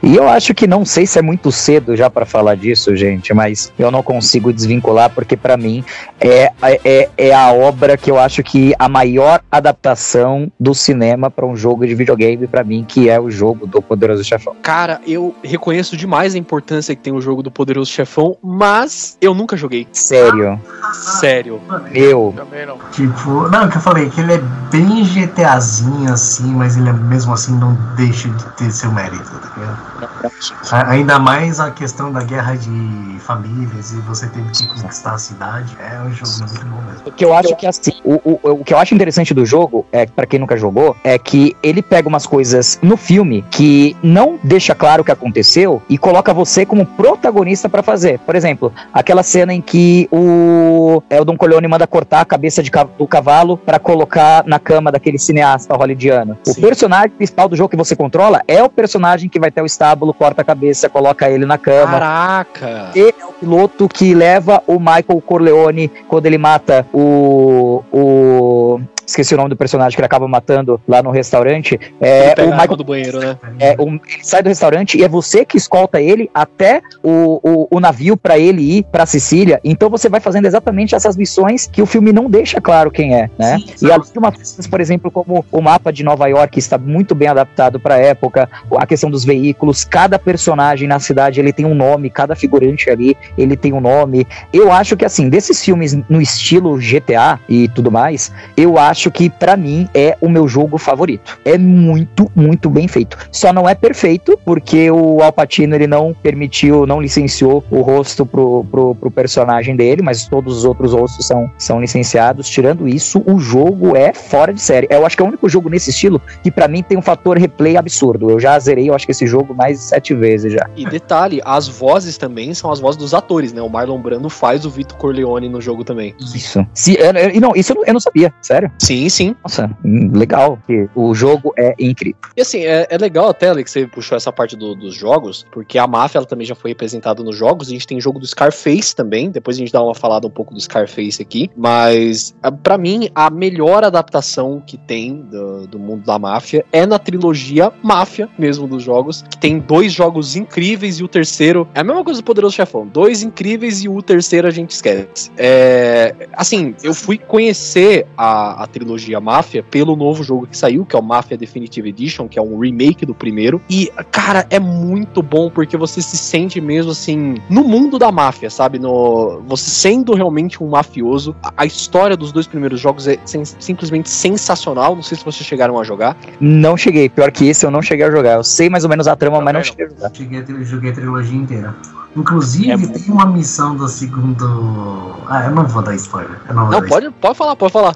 E 0.02 0.16
eu 0.16 0.28
acho 0.30 0.54
que 0.54 0.68
não 0.68 0.86
sei 0.86 1.06
se 1.06 1.20
é 1.20 1.22
muito 1.22 1.52
cedo 1.52 1.96
já 1.96 2.10
pra 2.10 2.26
falar 2.26 2.56
disso, 2.56 2.96
gente, 2.96 3.34
mas 3.34 3.72
eu 3.78 3.92
não 3.92 4.04
consigo 4.04 4.54
desvincular 4.54 5.10
porque 5.10 5.36
pra 5.36 5.58
mim 5.58 5.84
é, 6.20 6.52
é, 6.84 7.10
é 7.18 7.34
a 7.34 7.52
obra 7.52 7.98
que 7.98 8.12
eu 8.12 8.20
acho 8.20 8.44
que 8.44 8.74
a 8.78 8.88
maior 8.88 9.42
adaptação 9.52 10.52
do 10.60 10.74
cinema 10.74 11.30
pra 11.30 11.46
um 11.46 11.56
jogo 11.56 11.86
de 11.86 11.96
videogame 11.96 12.48
pra 12.48 12.64
mim, 12.64 12.86
que 12.88 13.10
é 13.10 13.20
o 13.20 13.30
jogo 13.30 13.66
do 13.66 13.82
Poderoso 13.82 14.24
Chefão. 14.24 14.56
Cara, 14.62 15.02
eu 15.06 15.36
reconheço 15.44 15.98
demais 15.98 16.36
a 16.36 16.38
importância 16.38 16.96
que 16.96 17.02
tem 17.02 17.14
o 17.14 17.22
jogo 17.22 17.42
do 17.42 17.52
Poderoso 17.52 17.92
Chefão, 17.92 18.38
mas 18.44 19.18
eu 19.22 19.34
nunca 19.34 19.58
joguei. 19.58 19.88
Sério, 19.92 20.60
Sério. 20.94 21.62
eu 21.94 22.34
Também 22.36 22.66
não. 22.66 22.78
Tipo, 22.92 23.50
não, 23.50 23.66
o 23.66 23.70
que 23.70 23.78
eu 23.78 23.82
falei, 23.82 24.10
que 24.10 24.22
ele 24.22 24.34
é 24.34 24.42
bem 24.72 25.04
GTAzinho 25.04 26.12
assim, 26.12 26.52
mas 26.54 26.78
ele 26.78 26.90
é, 26.90 26.94
mesmo 26.94 27.34
assim 27.34 27.58
não 27.58 27.78
deixa 27.96 28.30
de 28.30 28.46
ter 28.56 28.69
seu 28.72 28.92
mérito, 28.92 29.24
tá 29.24 29.50
ligado? 29.56 30.90
Ainda 30.90 31.20
mais 31.20 31.60
a 31.60 31.72
questão 31.72 32.12
da 32.12 32.24
guerra 32.24 32.56
de 32.56 33.20
famílias 33.20 33.92
e 33.92 33.98
você 34.02 34.28
teve 34.28 34.50
que 34.52 34.68
conquistar 34.68 35.14
a 35.14 35.18
cidade. 35.18 35.76
É 35.80 36.00
um 36.02 36.12
jogo 36.12 36.32
muito 36.52 36.66
bom 36.66 36.82
mesmo. 36.82 37.08
O 37.08 37.12
que 37.12 37.26
eu 37.26 37.34
acho 37.34 37.56
que 37.56 37.68
assim, 37.68 37.94
o, 38.04 38.16
o, 38.24 38.52
o 38.52 38.64
que 38.64 38.74
eu 38.74 38.78
acho 38.78 38.94
interessante 38.96 39.34
do 39.34 39.46
jogo, 39.46 39.86
é 39.92 40.06
para 40.06 40.26
quem 40.26 40.40
nunca 40.40 40.58
jogou, 40.58 40.96
é 41.04 41.18
que 41.18 41.56
ele 41.62 41.82
pega 41.82 42.08
umas 42.08 42.26
coisas 42.26 42.80
no 42.82 42.98
filme 42.98 43.44
que 43.52 43.96
não 44.02 44.40
deixa 44.44 44.74
claro 44.74 45.02
o 45.02 45.06
que 45.06 45.12
aconteceu 45.12 45.82
e 45.90 45.98
coloca 45.98 46.34
você 46.34 46.66
como 46.66 46.86
protagonista 46.86 47.70
pra 47.70 47.84
fazer. 47.84 48.20
Por 48.20 48.36
exemplo, 48.36 48.74
aquela 48.94 49.24
cena 49.24 49.54
em 49.54 49.62
que 49.62 50.08
o, 50.12 51.04
é, 51.10 51.20
o 51.20 51.26
Don 51.26 51.38
Corleone 51.38 51.68
manda 51.68 51.86
cortar 51.86 52.22
a 52.22 52.26
cabeça 52.26 52.64
de 52.64 52.70
do 52.98 53.08
cavalo 53.08 53.58
pra 53.58 53.80
colocar 53.80 54.44
na 54.46 54.60
cama 54.60 54.92
daquele 54.92 55.18
cineasta 55.18 55.76
hollywoodiano. 55.76 56.38
O 56.48 56.56
personagem 56.56 57.10
principal 57.10 57.50
do 57.50 57.56
jogo 57.56 57.70
que 57.70 57.78
você 57.78 57.96
controla 57.96 58.42
é 58.50 58.64
o 58.64 58.70
personagem 58.70 59.30
que 59.30 59.40
vai 59.40 59.52
ter 59.52 59.62
o 59.62 59.66
estábulo, 59.66 60.14
corta 60.14 60.42
a 60.42 60.46
cabeça, 60.46 60.90
coloca 60.90 61.30
ele 61.30 61.46
na 61.46 61.58
cama. 61.58 61.92
Caraca! 62.00 62.92
Ele 62.96 63.14
é 63.20 63.26
o 63.26 63.34
piloto 63.34 63.88
que 63.88 64.14
leva 64.14 64.62
o 64.68 64.80
Michael 64.80 65.22
Corleone 65.26 65.88
quando 66.08 66.26
ele 66.26 66.38
mata 66.38 66.86
o. 66.94 67.84
o 67.92 68.80
esqueci 69.06 69.34
o 69.34 69.38
nome 69.38 69.50
do 69.50 69.56
personagem 69.58 69.96
que 69.96 70.00
ele 70.00 70.06
acaba 70.06 70.28
matando 70.28 70.80
lá 70.88 71.02
no 71.02 71.10
restaurante. 71.10 71.80
É, 72.00 72.32
Ele 72.40 72.44
o 72.48 72.52
Michael 72.52 72.76
do 72.76 72.84
banheiro, 72.84 73.20
né? 73.20 73.38
é, 73.60 73.76
o- 73.80 73.88
ele 73.90 74.02
sai 74.22 74.44
do 74.44 74.50
restaurante 74.50 75.00
e 75.00 75.04
é 75.04 75.08
você 75.10 75.44
que 75.44 75.58
escolta 75.58 76.00
ele 76.00 76.30
até 76.32 76.80
o, 77.02 77.40
o, 77.44 77.68
o 77.76 77.80
navio 77.80 78.16
pra 78.16 78.38
ele 78.38 78.62
ir 78.78 78.84
pra 78.84 79.08
Sicília. 79.08 79.60
Então 79.64 79.90
você 79.90 80.08
vai 80.10 80.20
fazendo 80.20 80.46
exatamente 80.46 80.94
essas 80.94 81.18
missões 81.18 81.66
que 81.66 81.82
o 81.82 81.88
filme 81.88 82.14
não 82.14 82.30
deixa 82.30 82.62
claro 82.62 82.92
quem 82.92 83.16
é, 83.16 83.32
né? 83.36 83.58
Sim, 83.76 83.88
e 83.88 83.92
além 83.92 84.06
de 84.14 84.20
umas 84.20 84.36
coisas, 84.36 84.68
por 84.68 84.80
exemplo, 84.80 85.10
como 85.10 85.44
o 85.52 85.60
mapa 85.60 85.92
de 85.92 86.04
Nova 86.04 86.28
York 86.28 86.60
está 86.60 86.78
muito 86.78 87.16
bem 87.16 87.30
adaptado 87.30 87.80
pra 87.80 87.98
época, 87.98 88.39
a 88.78 88.86
questão 88.86 89.10
dos 89.10 89.26
veículos, 89.26 89.84
cada 89.84 90.20
personagem 90.20 90.88
na 90.88 91.00
cidade 91.00 91.40
ele 91.40 91.52
tem 91.52 91.66
um 91.66 91.76
nome, 91.76 92.10
cada 92.10 92.36
figurante 92.36 92.90
ali 92.90 93.18
ele 93.38 93.56
tem 93.56 93.74
um 93.74 93.82
nome. 93.82 94.28
Eu 94.54 94.72
acho 94.72 94.96
que 94.96 95.06
assim, 95.06 95.30
desses 95.30 95.64
filmes 95.64 95.98
no 96.10 96.22
estilo 96.22 96.78
GTA 96.78 97.40
e 97.48 97.68
tudo 97.70 97.92
mais, 97.92 98.32
eu 98.56 98.78
acho 98.78 99.12
que 99.12 99.30
pra 99.30 99.58
mim 99.58 99.90
é 99.94 100.18
o 100.22 100.30
meu 100.30 100.48
jogo 100.48 100.78
favorito. 100.78 101.40
É 101.44 101.58
muito, 101.58 102.30
muito 102.36 102.70
bem 102.70 102.88
feito. 102.88 103.18
Só 103.32 103.52
não 103.52 103.68
é 103.68 103.76
perfeito 103.76 104.40
porque 104.46 104.92
o 104.92 105.22
Al 105.22 105.32
Pacino 105.32 105.76
ele 105.76 105.88
não 105.88 106.14
permitiu, 106.14 106.86
não 106.86 107.02
licenciou 107.02 107.64
o 107.70 107.82
rosto 107.82 108.26
pro, 108.26 108.66
pro, 108.70 108.96
pro 108.96 109.12
personagem 109.12 109.76
dele, 109.76 110.02
mas 110.02 110.28
todos 110.28 110.58
os 110.58 110.66
outros 110.66 110.94
rostos 110.94 111.26
são, 111.26 111.50
são 111.58 111.82
licenciados. 111.82 112.50
Tirando 112.50 112.88
isso, 112.88 113.24
o 113.26 113.40
jogo 113.40 113.96
é 113.96 114.14
fora 114.14 114.54
de 114.54 114.62
série. 114.62 114.88
Eu 114.90 115.06
acho 115.06 115.16
que 115.16 115.24
é 115.24 115.26
o 115.26 115.30
único 115.30 115.48
jogo 115.50 115.70
nesse 115.70 115.90
estilo 115.90 116.22
que 116.44 116.52
pra 116.52 116.68
mim 116.68 116.84
tem 116.84 116.98
um 116.98 117.02
fator 117.02 117.38
replay 117.38 117.78
absurdo. 117.78 118.29
Eu 118.30 118.40
já 118.40 118.58
zerei, 118.60 118.90
eu 118.90 118.94
acho 118.96 119.06
que 119.06 119.12
esse 119.12 119.26
jogo 119.28 119.54
mais 119.54 119.78
de 119.80 119.84
sete 119.86 120.14
vezes 120.14 120.54
já. 120.54 120.70
E 120.76 120.86
detalhe, 120.86 121.42
as 121.46 121.68
vozes 121.68 122.18
também 122.18 122.54
são 122.54 122.72
as 122.72 122.80
vozes 122.80 122.98
dos 122.98 123.14
atores, 123.14 123.54
né? 123.54 123.62
O 123.62 123.70
Marlon 123.70 124.02
Brando 124.02 124.30
faz 124.30 124.66
o 124.66 124.70
Vito 124.70 124.96
Corleone 124.96 125.50
no 125.50 125.60
jogo 125.62 125.84
também. 125.84 126.16
Isso. 126.20 126.66
Se, 126.74 126.96
eu, 127.00 127.12
eu- 127.12 127.42
não, 127.42 127.54
isso 127.56 127.72
eu 127.72 127.76
não, 127.78 127.86
eu 127.86 127.94
não 127.94 128.00
sabia, 128.00 128.34
sério. 128.42 128.72
Sim, 128.80 129.08
sim. 129.10 129.36
Nossa, 129.44 129.70
legal. 129.84 130.58
porque 130.58 130.90
O 130.96 131.14
jogo 131.14 131.54
é 131.58 131.74
incrível. 131.80 132.18
E 132.36 132.42
assim, 132.42 132.60
é, 132.66 132.88
é 132.90 132.98
legal 132.98 133.30
até, 133.30 133.50
Ale, 133.50 133.64
que 133.64 133.72
você 133.72 133.86
puxou 133.88 134.16
essa 134.16 134.32
parte 134.32 134.56
do- 134.56 134.76
dos 134.76 134.96
jogos, 134.96 135.46
porque 135.52 135.78
a 135.78 135.88
máfia 135.88 136.20
ela 136.20 136.26
também 136.26 136.46
já 136.46 136.56
foi 136.56 136.72
representada 136.72 137.24
nos 137.24 137.36
jogos. 137.36 137.68
A 137.68 137.72
gente 137.72 137.88
tem 137.88 138.00
jogo 138.00 138.20
do 138.20 138.28
Scarface 138.28 138.96
também. 138.96 139.30
Depois 139.32 139.58
a 139.58 139.60
gente 139.60 139.72
dá 139.72 139.82
uma 139.84 139.96
falada 139.96 140.28
um 140.28 140.32
pouco 140.32 140.54
do 140.54 140.60
Scarface 140.60 141.22
aqui. 141.22 141.50
Mas, 141.56 142.36
a- 142.42 142.52
pra 142.52 142.78
mim, 142.78 143.10
a 143.14 143.30
melhor 143.30 143.84
adaptação 143.84 144.62
que 144.66 144.78
tem 144.78 145.22
do, 145.22 145.68
do 145.68 145.80
mundo 145.80 146.04
da 146.04 146.18
máfia 146.20 146.66
é 146.72 146.86
na 146.86 146.98
trilogia 147.00 147.72
Máfia, 147.84 148.19
mesmo 148.38 148.68
dos 148.68 148.84
jogos. 148.84 149.24
Que 149.30 149.38
tem 149.38 149.60
dois 149.60 149.94
jogos 149.94 150.36
incríveis 150.36 151.00
e 151.00 151.04
o 151.04 151.08
terceiro. 151.08 151.68
É 151.74 151.82
a 151.82 151.84
mesma 151.84 152.04
coisa 152.04 152.22
do 152.22 152.24
Poderoso 152.24 152.56
Chefão. 152.56 152.88
Dois 152.88 153.24
incríveis 153.24 153.84
e 153.84 153.90
o 153.90 154.02
terceiro 154.02 154.48
a 154.48 154.52
gente 154.52 154.72
esquece. 154.72 155.32
É, 155.38 156.16
assim, 156.34 156.76
eu 156.84 156.94
fui 156.94 157.18
conhecer 157.18 158.06
a, 158.18 158.64
a 158.64 158.68
trilogia 158.68 159.20
Máfia 159.20 159.64
pelo 159.64 159.96
novo 159.96 160.24
jogo 160.24 160.48
que 160.48 160.58
saiu, 160.58 160.86
que 160.86 160.96
é 160.96 161.00
o 161.00 161.04
Máfia 161.04 161.38
Definitive 161.38 161.90
Edition, 161.90 162.28
que 162.28 162.40
é 162.40 162.42
um 162.42 162.60
remake 162.60 163.06
do 163.06 163.14
primeiro. 163.14 163.62
E, 163.70 163.92
cara, 164.12 164.46
é 164.50 164.60
muito 164.60 165.22
bom 165.22 165.50
porque 165.50 165.78
você 165.78 166.02
se 166.02 166.18
sente 166.18 166.60
mesmo 166.62 166.92
assim 166.92 167.36
no 167.50 167.64
mundo 167.64 168.00
da 168.00 168.12
máfia, 168.12 168.50
sabe? 168.50 168.80
No, 168.80 169.42
você 169.48 169.70
sendo 169.70 170.14
realmente 170.14 170.64
um 170.64 170.68
mafioso. 170.68 171.36
A, 171.44 171.54
a 171.58 171.66
história 171.66 172.18
dos 172.18 172.32
dois 172.32 172.48
primeiros 172.48 172.80
jogos 172.80 173.08
é 173.08 173.18
simplesmente 173.26 174.10
sensacional. 174.10 174.96
Não 174.96 175.04
sei 175.04 175.18
se 175.18 175.26
vocês 175.26 175.46
chegaram 175.46 175.80
a 175.80 175.84
jogar. 175.84 176.18
Não 176.40 176.76
cheguei. 176.76 177.10
Pior 177.10 177.32
que 177.32 177.48
esse 177.48 177.66
eu 177.66 177.72
não 177.72 177.82
cheguei 177.82 178.06
a 178.06 178.09
jogar. 178.12 178.34
Eu 178.34 178.44
sei 178.44 178.70
mais 178.70 178.84
ou 178.84 178.90
menos 178.90 179.08
a 179.08 179.16
trama, 179.16 179.40
mas 179.42 179.54
não 179.54 179.64
cheguei 179.64 179.86
a 179.86 179.90
jogar. 179.90 180.12
Cheguei 180.14 180.40
a 180.42 180.64
joguei 180.64 180.92
a 180.92 180.94
trilogia 180.94 181.38
inteira. 181.38 181.76
Inclusive, 182.16 182.72
É 182.72 182.88
tem 182.88 183.06
uma 183.14 183.28
missão 183.28 183.76
do 183.76 183.88
segundo. 183.88 185.16
Ah, 185.28 185.46
eu 185.46 185.52
não 185.52 185.66
vou 185.68 185.82
dar 185.84 185.94
spoiler. 185.96 186.40
Eu 186.50 186.56
não 186.56 186.64
vou 186.64 186.72
Não, 186.74 186.82
dar 186.82 186.88
pode, 186.88 187.10
pode 187.12 187.38
falar, 187.38 187.56
pode 187.56 187.72
falar. 187.72 187.94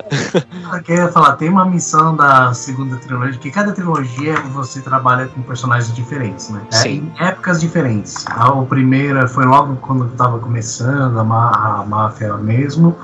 Eu 0.74 0.84
queria 0.84 1.08
falar, 1.10 1.36
tem 1.36 1.50
uma 1.50 1.66
missão 1.66 2.16
da 2.16 2.54
segunda 2.54 2.96
trilogia, 2.98 3.40
que 3.40 3.50
cada 3.50 3.72
trilogia 3.72 4.36
você 4.54 4.82
trabalha 4.82 5.26
com 5.28 5.42
personagens 5.42 5.94
diferentes, 5.96 6.50
né? 6.50 6.62
É, 6.72 6.76
Sim. 6.76 7.12
em 7.20 7.26
épocas 7.26 7.60
diferentes. 7.60 8.24
A, 8.30 8.52
o 8.52 8.66
primeiro 8.68 9.28
foi 9.28 9.46
logo 9.46 9.76
quando 9.78 10.06
estava 10.06 10.38
começando 10.38 11.20
a, 11.20 11.24
má- 11.24 11.80
a 11.82 11.86
máfia 11.86 12.38
mesmo, 12.38 12.96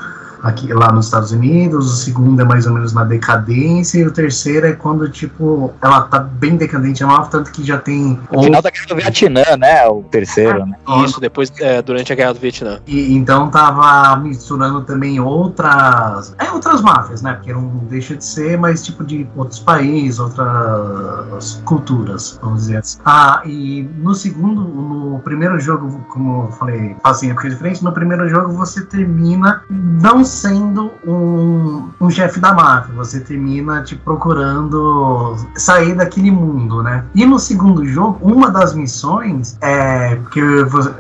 aqui 0.44 0.72
lá 0.74 0.92
nos 0.92 1.06
Estados 1.06 1.32
Unidos. 1.32 1.92
O 1.92 1.96
segundo 1.96 2.42
é 2.42 2.46
mais 2.46 2.66
ou 2.66 2.74
menos 2.74 2.94
na 2.94 3.04
decadência. 3.04 4.00
E 4.00 4.06
o 4.06 4.12
terceiro 4.12 4.68
é 4.68 4.74
quando, 4.74 5.10
tipo, 5.10 5.74
ela 5.82 6.02
tá 6.02 6.20
bem 6.20 6.56
decadente 6.56 7.04
a 7.04 7.08
máfia, 7.08 7.32
tanto 7.32 7.52
que 7.52 7.64
já 7.64 7.78
tem. 7.78 8.20
O 8.32 8.44
final 8.44 8.62
da 8.62 8.70
guerra 8.70 8.86
do 8.88 8.96
Vietnã, 8.96 9.44
né? 9.58 9.88
O 9.88 10.04
terceiro, 10.04 10.66
né? 10.66 10.76
Isso, 11.06 11.20
depois, 11.20 11.52
é, 11.60 11.82
durante 11.82 12.12
a 12.12 12.16
Guerra 12.16 12.34
do 12.34 12.40
Vietnã. 12.40 12.80
E, 12.88 13.16
então 13.16 13.50
tava 13.50 14.16
misturando 14.18 14.82
também 14.82 15.20
outras. 15.20 16.36
É, 16.38 16.52
outras 16.52 16.82
máfias, 16.82 17.22
né? 17.22 17.34
Porque 17.34 17.54
não 17.54 17.68
deixa 17.90 18.16
de 18.16 18.26
ser, 18.26 18.58
mas 18.58 18.84
tipo 18.84 19.04
de 19.04 19.28
outros 19.36 19.60
países, 19.60 20.20
outras 20.20 21.62
culturas, 21.66 22.40
vamos 22.42 22.62
dizer 22.62 22.78
assim. 22.78 23.00
Ah, 23.06 23.42
e 23.46 23.90
no 23.98 24.14
segundo, 24.14 24.62
no 24.62 25.20
primeiro 25.20 25.60
jogo, 25.60 26.04
como 26.10 26.44
eu 26.44 26.52
falei, 26.54 26.96
assim, 27.04 27.30
é 27.30 27.34
porque 27.34 27.48
é 27.48 27.52
diferente, 27.52 27.84
no 27.84 27.92
primeiro 27.92 28.28
jogo 28.30 28.54
você 28.54 28.86
termina 28.86 29.64
não 29.70 30.24
sendo 30.30 30.92
um, 31.06 31.90
um 32.00 32.10
chefe 32.10 32.40
da 32.40 32.54
máfia. 32.54 32.94
Você 32.96 33.20
termina 33.20 33.84
te 33.84 33.96
procurando 33.96 35.36
sair 35.56 35.96
daquele 35.96 36.32
mundo, 36.32 36.82
né? 36.84 37.06
E 37.14 37.26
no 37.26 37.40
segundo 37.40 37.86
jogo, 37.86 38.20
uma 38.22 38.50
das 38.50 38.74
missões 38.74 39.58
é 39.62 40.18
que 40.32 40.42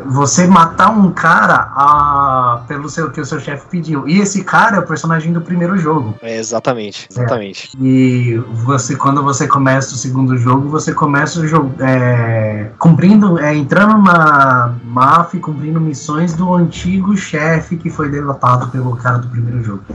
você 0.06 0.48
matar 0.48 0.90
um 0.92 1.12
cara 1.12 1.72
a, 1.76 2.64
pelo 2.68 2.90
seu 2.90 3.12
que 3.12 3.22
o 3.22 3.26
seu 3.26 3.40
chefe 3.40 3.68
pediu. 3.70 4.08
E 4.08 4.20
esse 4.20 4.44
cara 4.44 4.78
é 4.78 4.80
o 4.80 4.86
personagem 4.86 5.32
do 5.32 5.42
primeiro 5.42 5.78
jogo. 5.78 6.16
É, 6.22 6.38
exatamente, 6.38 7.08
exatamente. 7.10 7.70
É. 7.76 7.86
E 7.86 8.38
você, 8.38 8.96
quando 8.96 9.24
você 9.24 9.48
começa 9.48 9.94
o 9.94 9.98
segundo 9.98 10.38
jogo, 10.38 10.70
você 10.70 10.94
começa 10.94 11.40
o 11.40 11.48
jogo 11.48 11.72
é, 11.80 12.72
cumprindo, 12.78 13.40
é, 13.40 13.56
entrando 13.56 13.98
na 14.00 14.76
máfia, 14.84 15.40
cumprindo 15.40 15.80
missões 15.80 16.34
do 16.34 16.54
antigo 16.54 17.16
chefe 17.16 17.78
que 17.78 17.90
foi 17.90 18.10
derrotado 18.10 18.68
pelo 18.70 18.96
cara 18.96 19.19
do 19.22 19.30
primeiro 19.30 19.64
jogo. 19.64 19.86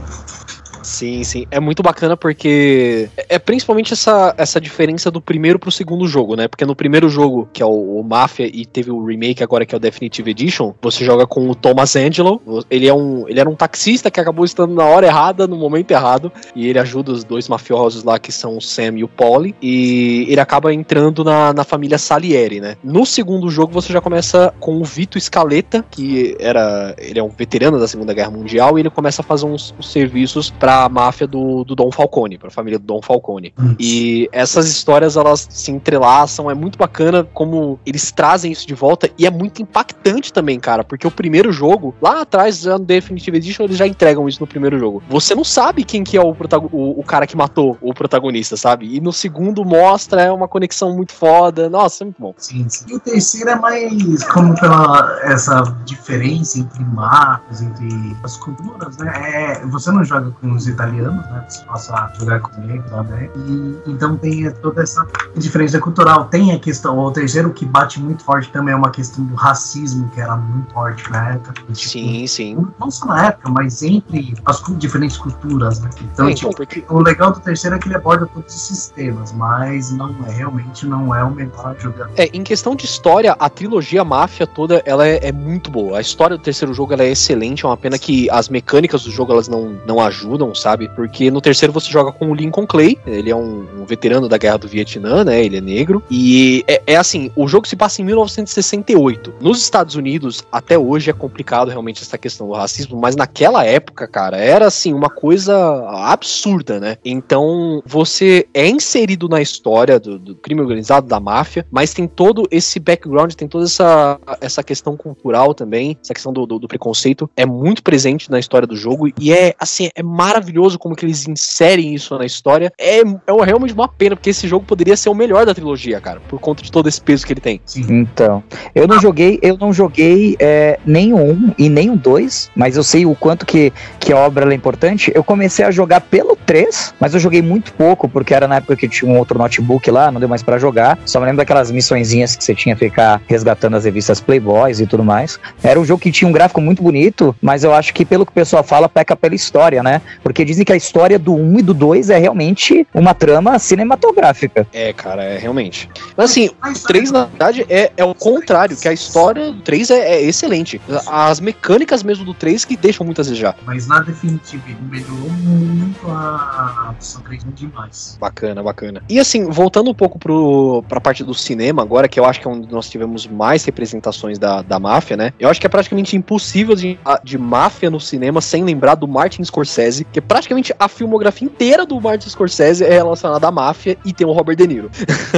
Sim, 0.95 1.25
sim. 1.25 1.45
É 1.51 1.59
muito 1.59 1.83
bacana 1.83 2.15
porque 2.15 3.09
é, 3.27 3.37
principalmente 3.37 3.91
essa, 3.91 4.33
essa 4.37 4.61
diferença 4.61 5.11
do 5.11 5.19
primeiro 5.19 5.59
pro 5.59 5.69
segundo 5.69 6.07
jogo, 6.07 6.37
né? 6.37 6.47
Porque 6.47 6.65
no 6.65 6.73
primeiro 6.73 7.09
jogo, 7.09 7.49
que 7.51 7.61
é 7.61 7.65
o, 7.65 7.99
o 7.99 8.03
Mafia, 8.03 8.47
e 8.47 8.65
teve 8.65 8.91
o 8.91 9.03
remake 9.03 9.43
agora, 9.43 9.65
que 9.65 9.75
é 9.75 9.77
o 9.77 9.79
Definitive 9.79 10.31
Edition, 10.31 10.73
você 10.81 11.03
joga 11.03 11.27
com 11.27 11.49
o 11.49 11.53
Thomas 11.53 11.97
Angelo. 11.97 12.41
Ele, 12.71 12.87
é 12.87 12.93
um, 12.93 13.27
ele 13.27 13.41
era 13.41 13.49
um 13.49 13.55
taxista 13.55 14.09
que 14.09 14.21
acabou 14.21 14.45
estando 14.45 14.73
na 14.73 14.85
hora 14.85 15.05
errada, 15.05 15.45
no 15.45 15.57
momento 15.57 15.91
errado, 15.91 16.31
e 16.55 16.65
ele 16.65 16.79
ajuda 16.79 17.11
os 17.11 17.25
dois 17.25 17.49
mafiosos 17.49 18.05
lá, 18.05 18.17
que 18.17 18.31
são 18.31 18.55
o 18.55 18.61
Sam 18.61 18.99
e 18.99 19.03
o 19.03 19.07
Polly, 19.09 19.53
e 19.61 20.25
ele 20.29 20.39
acaba 20.39 20.73
entrando 20.73 21.25
na, 21.25 21.51
na 21.51 21.65
família 21.65 21.97
Salieri, 21.97 22.61
né? 22.61 22.77
No 22.81 23.05
segundo 23.05 23.49
jogo, 23.49 23.73
você 23.73 23.91
já 23.91 23.99
começa 23.99 24.53
com 24.61 24.77
o 24.77 24.85
Vito 24.85 25.19
Scaletta, 25.19 25.83
que 25.91 26.37
era. 26.39 26.95
Ele 26.97 27.19
é 27.19 27.23
um 27.23 27.29
veterano 27.29 27.77
da 27.77 27.87
Segunda 27.87 28.13
Guerra 28.13 28.31
Mundial, 28.31 28.77
e 28.77 28.81
ele 28.81 28.89
começa 28.89 29.21
a 29.21 29.25
fazer 29.25 29.45
uns, 29.45 29.75
uns 29.77 29.91
serviços 29.91 30.49
para 30.49 30.84
a 30.85 30.89
máfia 30.89 31.27
do, 31.27 31.63
do 31.63 31.75
Dom 31.75 31.91
Falcone, 31.91 32.37
para 32.37 32.47
a 32.47 32.51
família 32.51 32.79
do 32.79 32.85
Dom 32.85 33.01
Falcone. 33.01 33.53
Hum. 33.59 33.75
E 33.79 34.29
essas 34.31 34.69
histórias 34.69 35.15
elas 35.17 35.47
se 35.49 35.71
entrelaçam, 35.71 36.49
é 36.49 36.53
muito 36.53 36.77
bacana 36.77 37.23
como 37.33 37.79
eles 37.85 38.11
trazem 38.11 38.51
isso 38.51 38.67
de 38.67 38.73
volta 38.73 39.09
e 39.17 39.25
é 39.25 39.31
muito 39.31 39.61
impactante 39.61 40.31
também, 40.31 40.59
cara, 40.59 40.83
porque 40.83 41.07
o 41.07 41.11
primeiro 41.11 41.51
jogo, 41.51 41.95
lá 42.01 42.21
atrás, 42.21 42.61
já 42.61 42.77
no 42.77 42.85
Definitive 42.85 43.37
Edition, 43.37 43.63
eles 43.63 43.77
já 43.77 43.87
entregam 43.87 44.27
isso 44.27 44.39
no 44.39 44.47
primeiro 44.47 44.77
jogo. 44.79 45.03
Você 45.09 45.35
não 45.35 45.43
sabe 45.43 45.83
quem 45.83 46.03
que 46.03 46.17
é 46.17 46.21
o, 46.21 46.35
o, 46.71 46.99
o 46.99 47.03
cara 47.03 47.27
que 47.27 47.35
matou 47.35 47.77
o 47.81 47.93
protagonista, 47.93 48.57
sabe? 48.57 48.95
E 48.95 48.99
no 48.99 49.11
segundo 49.11 49.63
mostra 49.65 50.21
é 50.21 50.31
uma 50.31 50.47
conexão 50.47 50.95
muito 50.95 51.13
foda. 51.13 51.69
Nossa, 51.69 52.03
é 52.03 52.05
muito 52.05 52.21
bom. 52.21 52.33
Sim, 52.37 52.67
sim. 52.69 52.85
E 52.89 52.95
o 52.95 52.99
terceiro 52.99 53.49
é 53.49 53.55
mais 53.55 54.23
como 54.25 54.59
pela 54.59 55.19
essa 55.23 55.61
diferença 55.85 56.59
entre 56.59 56.83
marcos, 56.83 57.61
entre 57.61 58.15
as 58.23 58.37
culturas, 58.37 58.97
né? 58.97 59.11
É, 59.15 59.65
você 59.67 59.91
não 59.91 60.03
joga 60.03 60.31
com 60.31 60.51
os 60.51 60.67
italianos, 60.75 61.25
né? 61.27 61.43
Você 61.47 61.63
passa 61.65 61.93
a 61.93 62.11
jogar 62.19 62.39
com 62.41 62.61
ele 62.63 62.81
também. 62.83 63.29
E, 63.35 63.79
então 63.87 64.15
tem 64.17 64.49
toda 64.61 64.83
essa 64.83 65.05
diferença 65.35 65.79
cultural. 65.79 66.25
Tem 66.25 66.51
a 66.53 66.59
questão, 66.59 66.97
o 66.99 67.11
terceiro 67.11 67.51
que 67.51 67.65
bate 67.65 67.99
muito 67.99 68.23
forte 68.23 68.51
também 68.51 68.73
é 68.73 68.77
uma 68.77 68.91
questão 68.91 69.23
do 69.25 69.35
racismo, 69.35 70.09
que 70.09 70.21
era 70.21 70.35
muito 70.35 70.73
forte 70.73 71.09
na 71.11 71.31
época. 71.31 71.53
Tipo, 71.53 71.75
sim, 71.75 72.27
sim. 72.27 72.67
Não 72.79 72.91
só 72.91 73.05
na 73.05 73.27
época, 73.27 73.49
mas 73.49 73.81
entre 73.83 74.35
as 74.45 74.63
diferentes 74.77 75.17
culturas, 75.17 75.79
né? 75.79 75.89
Então, 76.01 76.27
sim, 76.27 76.33
tipo, 76.35 76.55
porque... 76.55 76.83
o 76.89 77.01
legal 77.01 77.31
do 77.31 77.39
terceiro 77.39 77.75
é 77.75 77.79
que 77.79 77.87
ele 77.87 77.95
aborda 77.95 78.25
todos 78.27 78.53
os 78.53 78.61
sistemas, 78.61 79.31
mas 79.31 79.91
não 79.91 80.15
é, 80.27 80.31
realmente 80.31 80.85
não 80.85 81.13
é 81.13 81.23
o 81.23 81.31
melhor 81.31 81.75
jogador. 81.79 82.11
É, 82.15 82.25
em 82.33 82.43
questão 82.43 82.75
de 82.75 82.85
história, 82.85 83.35
a 83.39 83.49
trilogia 83.49 84.03
Máfia 84.03 84.45
toda, 84.45 84.81
ela 84.85 85.07
é, 85.07 85.29
é 85.29 85.31
muito 85.31 85.71
boa. 85.71 85.97
A 85.97 86.01
história 86.01 86.37
do 86.37 86.43
terceiro 86.43 86.73
jogo, 86.73 86.93
ela 86.93 87.03
é 87.03 87.11
excelente, 87.11 87.65
é 87.65 87.67
uma 87.67 87.77
pena 87.77 87.97
que 87.97 88.29
as 88.29 88.49
mecânicas 88.49 89.03
do 89.03 89.11
jogo, 89.11 89.31
elas 89.31 89.47
não, 89.47 89.77
não 89.85 89.99
ajudam, 89.99 90.53
sabe? 90.65 90.89
Porque 90.89 91.29
no 91.29 91.39
terceiro 91.39 91.71
você 91.71 91.91
joga 91.91 92.11
com 92.11 92.31
o 92.31 92.33
Lincoln 92.33 92.65
Clay, 92.65 92.97
ele 93.05 93.29
é 93.29 93.35
um, 93.35 93.67
um 93.81 93.85
veterano 93.85 94.27
da 94.27 94.35
guerra 94.35 94.57
do 94.57 94.67
Vietnã, 94.67 95.23
né? 95.23 95.45
Ele 95.45 95.57
é 95.57 95.61
negro. 95.61 96.01
E 96.09 96.63
é, 96.67 96.81
é, 96.87 96.95
assim, 96.95 97.29
o 97.35 97.47
jogo 97.47 97.67
se 97.67 97.75
passa 97.75 98.01
em 98.01 98.05
1968. 98.05 99.35
Nos 99.39 99.61
Estados 99.61 99.93
Unidos, 99.93 100.43
até 100.51 100.75
hoje 100.75 101.11
é 101.11 101.13
complicado 101.13 101.69
realmente 101.69 102.01
essa 102.01 102.17
questão 102.17 102.47
do 102.47 102.53
racismo, 102.53 102.99
mas 102.99 103.15
naquela 103.15 103.63
época, 103.63 104.07
cara, 104.07 104.37
era 104.37 104.65
assim, 104.65 104.91
uma 104.91 105.07
coisa 105.07 105.55
absurda, 105.87 106.79
né? 106.79 106.97
Então, 107.05 107.83
você 107.85 108.47
é 108.51 108.67
inserido 108.67 109.29
na 109.29 109.43
história 109.43 109.99
do, 109.99 110.17
do 110.17 110.35
crime 110.35 110.61
organizado, 110.61 111.07
da 111.07 111.19
máfia, 111.19 111.63
mas 111.69 111.93
tem 111.93 112.07
todo 112.07 112.47
esse 112.49 112.79
background, 112.79 113.31
tem 113.33 113.47
toda 113.47 113.65
essa, 113.65 114.19
essa 114.41 114.63
questão 114.63 114.97
cultural 114.97 115.53
também, 115.53 115.95
essa 116.01 116.13
questão 116.13 116.33
do, 116.33 116.47
do, 116.47 116.57
do 116.57 116.67
preconceito, 116.67 117.29
é 117.37 117.45
muito 117.45 117.83
presente 117.83 118.31
na 118.31 118.39
história 118.39 118.67
do 118.67 118.75
jogo 118.75 119.07
e 119.19 119.31
é, 119.31 119.53
assim, 119.59 119.89
é 119.93 120.01
maravilhoso 120.01 120.54
como 120.77 120.95
que 120.95 121.05
eles 121.05 121.27
inserem 121.27 121.93
isso 121.93 122.17
na 122.17 122.25
história, 122.25 122.71
é, 122.79 122.99
é 122.99 123.45
realmente 123.45 123.73
uma 123.73 123.87
pena, 123.87 124.15
porque 124.15 124.29
esse 124.29 124.47
jogo 124.47 124.65
poderia 124.65 124.97
ser 124.97 125.09
o 125.09 125.15
melhor 125.15 125.45
da 125.45 125.53
trilogia, 125.53 125.99
cara, 125.99 126.19
por 126.27 126.39
conta 126.39 126.63
de 126.63 126.71
todo 126.71 126.87
esse 126.87 127.01
peso 127.01 127.25
que 127.25 127.33
ele 127.33 127.41
tem. 127.41 127.61
Sim. 127.65 127.85
Então, 127.89 128.43
eu 128.73 128.87
não 128.87 128.99
joguei, 128.99 129.39
eu 129.41 129.57
não 129.57 129.73
joguei 129.73 130.35
é, 130.39 130.79
nenhum 130.85 131.53
e 131.57 131.69
nem 131.69 131.89
o 131.89 131.95
dois, 131.95 132.49
mas 132.55 132.77
eu 132.77 132.83
sei 132.83 133.05
o 133.05 133.15
quanto 133.15 133.45
que, 133.45 133.71
que 133.99 134.13
a 134.13 134.17
obra 134.17 134.51
é 134.51 134.55
importante. 134.55 135.11
Eu 135.13 135.23
comecei 135.23 135.65
a 135.65 135.71
jogar 135.71 136.01
pelo 136.01 136.35
3, 136.35 136.93
mas 136.99 137.13
eu 137.13 137.19
joguei 137.19 137.41
muito 137.41 137.73
pouco, 137.73 138.07
porque 138.07 138.33
era 138.33 138.47
na 138.47 138.57
época 138.57 138.75
que 138.75 138.87
tinha 138.87 139.11
um 139.11 139.17
outro 139.17 139.37
notebook 139.37 139.89
lá, 139.91 140.11
não 140.11 140.19
deu 140.19 140.29
mais 140.29 140.43
para 140.43 140.57
jogar. 140.57 140.97
Só 141.05 141.19
me 141.19 141.25
lembro 141.25 141.37
daquelas 141.37 141.71
missõezinhas 141.71 142.35
que 142.35 142.43
você 142.43 142.55
tinha 142.55 142.75
que 142.75 142.85
ficar 142.85 143.21
resgatando 143.27 143.75
as 143.75 143.85
revistas 143.85 144.21
Playboys 144.21 144.79
e 144.79 144.87
tudo 144.87 145.03
mais. 145.03 145.39
Era 145.63 145.79
um 145.79 145.85
jogo 145.85 146.01
que 146.01 146.11
tinha 146.11 146.27
um 146.27 146.31
gráfico 146.31 146.61
muito 146.61 146.81
bonito, 146.81 147.35
mas 147.41 147.63
eu 147.63 147.73
acho 147.73 147.93
que 147.93 148.05
pelo 148.05 148.25
que 148.25 148.31
o 148.31 148.35
pessoal 148.35 148.63
fala, 148.63 148.87
peca 148.87 149.15
pela 149.15 149.35
história, 149.35 149.83
né? 149.83 150.01
Porque 150.23 150.44
dizem 150.45 150.63
que 150.63 150.73
a 150.73 150.77
história 150.77 151.19
do 151.19 151.33
1 151.33 151.59
e 151.59 151.61
do 151.61 151.73
2 151.73 152.09
é 152.09 152.17
realmente 152.17 152.87
uma 152.93 153.13
trama 153.13 153.59
cinematográfica. 153.59 154.67
É, 154.71 154.93
cara, 154.93 155.23
é 155.23 155.37
realmente. 155.37 155.89
Mas 156.15 156.31
assim, 156.31 156.49
o 156.49 156.87
3, 156.87 157.11
na 157.11 157.25
verdade, 157.25 157.65
é, 157.69 157.91
é 157.97 158.03
o 158.03 158.13
contrário, 158.13 158.77
que 158.77 158.87
a 158.87 158.93
história 158.93 159.51
do 159.51 159.61
3 159.61 159.89
é, 159.89 160.15
é 160.15 160.21
excelente. 160.21 160.79
As 161.07 161.39
mecânicas 161.39 162.03
mesmo 162.03 162.23
do 162.23 162.33
3 162.33 162.63
que 162.65 162.77
deixam 162.77 163.05
muitas 163.05 163.25
desejar. 163.25 163.55
Mas 163.65 163.87
na 163.87 163.99
definitiva, 163.99 164.63
ele 164.67 164.77
melhorou 164.89 165.29
muito 165.29 166.07
a 166.07 166.91
opção 166.91 167.21
3 167.21 167.45
demais. 167.55 168.17
Bacana, 168.19 168.63
bacana. 168.63 169.01
E 169.09 169.19
assim, 169.19 169.49
voltando 169.49 169.89
um 169.89 169.93
pouco 169.93 170.17
pro, 170.17 170.83
pra 170.87 171.01
parte 171.01 171.23
do 171.23 171.33
cinema 171.33 171.81
agora, 171.81 172.07
que 172.07 172.19
eu 172.19 172.25
acho 172.25 172.39
que 172.39 172.47
é 172.47 172.51
onde 172.51 172.71
nós 172.71 172.89
tivemos 172.89 173.27
mais 173.27 173.63
representações 173.65 174.39
da, 174.39 174.61
da 174.61 174.79
máfia, 174.79 175.17
né? 175.17 175.33
Eu 175.39 175.49
acho 175.49 175.59
que 175.59 175.67
é 175.67 175.69
praticamente 175.69 176.15
impossível 176.15 176.75
de, 176.75 176.97
de 177.23 177.37
máfia 177.37 177.89
no 177.89 177.99
cinema 177.99 178.41
sem 178.41 178.63
lembrar 178.63 178.95
do 178.95 179.07
Martin 179.07 179.43
Scorsese, 179.43 180.05
que 180.05 180.19
é 180.19 180.21
praticamente 180.35 180.75
a 180.77 180.89
filmografia 180.89 181.47
inteira 181.47 181.85
do 181.85 181.99
Martin 182.01 182.29
Scorsese 182.29 182.83
é 182.83 182.89
relacionada 182.89 183.47
à 183.47 183.51
máfia 183.51 183.97
e 184.03 184.11
tem 184.11 184.27
o 184.27 184.33
Robert 184.33 184.57
De 184.57 184.67
Niro. 184.67 184.91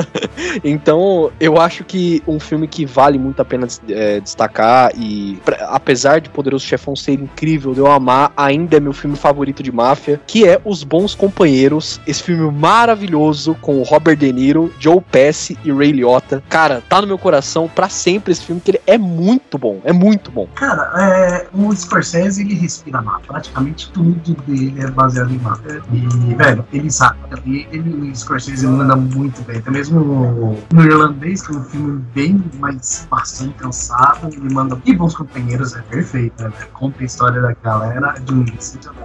então, 0.65 1.31
eu 1.39 1.61
acho 1.61 1.83
que 1.83 2.23
um 2.27 2.39
filme 2.39 2.67
que 2.67 2.83
vale 2.83 3.19
muito 3.19 3.39
a 3.39 3.45
pena 3.45 3.67
é, 3.89 4.19
destacar 4.19 4.91
e 4.97 5.39
pra, 5.45 5.67
apesar 5.67 6.19
de 6.19 6.31
Poderoso 6.31 6.65
Chefão 6.65 6.95
ser 6.95 7.11
incrível, 7.11 7.75
de 7.75 7.79
eu 7.79 7.85
amar, 7.85 8.33
ainda 8.35 8.77
é 8.77 8.79
meu 8.79 8.91
filme 8.91 9.15
favorito 9.15 9.61
de 9.61 9.71
máfia, 9.71 10.19
que 10.25 10.47
é 10.47 10.59
Os 10.65 10.83
Bons 10.83 11.13
Companheiros, 11.13 12.01
esse 12.07 12.23
filme 12.23 12.51
maravilhoso 12.51 13.55
com 13.61 13.77
o 13.77 13.83
Robert 13.83 14.17
De 14.17 14.33
Niro, 14.33 14.73
Joe 14.79 14.99
Pesci 14.99 15.59
e 15.63 15.71
Ray 15.71 15.91
Liotta. 15.91 16.41
Cara, 16.49 16.81
tá 16.89 17.01
no 17.01 17.05
meu 17.05 17.19
coração 17.19 17.69
para 17.69 17.87
sempre 17.87 18.31
esse 18.31 18.41
filme, 18.41 18.59
que 18.59 18.71
ele 18.71 18.81
é 18.87 18.97
muito 18.97 19.59
bom, 19.59 19.79
é 19.83 19.93
muito 19.93 20.31
bom. 20.31 20.47
Cara, 20.55 20.91
é, 20.99 21.47
o 21.53 21.71
Scorsese, 21.75 22.41
ele 22.41 22.55
respira 22.55 22.99
máfia, 22.99 23.27
praticamente 23.27 23.91
tudo 23.91 24.33
dele 24.47 24.76
é 24.79 24.91
baseado 24.91 25.33
em 25.33 25.37
máfia. 25.39 25.81
E, 25.91 26.35
velho, 26.35 26.65
ele 26.71 26.91
sabe. 26.91 27.17
Ele, 27.45 27.67
ele, 27.71 28.11
o 28.11 28.15
Scorsese 28.15 28.67
manda 28.67 28.95
muito 28.95 29.41
bem. 29.43 29.57
Até 29.57 29.71
mesmo 29.71 30.57
no, 30.71 30.83
Irlandês, 30.83 31.45
que 31.45 31.53
é 31.53 31.57
um 31.57 31.63
filme 31.63 32.03
bem 32.13 32.43
mais 32.59 33.07
bastante 33.09 33.53
cansado, 33.55 34.29
ele 34.33 34.53
manda. 34.53 34.79
E 34.85 34.93
Bons 34.95 35.15
Companheiros 35.15 35.75
é 35.75 35.81
perfeito, 35.81 36.43
né? 36.43 36.51
Conta 36.73 37.01
a 37.01 37.05
história 37.05 37.41
da 37.41 37.53
galera 37.63 38.15
de 38.19 38.33
um 38.33 38.45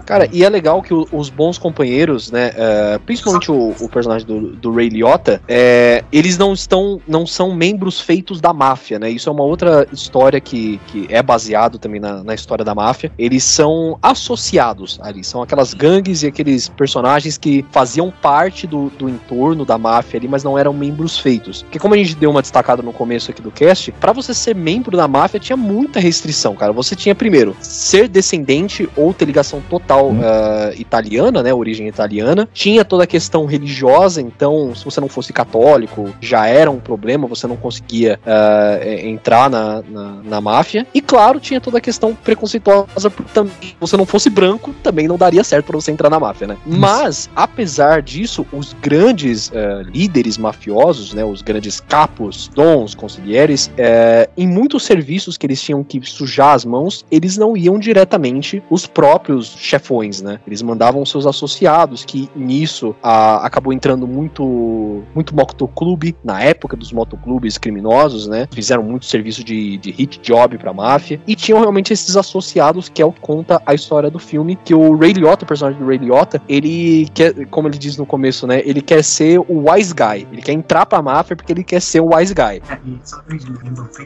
Cara, 0.07 0.29
e 0.33 0.45
é 0.45 0.49
legal 0.49 0.83
que 0.83 0.95
o, 0.95 1.07
os 1.13 1.29
Bons 1.29 1.59
Companheiros, 1.59 2.31
né? 2.31 2.51
Uh, 2.51 3.01
principalmente 3.01 3.51
o, 3.51 3.75
o, 3.81 3.89
personagem 3.89 4.27
do, 4.27 4.53
do 4.53 4.73
Ray 4.73 4.89
Liotta, 4.89 5.41
é, 5.49 6.05
eles 6.13 6.39
não 6.39 6.53
estão. 6.53 7.01
não 7.07 7.27
são 7.27 7.55
membros 7.55 8.01
feitos 8.01 8.41
da 8.41 8.53
máfia, 8.53 8.99
né? 8.99 9.11
Isso 9.11 9.29
é 9.29 9.33
uma 9.33 9.43
outra 9.43 9.87
história 9.93 10.41
que, 10.41 10.81
que 10.87 11.07
é 11.11 11.23
baseado 11.23 11.79
também 11.79 12.01
na, 12.01 12.23
na 12.23 12.35
história 12.35 12.65
da 12.65 12.75
máfia. 12.75 13.13
Eles 13.19 13.45
são 13.45 13.99
associados 14.03 14.99
ali, 15.03 15.23
são 15.23 15.43
aquelas 15.43 15.62
aquelas 15.63 15.75
gangues 15.75 16.23
e 16.23 16.27
aqueles 16.27 16.69
personagens 16.69 17.39
que 17.39 17.65
faziam 17.71 18.11
parte 18.11 18.67
do, 18.67 18.91
do 18.91 19.09
entorno 19.09 19.65
da 19.65 19.79
máfia 19.79 20.19
ali, 20.19 20.29
mas 20.29 20.43
não 20.43 20.59
eram 20.59 20.73
membros 20.73 21.19
feitos. 21.19 21.63
Porque 21.63 21.79
como 21.79 21.95
a 21.95 21.97
gente 21.97 22.17
deu 22.17 22.31
uma 22.31 22.43
destacada 22.43 22.83
no 22.83 22.93
começo 22.93 23.31
aqui 23.31 23.41
do 23.41 23.51
cast, 23.51 23.93
para 23.93 24.13
você 24.13 24.35
ser 24.35 24.55
membro 24.55 24.97
da 24.97 25.07
máfia 25.07 25.39
tinha 25.39 25.57
muita 25.57 26.01
restrição, 26.01 26.55
cara. 26.57 26.73
Você 26.73 26.97
tinha 26.97 27.15
primeiro 27.15 27.57
ser 27.61 28.09
descendente 28.09 28.89
ou 28.97 29.15
ter 29.15 29.25
ligação 29.25 29.63
total 29.71 30.11
uh, 30.11 30.15
italiana, 30.77 31.43
né, 31.43 31.55
origem 31.55 31.87
italiana. 31.87 32.49
Tinha 32.53 32.85
toda 32.85 33.05
a 33.05 33.07
questão 33.07 33.47
religiosa, 33.47 34.21
então 34.21 34.75
se 34.75 34.85
você 34.85 35.01
não 35.01 35.09
fosse 35.09 35.33
católico 35.33 36.11
já 36.21 36.47
era 36.47 36.71
um 36.71 36.81
problema, 36.81 37.27
você 37.27 37.47
não 37.47 37.57
conseguia 37.57 38.19
uh, 38.27 39.07
entrar 39.07 39.49
na, 39.49 39.83
na, 39.83 40.23
na, 40.25 40.41
máfia. 40.41 40.87
E 40.93 41.01
claro, 41.01 41.39
tinha 41.39 41.61
toda 41.61 41.79
a 41.79 41.81
questão 41.81 42.15
preconceituosa 42.15 43.11
por 43.11 43.25
também 43.27 43.53
você 43.79 43.97
não 43.97 44.07
fosse 44.07 44.29
branco, 44.29 44.75
também 44.83 45.07
não 45.07 45.17
daria 45.17 45.45
certo 45.45 45.52
para 45.61 45.77
você 45.77 45.91
entrar 45.91 46.09
na 46.09 46.19
máfia, 46.19 46.47
né? 46.47 46.57
Isso. 46.67 46.79
Mas 46.79 47.31
apesar 47.37 48.01
disso, 48.01 48.47
os 48.53 48.75
grandes 48.81 49.49
uh, 49.49 49.83
líderes 49.85 50.39
mafiosos, 50.39 51.13
né, 51.13 51.25
os 51.25 51.43
grandes 51.43 51.81
capos, 51.81 52.49
dons, 52.55 52.95
conselheiros, 52.95 53.67
uh, 53.67 54.31
em 54.37 54.47
muitos 54.47 54.85
serviços 54.85 55.37
que 55.37 55.47
eles 55.47 55.61
tinham 55.61 55.83
que 55.83 56.01
sujar 56.05 56.55
as 56.55 56.65
mãos, 56.65 57.05
eles 57.11 57.37
não 57.37 57.57
iam 57.57 57.79
diretamente 57.79 58.63
os 58.71 58.87
próprios 58.87 59.55
chefões, 59.59 60.23
né? 60.23 60.41
Eles 60.47 60.63
mandavam 60.63 61.05
seus 61.05 61.27
associados, 61.27 62.05
que 62.05 62.29
nisso 62.35 62.95
a, 63.03 63.45
acabou 63.45 63.73
entrando 63.73 64.07
muito 64.07 65.03
muito 65.15 65.35
motoclube, 65.35 66.15
na 66.25 66.41
época 66.41 66.77
dos 66.77 66.93
motoclubes 66.93 67.59
criminosos, 67.59 68.27
né? 68.27 68.49
Fizeram 68.53 68.83
muito 68.83 69.07
serviço 69.07 69.43
de, 69.43 69.79
de 69.79 69.91
hit 69.91 70.21
job 70.21 70.57
pra 70.59 70.73
máfia, 70.73 71.21
e 71.27 71.35
tinham 71.35 71.61
realmente 71.61 71.93
esses 71.93 72.17
associados, 72.17 72.89
que 72.89 73.03
é 73.03 73.05
o 73.05 73.13
que 73.13 73.21
conta 73.21 73.61
a 73.65 73.75
história 73.75 74.11
do 74.11 74.19
filme, 74.19 74.59
que 74.65 74.75
o 74.75 74.97
Ray 74.97 75.13
Liotta, 75.13 75.42
o 75.45 75.47
personagem 75.47 75.79
do 75.79 75.87
Ray 75.87 75.99
Liotta, 75.99 76.41
ele 76.49 77.09
quer, 77.15 77.47
como 77.47 77.69
ele 77.69 77.79
diz 77.79 77.97
no 77.97 78.07
começo, 78.07 78.47
né? 78.47 78.63
Ele 78.65 78.81
quer 78.81 79.03
ser 79.03 79.39
o 79.39 79.71
wise 79.71 79.95
guy, 79.95 80.27
ele 80.33 80.43
quer 80.43 80.53
entrar 80.53 80.87
pra 80.87 81.03
máfia 81.03 81.37
porque 81.37 81.53
ele 81.53 81.65
quer 81.65 81.81
ser 81.81 82.01
o 82.01 82.15
wise 82.15 82.35
guy. 82.35 82.63
É, 82.69 82.79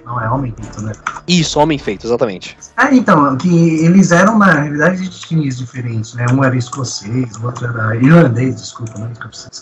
não, 0.04 0.20
é 0.20 0.30
homem 0.30 0.54
feito, 0.56 0.82
né? 0.82 0.92
Isso, 1.26 1.58
homem 1.58 1.78
feito, 1.78 2.06
exatamente. 2.06 2.56
Ah, 2.76 2.94
então, 2.94 3.36
que 3.36 3.84
eles 3.84 4.12
eram, 4.12 4.38
na 4.38 4.52
realidade, 4.52 5.02
de 5.02 5.10
times 5.10 5.58
diferentes, 5.58 6.14
né? 6.14 6.26
Um 6.32 6.44
era 6.44 6.56
escocês, 6.56 7.36
o 7.36 7.46
outro 7.46 7.66
era 7.66 7.96
irlandês, 7.96 8.60
desculpa, 8.60 8.98
né? 8.98 9.12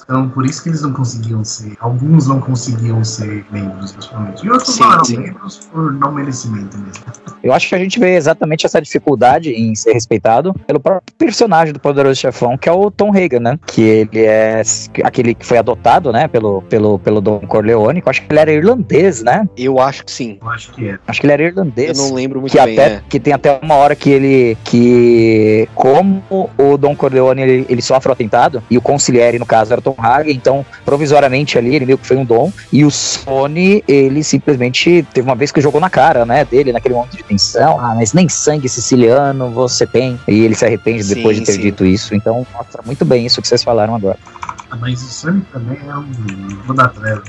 Então, 0.04 0.28
por 0.28 0.44
isso 0.44 0.62
que 0.62 0.68
eles 0.68 0.82
não 0.82 0.92
conseguiam 0.92 1.44
ser, 1.44 1.76
alguns 1.80 2.26
não 2.26 2.40
conseguiam 2.40 3.02
ser 3.04 3.44
membros, 3.50 3.92
principalmente. 3.92 4.44
E 4.44 4.50
outros 4.50 4.74
sim, 4.74 4.80
não 4.82 4.92
eram 4.92 5.04
sim. 5.04 5.16
membros 5.18 5.58
por 5.72 5.92
não 5.92 6.12
merecimento 6.12 6.76
mesmo. 6.78 7.04
Eu 7.42 7.52
acho 7.52 7.68
que 7.68 7.74
a 7.74 7.78
gente 7.78 7.98
vê 7.98 8.16
exatamente 8.16 8.66
essa 8.66 8.80
dificuldade 8.80 9.50
em 9.50 9.74
ser 9.74 9.92
respeitado 9.92 10.54
pelo 10.66 10.80
próprio 10.80 11.14
personagem 11.16 11.63
do 11.72 11.80
Poderoso 11.80 12.20
Chefão, 12.20 12.56
que 12.56 12.68
é 12.68 12.72
o 12.72 12.90
Tom 12.90 13.10
Hagen, 13.10 13.40
né? 13.40 13.58
Que 13.66 13.82
ele 13.82 14.24
é 14.24 14.62
aquele 15.02 15.34
que 15.34 15.44
foi 15.44 15.58
adotado, 15.58 16.12
né? 16.12 16.28
Pelo, 16.28 16.62
pelo, 16.62 16.98
pelo 16.98 17.20
Don 17.20 17.40
Corleone. 17.40 18.02
Eu 18.04 18.10
acho 18.10 18.22
que 18.22 18.32
ele 18.32 18.40
era 18.40 18.52
irlandês, 18.52 19.22
né? 19.22 19.48
Eu 19.56 19.80
acho 19.80 20.04
que 20.04 20.12
sim. 20.12 20.38
Eu 20.40 20.50
acho 20.50 20.72
que 20.72 20.88
é. 20.88 20.98
Acho 21.06 21.20
que 21.20 21.26
ele 21.26 21.32
era 21.32 21.42
irlandês. 21.42 21.98
Eu 21.98 22.04
não 22.04 22.14
lembro 22.14 22.40
muito 22.40 22.52
que 22.52 22.62
bem, 22.62 22.78
até, 22.78 22.94
é. 22.94 23.02
Que 23.08 23.20
tem 23.20 23.32
até 23.32 23.58
uma 23.62 23.76
hora 23.76 23.94
que 23.94 24.10
ele... 24.10 24.56
Que 24.64 25.68
como 25.74 26.22
o 26.58 26.76
Don 26.76 26.94
Corleone, 26.94 27.42
ele, 27.42 27.66
ele 27.68 27.82
sofre 27.82 28.08
o 28.08 28.10
um 28.10 28.12
atentado, 28.12 28.62
e 28.70 28.78
o 28.78 28.80
consigliere, 28.80 29.38
no 29.38 29.46
caso, 29.46 29.72
era 29.72 29.80
Tom 29.80 29.94
Hagen, 29.98 30.34
então, 30.34 30.64
provisoriamente 30.84 31.58
ali, 31.58 31.74
ele 31.74 31.86
meio 31.86 31.98
que 31.98 32.06
foi 32.06 32.16
um 32.16 32.24
dom, 32.24 32.52
e 32.72 32.84
o 32.84 32.90
Sony, 32.90 33.82
ele 33.86 34.22
simplesmente 34.22 35.06
teve 35.12 35.28
uma 35.28 35.34
vez 35.34 35.52
que 35.52 35.60
jogou 35.60 35.80
na 35.80 35.90
cara, 35.90 36.24
né, 36.24 36.44
dele, 36.44 36.72
naquele 36.72 36.94
momento 36.94 37.16
de 37.16 37.22
tensão, 37.22 37.78
ah, 37.78 37.94
mas 37.94 38.12
nem 38.12 38.28
sangue 38.28 38.68
siciliano 38.68 39.50
você 39.50 39.86
tem, 39.86 40.18
e 40.26 40.44
ele 40.44 40.54
se 40.54 40.64
arrepende 40.64 41.04
sim, 41.04 41.14
depois 41.14 41.38
de 41.38 41.44
ter 41.44 41.53
sim. 41.56 41.62
dito 41.62 41.84
isso, 41.84 42.14
então 42.14 42.46
mostra 42.52 42.82
muito 42.84 43.04
bem 43.04 43.26
isso 43.26 43.40
que 43.40 43.48
vocês 43.48 43.62
falaram 43.62 43.94
agora. 43.94 44.18
Mas 44.80 45.02
o 45.02 45.06
Sonic 45.06 45.46
também 45.52 45.78
é 45.86 45.96
um 45.96 46.02
mundo 46.02 46.74
da 46.74 46.88
treva. 46.88 47.22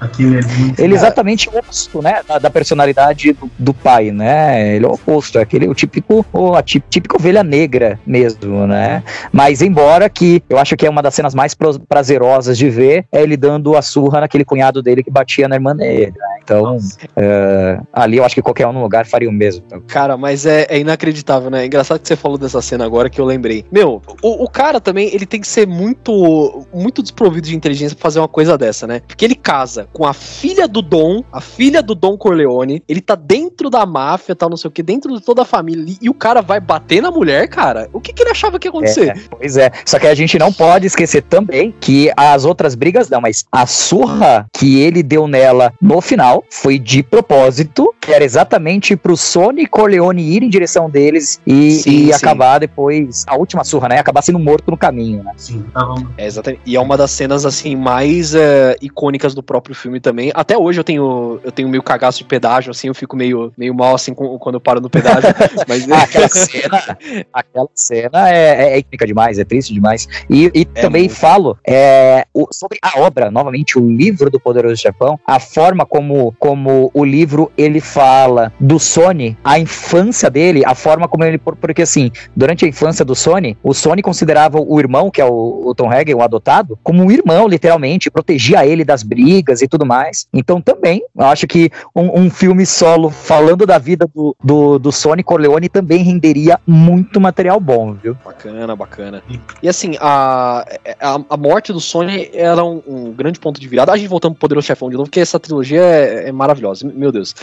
Aquele 0.00 0.38
ali. 0.38 0.74
Ele 0.78 0.94
é 0.94 0.96
exatamente 0.96 1.48
o 1.48 1.58
oposto, 1.58 2.02
né? 2.02 2.20
Da, 2.26 2.38
da 2.38 2.50
personalidade 2.50 3.32
do, 3.32 3.50
do, 3.58 3.74
pai, 3.74 4.10
né? 4.10 4.76
Ele 4.76 4.84
é 4.84 4.88
o 4.88 4.92
oposto, 4.92 5.38
é 5.38 5.42
aquele 5.42 5.68
o 5.68 5.74
típico, 5.74 6.24
o, 6.32 6.54
a 6.54 6.62
típica 6.62 7.16
ovelha 7.16 7.42
negra 7.42 7.98
mesmo, 8.06 8.66
né? 8.66 9.02
Mas 9.32 9.62
embora 9.62 10.08
que 10.08 10.42
eu 10.48 10.58
acho 10.58 10.76
que 10.76 10.86
é 10.86 10.90
uma 10.90 11.02
das 11.02 11.14
cenas 11.14 11.34
mais 11.34 11.54
prazerosas 11.88 12.56
de 12.58 12.68
ver, 12.68 13.06
é 13.12 13.22
ele 13.22 13.36
dando 13.36 13.76
a 13.76 13.82
surra 13.82 14.20
naquele 14.20 14.44
cunhado 14.44 14.82
dele 14.82 15.02
que 15.02 15.10
batia 15.10 15.48
na 15.48 15.56
irmã 15.56 15.74
dele. 15.74 16.12
Né? 16.16 16.38
Então, 16.42 16.76
uh, 16.76 17.86
ali 17.92 18.18
eu 18.18 18.24
acho 18.24 18.34
que 18.34 18.42
qualquer 18.42 18.66
um 18.66 18.72
no 18.72 18.82
lugar 18.82 19.06
faria 19.06 19.28
o 19.28 19.32
mesmo. 19.32 19.64
Cara, 19.88 20.16
mas 20.16 20.44
é, 20.46 20.66
é, 20.68 20.78
inacreditável, 20.78 21.50
né? 21.50 21.62
É 21.62 21.66
engraçado 21.66 22.00
que 22.00 22.08
você 22.08 22.16
falou 22.16 22.36
dessa 22.36 22.60
cena 22.60 22.84
agora 22.84 23.08
que 23.08 23.20
eu 23.20 23.24
lembrei. 23.24 23.64
Meu, 23.72 24.02
o, 24.22 24.44
o 24.44 24.48
cara 24.48 24.80
também, 24.80 25.12
ele 25.14 25.26
tem 25.26 25.40
que 25.40 25.48
ser 25.48 25.66
muito 25.66 26.66
muito 26.74 27.02
desprovido 27.02 27.48
de 27.48 27.56
inteligência 27.56 27.96
pra 27.96 28.02
fazer 28.02 28.18
uma 28.18 28.28
coisa 28.28 28.58
dessa, 28.58 28.86
né? 28.86 29.00
Porque 29.06 29.24
ele 29.24 29.34
casa 29.34 29.88
com 29.92 30.06
a 30.06 30.12
filha 30.12 30.66
do 30.66 30.82
Dom, 30.82 31.22
a 31.32 31.40
filha 31.40 31.82
do 31.82 31.94
Dom 31.94 32.16
Corleone, 32.16 32.82
ele 32.88 33.00
tá 33.00 33.14
dentro 33.14 33.70
da 33.70 33.86
máfia, 33.86 34.34
tal, 34.34 34.50
não 34.50 34.56
sei 34.56 34.68
o 34.68 34.70
que, 34.70 34.82
dentro 34.82 35.14
de 35.14 35.20
toda 35.20 35.42
a 35.42 35.44
família, 35.44 35.96
e 36.00 36.08
o 36.08 36.14
cara 36.14 36.40
vai 36.40 36.60
bater 36.60 37.00
na 37.02 37.10
mulher, 37.10 37.48
cara? 37.48 37.88
O 37.92 38.00
que, 38.00 38.12
que 38.12 38.22
ele 38.22 38.30
achava 38.30 38.58
que 38.58 38.66
ia 38.66 38.70
acontecer? 38.70 39.08
É, 39.08 39.14
pois 39.30 39.56
é. 39.56 39.70
Só 39.84 39.98
que 39.98 40.06
a 40.06 40.14
gente 40.14 40.38
não 40.38 40.52
pode 40.52 40.86
esquecer 40.86 41.22
também 41.22 41.74
que 41.80 42.10
as 42.16 42.44
outras 42.44 42.74
brigas 42.74 43.08
não, 43.08 43.20
mas 43.20 43.44
a 43.50 43.66
surra 43.66 44.46
que 44.52 44.80
ele 44.80 45.02
deu 45.02 45.26
nela 45.26 45.72
no 45.80 46.00
final 46.00 46.44
foi 46.50 46.78
de 46.78 47.02
propósito, 47.02 47.94
que 48.00 48.12
era 48.12 48.24
exatamente 48.24 48.96
pro 48.96 49.16
Sony 49.16 49.66
Corleone 49.66 50.22
ir 50.22 50.42
em 50.42 50.48
direção 50.48 50.90
deles 50.90 51.40
e, 51.46 51.72
sim, 51.72 51.90
e 51.90 52.04
sim. 52.06 52.12
acabar 52.12 52.58
depois, 52.58 53.24
a 53.26 53.36
última 53.36 53.64
surra, 53.64 53.88
né? 53.88 53.98
Acabar 53.98 54.22
sendo 54.22 54.38
morto 54.38 54.70
no 54.70 54.76
caminho, 54.76 55.22
né? 55.22 55.32
Sim, 55.36 55.64
tá 55.72 55.84
bom. 55.84 56.06
É, 56.16 56.26
exatamente. 56.26 56.62
E 56.66 56.76
é 56.76 56.80
uma 56.80 56.96
das 56.96 57.10
cenas, 57.10 57.44
assim, 57.44 57.76
mais 57.76 58.34
uh, 58.34 58.38
icônicas 58.80 59.34
do 59.34 59.42
próprio 59.42 59.74
filme 59.74 60.00
também. 60.00 60.32
Até 60.34 60.56
hoje 60.56 60.80
eu 60.80 60.84
tenho, 60.84 61.40
eu 61.44 61.52
tenho 61.52 61.68
meio 61.68 61.82
cagaço 61.82 62.18
de 62.18 62.24
pedágio, 62.24 62.70
assim, 62.70 62.88
eu 62.88 62.94
fico 62.94 63.16
meio, 63.16 63.52
meio 63.56 63.74
mal, 63.74 63.94
assim, 63.94 64.14
com, 64.14 64.38
quando 64.38 64.54
eu 64.54 64.60
paro 64.60 64.80
no 64.80 64.88
pedágio. 64.88 65.34
mas... 65.68 65.90
ah, 65.90 66.02
aquela 66.02 66.28
cena, 66.28 66.98
aquela 67.32 67.68
cena 67.74 68.30
é, 68.30 68.74
é, 68.74 68.78
épica 68.78 69.06
demais, 69.06 69.38
é 69.38 69.44
triste 69.44 69.74
demais. 69.74 70.08
E, 70.30 70.50
e 70.54 70.66
é 70.74 70.80
também 70.80 71.02
muito. 71.02 71.16
falo 71.16 71.58
é, 71.66 72.26
o, 72.32 72.46
sobre 72.50 72.78
a 72.82 72.98
obra, 73.00 73.30
novamente, 73.30 73.78
o 73.78 73.86
livro 73.86 74.30
do 74.30 74.40
Poderoso 74.40 74.80
Japão, 74.80 75.18
a 75.26 75.38
forma 75.38 75.84
como, 75.84 76.34
como 76.38 76.90
o 76.94 77.04
livro, 77.04 77.52
ele 77.58 77.80
fala 77.80 78.52
do 78.58 78.78
Sony, 78.78 79.36
a 79.44 79.58
infância 79.58 80.30
dele, 80.30 80.64
a 80.64 80.74
forma 80.74 81.06
como 81.08 81.24
ele... 81.24 81.38
Porque, 81.38 81.82
assim, 81.82 82.10
durante 82.34 82.64
a 82.64 82.68
infância 82.68 83.04
do 83.04 83.14
Sony, 83.14 83.56
o 83.62 83.74
Sony 83.74 84.00
considerava 84.00 84.58
o 84.60 84.78
irmão, 84.78 85.10
que 85.10 85.20
é 85.20 85.24
o, 85.24 85.62
o 85.66 85.74
Tom 85.74 85.90
Hagen, 85.90 86.14
o 86.14 86.22
adotado, 86.22 86.53
como 86.82 87.02
um 87.02 87.10
irmão, 87.10 87.48
literalmente, 87.48 88.10
protegia 88.10 88.66
ele 88.66 88.84
das 88.84 89.02
brigas 89.02 89.62
e 89.62 89.68
tudo 89.68 89.86
mais. 89.86 90.26
Então 90.32 90.60
também, 90.60 91.02
eu 91.16 91.26
acho 91.26 91.46
que 91.46 91.70
um, 91.94 92.22
um 92.22 92.30
filme 92.30 92.66
solo 92.66 93.10
falando 93.10 93.66
da 93.66 93.78
vida 93.78 94.08
do, 94.14 94.36
do, 94.42 94.78
do 94.78 94.92
Sony 94.92 95.22
Corleone 95.22 95.68
também 95.68 96.02
renderia 96.02 96.60
muito 96.66 97.20
material 97.20 97.58
bom, 97.58 97.94
viu? 97.94 98.16
Bacana, 98.24 98.76
bacana. 98.76 99.22
E 99.62 99.68
assim, 99.68 99.96
a, 100.00 100.64
a, 101.00 101.20
a 101.30 101.36
morte 101.36 101.72
do 101.72 101.80
Sony 101.80 102.30
era 102.32 102.62
um, 102.64 102.82
um, 102.86 103.12
grande 103.12 103.38
ponto 103.38 103.60
de 103.60 103.68
virada. 103.68 103.92
A 103.92 103.96
gente 103.96 104.08
voltando 104.08 104.32
pro 104.32 104.40
Poderoso 104.40 104.66
Chefão 104.66 104.90
de 104.90 104.96
novo, 104.96 105.08
porque 105.08 105.20
essa 105.20 105.40
trilogia 105.40 105.80
é, 105.80 106.28
é 106.28 106.32
maravilhosa, 106.32 106.90
meu 106.94 107.10
Deus. 107.10 107.34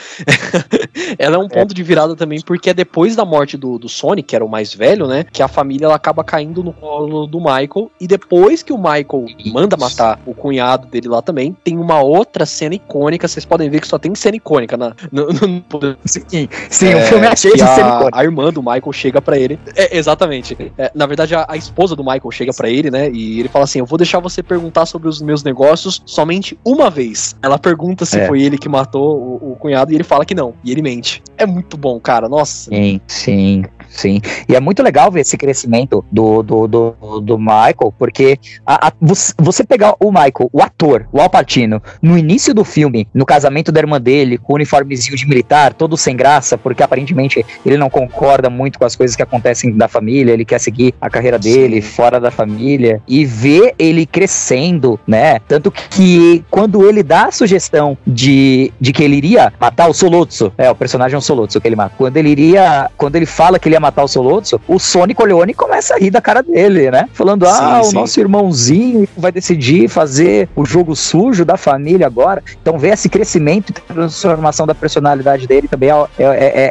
ela 1.18 1.36
é 1.36 1.40
um 1.40 1.48
ponto 1.48 1.72
é. 1.72 1.76
de 1.76 1.84
virada 1.84 2.16
também, 2.16 2.42
porque 2.42 2.70
é 2.70 2.74
depois 2.74 3.16
da 3.16 3.26
morte 3.26 3.58
do, 3.58 3.78
do 3.78 3.90
Sony, 3.90 4.22
que 4.22 4.36
era 4.36 4.46
o 4.46 4.50
mais 4.50 4.74
velho, 4.74 5.08
né, 5.08 5.24
que 5.24 5.42
a 5.42 5.48
família 5.48 5.86
ela 5.86 5.96
acaba 5.96 6.24
caindo 6.24 6.64
no 6.64 6.74
colo 6.74 7.26
do 7.26 7.40
Michael, 7.40 7.92
e 8.00 8.08
depois 8.08 8.62
que 8.62 8.74
o 8.74 8.78
Michael 8.78 8.91
Michael 8.92 9.26
manda 9.52 9.78
matar 9.78 10.20
o 10.26 10.34
cunhado 10.34 10.88
dele 10.88 11.08
lá 11.08 11.22
também, 11.22 11.56
tem 11.64 11.78
uma 11.78 12.02
outra 12.02 12.46
cena 12.46 12.76
icônica. 12.76 13.28
Vocês 13.28 13.46
podem 13.46 13.70
ver 13.70 13.82
que 13.82 13.88
só 13.88 13.98
tem 13.98 14.14
cena 14.16 14.38
icônica 14.38 14.78
na, 14.78 14.94
no, 15.12 15.28
no, 15.28 15.98
Sim, 16.06 16.48
sim 16.70 16.88
é, 16.88 16.96
o 16.96 17.08
filme 17.08 17.28
é 17.28 17.36
cheio 17.36 17.56
de 17.56 17.60
cena 17.62 17.96
icônica. 17.96 18.20
A 18.20 18.24
irmã 18.24 18.52
do 18.52 18.62
Michael 18.62 18.94
chega 18.94 19.22
para 19.22 19.38
ele. 19.38 19.60
É, 19.76 19.98
exatamente. 19.98 20.58
É, 20.78 20.92
na 20.94 21.06
verdade, 21.06 21.36
a, 21.36 21.46
a, 21.48 21.58
esposa 21.58 21.96
do 21.96 22.04
Michael 22.04 22.32
chega 22.32 22.54
para 22.54 22.70
ele, 22.70 22.92
né? 22.92 23.10
E 23.10 23.40
ele 23.40 23.50
fala 23.50 23.66
assim: 23.66 23.80
Eu 23.80 23.86
vou 23.86 23.98
deixar 23.98 24.20
você 24.20 24.44
perguntar 24.44 24.86
sobre 24.86 25.08
os 25.08 25.22
meus 25.22 25.44
negócios 25.44 26.02
somente 26.06 26.58
uma 26.66 26.90
vez. 26.90 27.36
Ela 27.42 27.58
pergunta 27.58 28.06
se 28.06 28.20
é. 28.20 28.28
foi 28.28 28.42
ele 28.42 28.58
que 28.58 28.70
matou 28.70 29.18
o, 29.42 29.52
o 29.52 29.56
cunhado 29.56 29.92
e 29.92 29.96
ele 29.96 30.04
fala 30.04 30.26
que 30.26 30.36
não. 30.36 30.54
E 30.64 30.72
ele 30.72 30.82
mente. 30.82 31.22
É 31.38 31.46
muito 31.46 31.78
bom, 31.78 32.00
cara. 32.00 32.28
Nossa. 32.28 32.70
Sim, 32.70 33.02
sim. 33.08 33.64
Sim. 33.92 34.22
E 34.48 34.56
é 34.56 34.60
muito 34.60 34.82
legal 34.82 35.12
ver 35.12 35.22
esse 35.22 35.38
crescimento 35.38 36.04
do, 36.12 36.42
do, 36.42 36.68
do, 36.68 37.20
do 37.22 37.38
Michael, 37.38 37.94
porque 38.00 38.40
a, 38.66 38.88
a, 38.88 38.94
você 39.38 39.64
pegar 39.64 39.96
o 40.00 40.12
Michael, 40.12 40.50
o 40.52 40.62
ator, 40.62 41.08
o 41.12 41.20
Alpatino, 41.20 41.82
no 42.02 42.18
início 42.18 42.54
do 42.54 42.64
filme, 42.64 43.08
no 43.14 43.26
casamento 43.26 43.72
da 43.72 43.80
irmã 43.80 44.00
dele, 44.00 44.38
com 44.38 44.54
o 44.54 44.56
uniformezinho 44.56 45.18
de 45.18 45.28
militar, 45.28 45.74
todo 45.74 45.98
sem 45.98 46.16
graça, 46.16 46.58
porque 46.58 46.82
aparentemente 46.82 47.46
ele 47.66 47.78
não 47.78 47.90
concorda 47.90 48.50
muito 48.50 48.80
com 48.80 48.86
as 48.86 48.96
coisas 48.96 49.16
que 49.16 49.22
acontecem 49.22 49.76
da 49.76 49.88
família, 49.88 50.32
ele 50.32 50.46
quer 50.46 50.60
seguir 50.60 50.96
a 51.02 51.10
carreira 51.10 51.38
dele 51.38 51.82
Sim. 51.82 51.90
fora 51.90 52.20
da 52.20 52.32
família, 52.32 53.02
e 53.08 53.26
ver 53.26 53.76
ele 53.78 54.06
crescendo, 54.06 55.00
né? 55.06 55.40
Tanto 55.48 55.72
que 55.72 56.44
quando 56.50 56.88
ele 56.88 57.04
dá 57.04 57.26
a 57.26 57.32
sugestão 57.32 57.98
de, 58.08 58.72
de 58.80 58.94
que 58.94 59.04
ele 59.04 59.18
iria 59.18 59.52
matar 59.60 59.90
o 59.90 59.94
Solotso, 59.94 60.54
é, 60.58 60.72
o 60.72 60.76
personagem 60.76 61.16
é 61.16 61.18
um 61.18 61.22
Solotso 61.22 61.60
que 61.60 61.68
ele 61.68 61.76
mata, 61.76 61.94
quando 61.98 62.16
ele 62.16 62.30
iria, 62.30 62.90
quando 62.96 63.18
ele 63.18 63.26
fala 63.26 63.60
que 63.60 63.68
ele 63.68 63.76
ia 63.76 63.81
matar 63.82 64.04
o 64.04 64.08
Solotso, 64.08 64.62
o 64.68 64.80
Sonic 64.80 65.18
Corleone 65.18 65.54
começa 65.54 65.96
a 65.96 65.98
rir 65.98 66.12
da 66.12 66.22
cara 66.22 66.42
dele, 66.42 66.92
né? 66.92 67.10
Falando, 67.14 67.46
ah, 67.46 67.54
sim, 67.54 67.80
o 67.80 67.84
sim. 67.84 67.96
nosso 67.96 68.20
irmãozinho 68.20 69.08
vai 69.18 69.32
decidir 69.32 69.90
fazer 69.90 70.50
o 70.56 70.66
jogo 70.66 70.96
sujo 70.96 71.44
da 71.44 71.58
família 71.58 72.08
agora. 72.08 72.44
Então 72.62 72.78
ver 72.78 72.94
esse 72.94 73.10
crescimento 73.10 73.70
e 73.70 73.74
transformação 73.74 74.66
da 74.66 74.76
personalidade 74.76 75.48
dele 75.48 75.68
também 75.68 75.90
é, 75.90 75.94
é, 76.18 76.26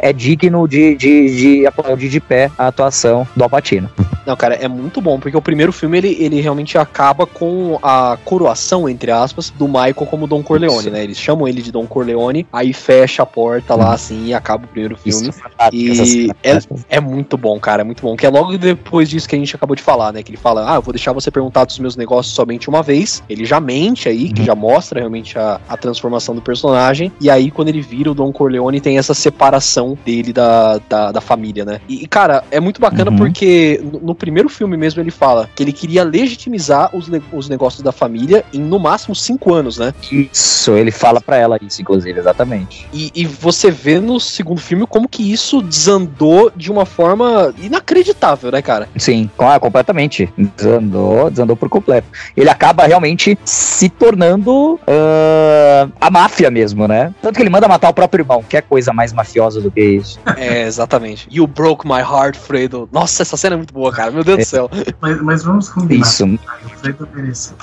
é, 0.05 0.09
é 0.09 0.13
digno 0.13 0.67
de, 0.67 0.95
de, 0.95 1.35
de 1.35 1.67
aplaudir 1.67 2.09
de 2.09 2.19
pé 2.19 2.49
a 2.57 2.67
atuação 2.67 3.27
do 3.35 3.43
Alpatino. 3.43 3.89
Não, 4.25 4.35
cara, 4.35 4.55
é 4.55 4.67
muito 4.67 5.01
bom, 5.01 5.19
porque 5.19 5.35
o 5.35 5.41
primeiro 5.41 5.71
filme 5.71 5.97
ele, 5.97 6.17
ele 6.19 6.41
realmente 6.41 6.77
acaba 6.77 7.25
com 7.25 7.79
a 7.81 8.17
coroação, 8.23 8.87
entre 8.87 9.11
aspas, 9.11 9.49
do 9.49 9.67
Michael 9.67 9.93
como 9.93 10.27
Don 10.27 10.43
Corleone, 10.43 10.79
Isso. 10.79 10.89
né? 10.91 11.03
Eles 11.03 11.17
chamam 11.17 11.47
ele 11.47 11.61
de 11.61 11.71
Don 11.71 11.87
Corleone, 11.87 12.45
aí 12.51 12.73
fecha 12.73 13.23
a 13.23 13.25
porta 13.25 13.75
lá, 13.75 13.93
assim, 13.93 14.27
e 14.27 14.33
acaba 14.33 14.65
o 14.65 14.67
primeiro 14.67 14.95
filme. 14.97 15.29
Isso, 15.71 16.17
e 16.17 16.31
é, 16.43 16.59
é 16.89 16.99
muito 16.99 17.37
bom, 17.37 17.59
cara, 17.59 17.81
é 17.81 17.85
muito 17.85 18.01
bom. 18.01 18.15
Que 18.15 18.25
é 18.25 18.29
logo 18.29 18.57
depois 18.57 19.09
disso 19.09 19.27
que 19.27 19.35
a 19.35 19.39
gente 19.39 19.55
acabou 19.55 19.75
de 19.75 19.81
falar, 19.81 20.13
né? 20.13 20.23
Que 20.23 20.31
ele 20.31 20.37
fala, 20.37 20.71
ah, 20.71 20.75
eu 20.75 20.81
vou 20.81 20.93
deixar 20.93 21.11
você 21.13 21.31
perguntar 21.31 21.65
dos 21.65 21.79
meus 21.79 21.95
negócios 21.95 22.33
somente 22.35 22.69
uma 22.69 22.83
vez. 22.83 23.23
Ele 23.29 23.45
já 23.45 23.59
mente 23.59 24.07
aí, 24.07 24.25
uhum. 24.25 24.33
que 24.33 24.43
já 24.43 24.55
mostra 24.55 24.99
realmente 24.99 25.37
a, 25.37 25.59
a 25.67 25.77
transformação 25.77 26.35
do 26.35 26.41
personagem. 26.41 27.11
E 27.19 27.29
aí, 27.29 27.49
quando 27.49 27.69
ele 27.69 27.81
vira 27.81 28.11
o 28.11 28.13
Don 28.13 28.31
Corleone, 28.31 28.79
tem 28.79 28.97
essa 28.97 29.13
separação 29.13 29.97
dele 30.05 30.31
da, 30.31 30.79
da, 30.89 31.11
da 31.11 31.21
família, 31.21 31.65
né? 31.65 31.81
E, 31.87 32.07
cara, 32.07 32.43
é 32.51 32.59
muito 32.59 32.79
bacana 32.79 33.11
uhum. 33.11 33.17
porque 33.17 33.81
no, 34.01 34.10
no, 34.11 34.15
primeiro 34.15 34.49
filme 34.49 34.77
mesmo 34.77 35.01
ele 35.01 35.11
fala 35.11 35.49
que 35.55 35.63
ele 35.63 35.71
queria 35.71 36.03
legitimizar 36.03 36.95
os, 36.95 37.09
os 37.31 37.49
negócios 37.49 37.81
da 37.81 37.91
família 37.91 38.43
em 38.53 38.59
no 38.59 38.79
máximo 38.79 39.15
cinco 39.15 39.53
anos, 39.53 39.77
né? 39.77 39.93
Isso, 40.11 40.71
ele 40.73 40.91
fala 40.91 41.21
para 41.21 41.37
ela 41.37 41.57
isso, 41.61 41.81
inclusive, 41.81 42.19
exatamente. 42.19 42.87
E, 42.93 43.11
e, 43.15 43.25
você 43.25 43.71
vê 43.71 43.99
no 43.99 44.19
segundo 44.19 44.59
filme 44.59 44.85
como 44.85 45.07
que 45.07 45.31
isso 45.31 45.61
desandou 45.61 46.51
de 46.55 46.71
uma 46.71 46.85
forma 46.85 47.53
inacreditável, 47.61 48.51
né, 48.51 48.61
cara? 48.61 48.87
Sim, 48.97 49.29
ah, 49.39 49.59
completamente. 49.59 50.31
Desandou, 50.55 51.29
desandou 51.29 51.55
por 51.55 51.69
completo. 51.69 52.07
Ele 52.35 52.49
acaba 52.49 52.85
realmente 52.85 53.37
se 53.45 53.89
tornando 53.89 54.75
uh, 54.75 55.91
a 55.99 56.11
máfia 56.11 56.51
mesmo, 56.51 56.87
né? 56.87 57.13
Tanto 57.21 57.35
que 57.35 57.41
ele 57.41 57.49
manda 57.49 57.67
matar 57.67 57.89
o 57.89 57.93
próprio 57.93 58.21
irmão, 58.21 58.43
que 58.47 58.57
é 58.57 58.61
coisa 58.61 58.91
mais 58.93 59.13
mafiosa 59.13 59.61
do 59.61 59.71
que 59.71 59.81
isso. 59.81 60.19
É, 60.37 60.63
exatamente. 60.63 61.27
You 61.31 61.47
broke 61.47 61.87
my 61.87 61.99
heart, 61.99 62.35
Fredo. 62.35 62.89
Nossa, 62.91 63.21
essa 63.21 63.37
cena 63.37 63.55
é 63.55 63.57
muito 63.57 63.73
boa, 63.73 63.91
cara. 63.91 64.00
Meu 64.09 64.23
Deus 64.23 64.39
é. 64.39 64.41
do 64.41 64.45
céu. 64.45 64.69
Mas, 64.99 65.21
mas 65.21 65.43
vamos 65.43 65.69
combinar. 65.69 66.05
Isso. 66.05 66.25
O 66.25 66.69
Fredo 66.79 67.07
mereceu. 67.13 67.55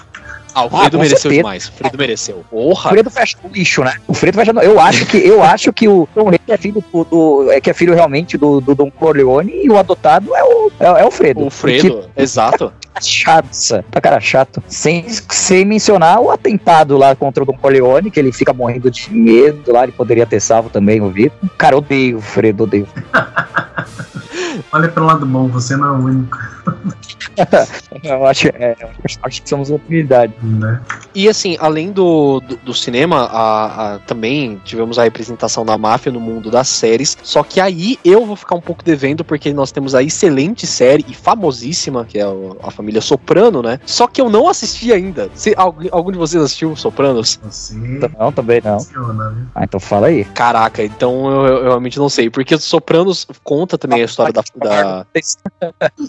Ah, 0.55 0.64
o 0.64 0.70
Fredo 0.70 0.97
ah, 0.97 1.01
mereceu 1.01 1.18
certeza. 1.18 1.34
demais. 1.34 1.68
O 1.68 1.72
Fredo 1.72 1.99
mereceu. 1.99 2.45
Porra. 2.51 2.89
O 2.89 2.93
Fredo 2.93 3.11
fecha 3.11 3.36
o 3.43 3.49
lixo, 3.49 3.84
né? 3.84 3.95
O 4.07 4.14
Fredo 4.14 4.39
fecha. 4.39 4.53
Eu 4.62 4.80
acho 4.80 5.07
que, 5.07 5.18
eu 5.18 5.43
acho 5.43 5.72
que 5.72 5.89
o 5.89 6.09
Tom 6.14 6.30
é 6.49 6.57
filho 6.57 6.84
do, 6.93 7.05
do, 7.05 7.53
é 7.53 7.61
que 7.61 7.70
é 7.70 7.74
filho 7.74 7.95
realmente 7.95 8.36
do, 8.36 8.61
do 8.61 8.74
Don 8.74 8.91
Corleone 8.91 9.53
e 9.62 9.70
o 9.70 9.78
adotado 9.78 10.34
é 10.34 10.43
o, 10.43 10.72
é, 10.80 11.03
é 11.03 11.05
o 11.05 11.11
Fredo. 11.11 11.47
O 11.47 11.51
Fredo, 11.51 12.03
porque, 12.03 12.22
exato. 12.22 12.72
Chato, 13.01 13.84
tá 13.93 14.01
cara 14.01 14.18
chato. 14.18 14.61
Sem, 14.66 15.09
sem 15.09 15.64
mencionar 15.64 16.20
o 16.20 16.32
atentado 16.32 16.97
lá 16.97 17.14
contra 17.14 17.45
o 17.45 17.47
Don 17.47 17.57
Corleone, 17.57 18.11
que 18.11 18.18
ele 18.18 18.32
fica 18.32 18.53
morrendo 18.53 18.91
de 18.91 19.09
medo 19.12 19.72
lá, 19.72 19.84
ele 19.84 19.93
poderia 19.93 20.26
ter 20.26 20.41
salvo 20.41 20.68
também 20.68 21.01
o 21.01 21.09
Vitor. 21.09 21.39
Cara, 21.57 21.76
odeio 21.76 22.18
o 22.18 22.20
Fredo, 22.20 22.64
odeio. 22.64 22.89
Olha 24.72 24.88
pelo 24.88 25.06
lado 25.06 25.26
bom, 25.26 25.48
você 25.48 25.76
não 25.76 25.86
é 25.86 25.90
o 25.90 26.04
único. 26.04 26.38
eu 28.02 28.26
acho, 28.26 28.48
é, 28.48 28.76
acho 29.22 29.42
que 29.42 29.48
somos 29.48 29.70
uma 29.70 29.78
comunidade. 29.78 30.32
Né? 30.42 30.80
E 31.14 31.28
assim, 31.28 31.56
além 31.61 31.92
do, 31.92 32.40
do, 32.40 32.56
do 32.56 32.74
cinema, 32.74 33.24
a, 33.24 33.94
a, 33.94 33.98
também 34.00 34.61
tivemos 34.64 34.98
a 34.98 35.04
representação 35.04 35.64
da 35.64 35.78
máfia 35.78 36.12
no 36.12 36.20
mundo 36.20 36.50
das 36.50 36.68
séries. 36.68 37.16
Só 37.22 37.42
que 37.42 37.61
aí 37.61 37.98
eu 38.04 38.26
vou 38.26 38.36
ficar 38.36 38.56
um 38.56 38.61
pouco 38.61 38.84
devendo, 38.84 39.24
porque 39.24 39.52
nós 39.52 39.72
temos 39.72 39.94
a 39.94 40.02
excelente 40.02 40.66
série 40.66 41.04
e 41.09 41.14
famosíssima, 41.14 42.04
que 42.04 42.18
é 42.18 42.24
a 42.62 42.70
família 42.70 43.00
Soprano, 43.00 43.62
né? 43.62 43.80
Só 43.86 44.06
que 44.06 44.20
eu 44.20 44.28
não 44.28 44.48
assisti 44.48 44.92
ainda. 44.92 45.30
Se, 45.34 45.54
algum, 45.56 45.88
algum 45.90 46.12
de 46.12 46.18
vocês 46.18 46.42
assistiu 46.42 46.74
Sopranos? 46.76 47.40
Sim. 47.50 48.00
Não, 48.18 48.32
também 48.32 48.61
não. 48.64 48.78
Ah, 49.54 49.64
então 49.64 49.80
fala 49.80 50.09
aí. 50.09 50.24
Caraca, 50.24 50.82
então 50.82 51.30
eu, 51.30 51.56
eu 51.59 51.64
realmente 51.64 51.98
não 51.98 52.09
sei. 52.09 52.30
Porque 52.30 52.59
Sopranos 52.59 53.26
conta 53.44 53.78
também 53.78 54.02
a 54.02 54.04
história 54.04 54.32
da. 54.32 54.42
Da... 54.57 55.07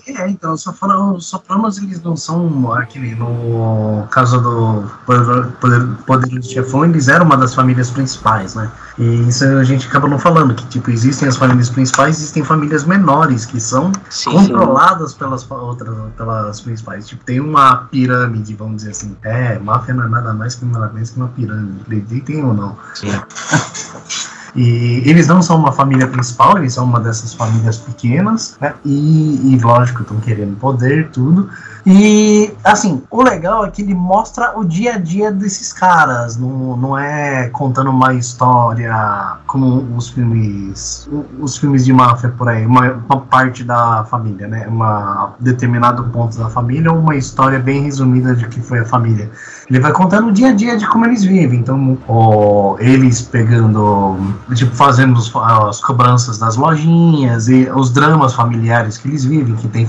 É, 0.07 0.29
então, 0.29 0.55
Sopranos, 0.57 1.25
Sopranos 1.25 1.77
eles 1.77 2.01
não 2.01 2.15
são 2.15 2.71
aquele. 2.73 3.15
No 3.15 4.07
caso 4.11 4.39
do 4.39 4.89
Poder, 5.05 5.47
Poder, 5.59 5.87
Poder 6.05 6.43
Chefão, 6.43 6.85
eles 6.85 7.07
eram 7.07 7.25
uma 7.25 7.37
das 7.37 7.53
famílias 7.53 7.89
principais, 7.89 8.55
né? 8.55 8.71
E 8.97 9.27
isso 9.27 9.45
a 9.45 9.63
gente 9.63 9.87
acaba 9.87 10.07
não 10.07 10.19
falando, 10.19 10.53
que 10.53 10.65
tipo, 10.67 10.89
existem 10.91 11.27
as 11.27 11.37
famílias 11.37 11.69
principais, 11.69 12.17
existem 12.17 12.43
famílias 12.43 12.83
menores 12.83 13.45
que 13.45 13.59
são 13.59 13.91
sim, 14.09 14.31
controladas 14.31 15.11
sim. 15.11 15.17
pelas 15.17 15.49
outras, 15.49 15.95
pelas 16.17 16.61
principais. 16.61 17.07
Tipo, 17.07 17.23
tem 17.23 17.39
uma 17.39 17.87
pirâmide, 17.91 18.55
vamos 18.55 18.77
dizer 18.77 18.91
assim. 18.91 19.15
É, 19.23 19.57
máfia 19.59 19.93
não 19.93 20.05
é 20.05 20.09
nada 20.09 20.33
mais 20.33 20.55
que 20.55 20.65
que 20.65 21.17
uma 21.17 21.27
pirâmide, 21.29 21.81
acreditem 21.81 22.43
ou 22.43 22.53
não. 22.53 22.77
Sim. 22.93 23.07
E 24.55 25.01
eles 25.05 25.27
não 25.27 25.41
são 25.41 25.57
uma 25.57 25.71
família 25.71 26.07
principal, 26.07 26.57
eles 26.57 26.73
são 26.73 26.85
uma 26.85 26.99
dessas 26.99 27.33
famílias 27.33 27.77
pequenas, 27.77 28.57
né? 28.59 28.73
E, 28.85 29.53
e 29.53 29.59
lógico, 29.59 30.01
estão 30.01 30.19
querendo 30.19 30.55
poder, 30.57 31.09
tudo. 31.11 31.49
E, 31.91 32.53
assim, 32.63 33.01
o 33.09 33.23
legal 33.23 33.65
é 33.65 33.71
que 33.71 33.81
ele 33.81 33.95
mostra 33.95 34.53
o 34.55 34.63
dia 34.63 34.93
a 34.93 34.97
dia 34.99 35.31
desses 35.31 35.73
caras, 35.73 36.37
não, 36.37 36.77
não 36.77 36.95
é 36.95 37.49
contando 37.49 37.89
uma 37.89 38.13
história 38.13 39.37
como 39.47 39.97
os 39.97 40.09
filmes 40.09 41.09
os 41.39 41.57
filmes 41.57 41.83
de 41.85 41.91
máfia 41.91 42.29
por 42.29 42.47
aí, 42.47 42.63
uma, 42.63 42.91
uma 42.91 43.21
parte 43.21 43.63
da 43.63 44.05
família, 44.05 44.47
né? 44.47 44.67
Uma 44.67 45.33
determinado 45.39 46.03
ponto 46.03 46.37
da 46.37 46.47
família 46.47 46.91
ou 46.91 46.99
uma 46.99 47.15
história 47.15 47.57
bem 47.57 47.81
resumida 47.81 48.35
de 48.35 48.47
que 48.47 48.61
foi 48.61 48.77
a 48.77 48.85
família. 48.85 49.31
Ele 49.67 49.79
vai 49.79 49.91
contando 49.91 50.27
o 50.27 50.31
dia 50.31 50.49
a 50.49 50.53
dia 50.53 50.77
de 50.77 50.87
como 50.87 51.05
eles 51.05 51.23
vivem. 51.23 51.59
Então, 51.59 51.97
ó, 52.07 52.75
eles 52.77 53.23
pegando, 53.23 54.15
tipo, 54.53 54.75
fazendo 54.75 55.19
as 55.67 55.81
cobranças 55.81 56.37
das 56.37 56.55
lojinhas 56.55 57.47
e 57.47 57.67
os 57.73 57.89
dramas 57.89 58.35
familiares 58.35 58.99
que 58.99 59.07
eles 59.07 59.25
vivem, 59.25 59.55
que 59.55 59.67
tem 59.67 59.87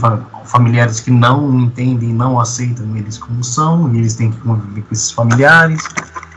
familiares 0.50 1.00
que 1.00 1.10
não 1.10 1.58
entendem, 1.58 2.12
não 2.12 2.38
aceitam 2.40 2.96
eles 2.96 3.18
como 3.18 3.42
são, 3.42 3.92
e 3.94 3.98
eles 3.98 4.14
têm 4.14 4.30
que 4.30 4.38
conviver 4.40 4.82
com 4.82 4.92
esses 4.92 5.10
familiares. 5.10 5.82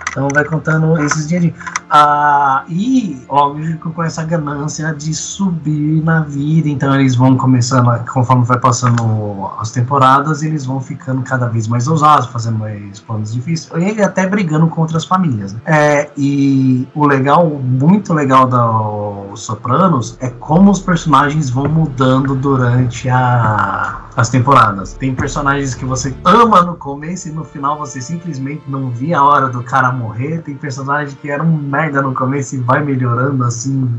Então 0.10 0.28
vai 0.34 0.46
contando 0.46 0.98
esses 1.04 1.28
dias. 1.28 1.52
Ah, 1.96 2.66
e 2.68 3.22
lógico 3.30 3.92
com 3.92 4.02
essa 4.02 4.24
ganância 4.24 4.92
de 4.96 5.14
subir 5.14 6.04
na 6.04 6.22
vida, 6.22 6.68
então 6.68 7.00
eles 7.00 7.16
vão 7.16 7.38
começando, 7.38 7.88
conforme 8.12 8.44
vai 8.46 8.60
passando 8.60 9.48
as 9.60 9.70
temporadas, 9.70 10.42
eles 10.42 10.66
vão 10.66 10.82
ficando 10.82 11.22
cada 11.22 11.48
vez 11.48 11.68
mais 11.68 11.88
ousados, 11.88 12.26
fazendo 12.30 12.58
mais 12.58 13.00
planos 13.00 13.32
difíceis, 13.32 13.72
e 13.80 14.02
até 14.02 14.26
brigando 14.26 14.66
contra 14.70 14.98
as 14.98 15.06
famílias. 15.06 15.54
Né? 15.54 15.62
É, 15.66 16.10
e 16.18 16.88
o 16.96 17.06
legal, 17.06 17.48
muito 17.48 18.12
legal 18.12 18.48
da 18.48 19.36
Sopranos 19.36 20.18
é 20.20 20.30
como 20.30 20.72
os 20.72 20.80
personagens 20.80 21.52
vão 21.52 21.66
mudando 21.66 22.34
durante 22.34 23.08
a 23.08 24.04
as 24.16 24.30
temporadas. 24.30 24.94
Tem 24.94 25.14
personagens 25.14 25.74
que 25.74 25.86
você 25.86 26.14
ama 26.24 26.62
no 26.62 26.76
começo 26.76 27.30
e 27.30 27.32
no 27.32 27.44
final 27.44 27.78
você 27.78 28.00
simplesmente 28.00 28.64
não 28.68 28.90
via 28.90 29.20
a 29.20 29.24
hora 29.24 29.50
do 29.50 29.64
cara 29.64 29.92
morrer. 29.92 30.42
Tem 30.42 30.56
personagens 30.56 31.18
que 31.20 31.30
eram 31.30 31.46
um 31.46 31.58
no 31.92 32.14
começo 32.14 32.56
e 32.56 32.60
vai 32.60 32.84
melhorando 32.84 33.44
assim. 33.44 33.90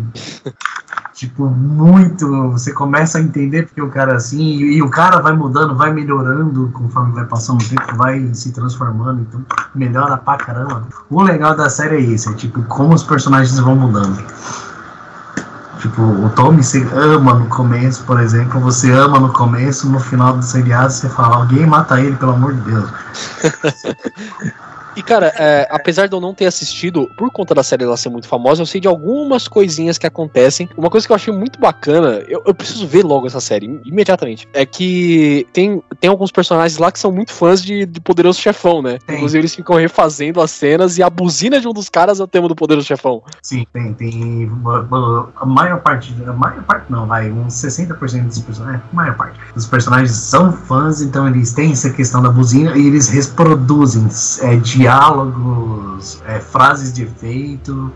tipo, 1.14 1.46
muito. 1.46 2.50
Você 2.52 2.72
começa 2.72 3.18
a 3.18 3.20
entender 3.20 3.64
porque 3.64 3.80
o 3.80 3.90
cara 3.90 4.16
assim, 4.16 4.40
e, 4.40 4.76
e, 4.76 4.82
o 4.82 4.90
cara 4.90 5.20
vai 5.20 5.32
mudando, 5.32 5.74
vai 5.74 5.92
melhorando 5.92 6.70
conforme 6.72 7.12
vai 7.12 7.24
passando 7.24 7.62
o 7.62 7.68
tempo, 7.68 7.96
vai 7.96 8.34
se 8.34 8.52
transformando, 8.52 9.20
então 9.22 9.44
melhora 9.74 10.16
pra 10.16 10.36
caramba. 10.36 10.86
O 11.08 11.22
legal 11.22 11.56
da 11.56 11.68
série 11.68 11.96
é 11.96 12.00
isso, 12.00 12.30
é 12.30 12.34
tipo, 12.34 12.62
como 12.64 12.94
os 12.94 13.02
personagens 13.02 13.58
vão 13.58 13.76
mudando. 13.76 14.22
Tipo, 15.80 16.00
o 16.00 16.30
Tommy 16.30 16.62
você 16.62 16.82
ama 16.94 17.34
no 17.34 17.46
começo, 17.46 18.04
por 18.04 18.18
exemplo, 18.18 18.58
você 18.58 18.90
ama 18.90 19.20
no 19.20 19.30
começo, 19.32 19.86
no 19.86 20.00
final 20.00 20.34
do 20.34 20.42
seriado 20.42 20.90
você 20.90 21.10
fala, 21.10 21.36
alguém 21.36 21.66
mata 21.66 22.00
ele, 22.00 22.16
pelo 22.16 22.32
amor 22.32 22.54
de 22.54 22.60
Deus. 22.62 22.90
E, 24.96 25.02
cara, 25.02 25.32
é, 25.38 25.66
apesar 25.70 26.06
de 26.06 26.14
eu 26.14 26.20
não 26.20 26.34
ter 26.34 26.46
assistido, 26.46 27.10
por 27.16 27.30
conta 27.30 27.54
da 27.54 27.62
série 27.62 27.84
ela 27.84 27.96
ser 27.96 28.08
muito 28.08 28.28
famosa, 28.28 28.62
eu 28.62 28.66
sei 28.66 28.80
de 28.80 28.88
algumas 28.88 29.48
coisinhas 29.48 29.98
que 29.98 30.06
acontecem. 30.06 30.68
Uma 30.76 30.90
coisa 30.90 31.06
que 31.06 31.12
eu 31.12 31.16
achei 31.16 31.32
muito 31.32 31.58
bacana, 31.58 32.22
eu, 32.28 32.42
eu 32.46 32.54
preciso 32.54 32.86
ver 32.86 33.04
logo 33.04 33.26
essa 33.26 33.40
série, 33.40 33.80
imediatamente, 33.84 34.48
é 34.52 34.64
que 34.64 35.46
tem, 35.52 35.82
tem 36.00 36.10
alguns 36.10 36.30
personagens 36.30 36.78
lá 36.78 36.92
que 36.92 36.98
são 36.98 37.10
muito 37.10 37.32
fãs 37.32 37.62
de, 37.62 37.86
de 37.86 38.00
Poderoso 38.00 38.40
Chefão, 38.40 38.82
né? 38.82 38.98
Tem. 39.06 39.16
Inclusive, 39.16 39.40
eles 39.40 39.54
ficam 39.54 39.76
refazendo 39.76 40.40
as 40.40 40.50
cenas 40.50 40.98
e 40.98 41.02
a 41.02 41.10
buzina 41.10 41.60
de 41.60 41.66
um 41.66 41.72
dos 41.72 41.88
caras 41.88 42.20
é 42.20 42.22
o 42.22 42.28
tema 42.28 42.48
do 42.48 42.54
Poderoso 42.54 42.86
Chefão. 42.86 43.22
Sim, 43.42 43.66
tem. 43.72 43.94
Tem 43.94 44.50
a 45.36 45.46
maior 45.46 45.80
parte, 45.80 46.14
a 46.26 46.32
maior 46.32 46.62
parte 46.64 46.90
não, 46.90 47.06
vai, 47.06 47.30
uns 47.30 47.54
60% 47.54 48.26
dos 48.26 48.38
personagens, 48.40 48.82
a 48.92 48.96
maior 48.96 49.16
parte 49.16 49.38
dos 49.54 49.66
personagens 49.66 50.12
são 50.12 50.52
fãs, 50.52 51.02
então 51.02 51.28
eles 51.28 51.52
têm 51.52 51.72
essa 51.72 51.90
questão 51.90 52.22
da 52.22 52.30
buzina 52.30 52.76
e 52.76 52.86
eles 52.86 53.08
reproduzem 53.08 54.06
é, 54.42 54.56
de 54.56 54.83
diálogos, 54.84 56.22
é, 56.26 56.38
frases 56.38 56.92
de 56.92 57.04
efeito, 57.04 57.90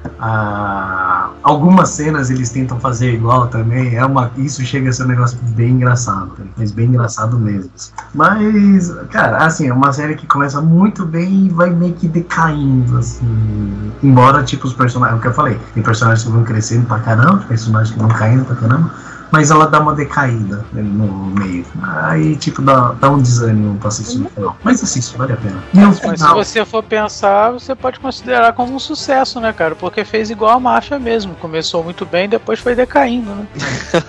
algumas 1.43 1.91
cenas 1.91 2.31
eles 2.31 2.49
tentam 2.49 2.81
fazer 2.81 3.13
igual 3.13 3.47
também. 3.49 3.95
É 3.95 4.05
uma, 4.05 4.31
isso 4.39 4.65
chega 4.65 4.89
a 4.89 4.93
ser 4.93 5.05
um 5.05 5.09
negócio 5.09 5.39
bem 5.51 5.73
engraçado, 5.73 6.33
mas 6.57 6.73
bem 6.73 6.87
engraçado 6.87 7.39
mesmo. 7.39 7.71
Mas, 8.15 8.91
cara, 9.11 9.45
assim, 9.45 9.69
é 9.69 9.73
uma 9.73 9.93
série 9.93 10.15
que 10.15 10.27
começa 10.27 10.63
muito 10.63 11.05
bem 11.05 11.47
e 11.47 11.49
vai 11.51 11.69
meio 11.69 11.93
que 11.93 12.09
decaindo, 12.09 12.97
assim. 12.97 13.93
Embora, 14.03 14.43
tipo, 14.43 14.67
os 14.67 14.73
personagens, 14.73 15.17
é 15.17 15.19
o 15.19 15.21
que 15.21 15.29
eu 15.29 15.35
falei, 15.35 15.61
tem 15.75 15.83
personagens 15.83 16.25
que 16.25 16.31
vão 16.31 16.43
crescendo 16.43 16.87
pra 16.87 17.01
caramba, 17.01 17.45
personagens 17.47 17.93
que 17.95 17.99
vão 18.01 18.09
caindo 18.09 18.47
pra 18.47 18.57
caramba 18.57 18.91
mas 19.31 19.51
ela 19.51 19.67
dá 19.67 19.81
uma 19.81 19.95
decaída 19.95 20.65
né, 20.73 20.83
no 20.83 21.07
meio. 21.07 21.65
Aí, 21.83 22.37
tipo, 22.37 22.63
dá, 22.63 22.95
dá 23.01 23.11
um 23.11 23.21
desânimo 23.21 23.79
pra 23.79 23.89
assistir 23.89 24.19
no 24.19 24.31
final. 24.31 24.57
Mas 24.63 24.83
assiste, 24.83 25.17
vale 25.17 25.33
a 25.33 25.37
pena. 25.37 25.63
E 25.75 25.79
mas, 25.79 25.99
final... 25.99 26.17
se 26.17 26.51
você 26.51 26.65
for 26.65 26.83
pensar, 26.83 27.51
você 27.53 27.75
pode 27.75 28.01
considerar 28.01 28.53
como 28.53 28.75
um 28.75 28.79
sucesso, 28.79 29.41
né, 29.41 29.53
cara? 29.53 29.75
Porque 29.75 30.05
fez 30.05 30.31
igual 30.31 30.57
a 30.57 30.61
marcha 30.61 30.99
mesmo. 30.99 31.35
Começou 31.35 31.85
muito 31.85 32.07
bem, 32.07 32.29
depois 32.29 32.61
foi 32.61 32.75
decaindo, 32.75 33.31
né? 33.35 33.47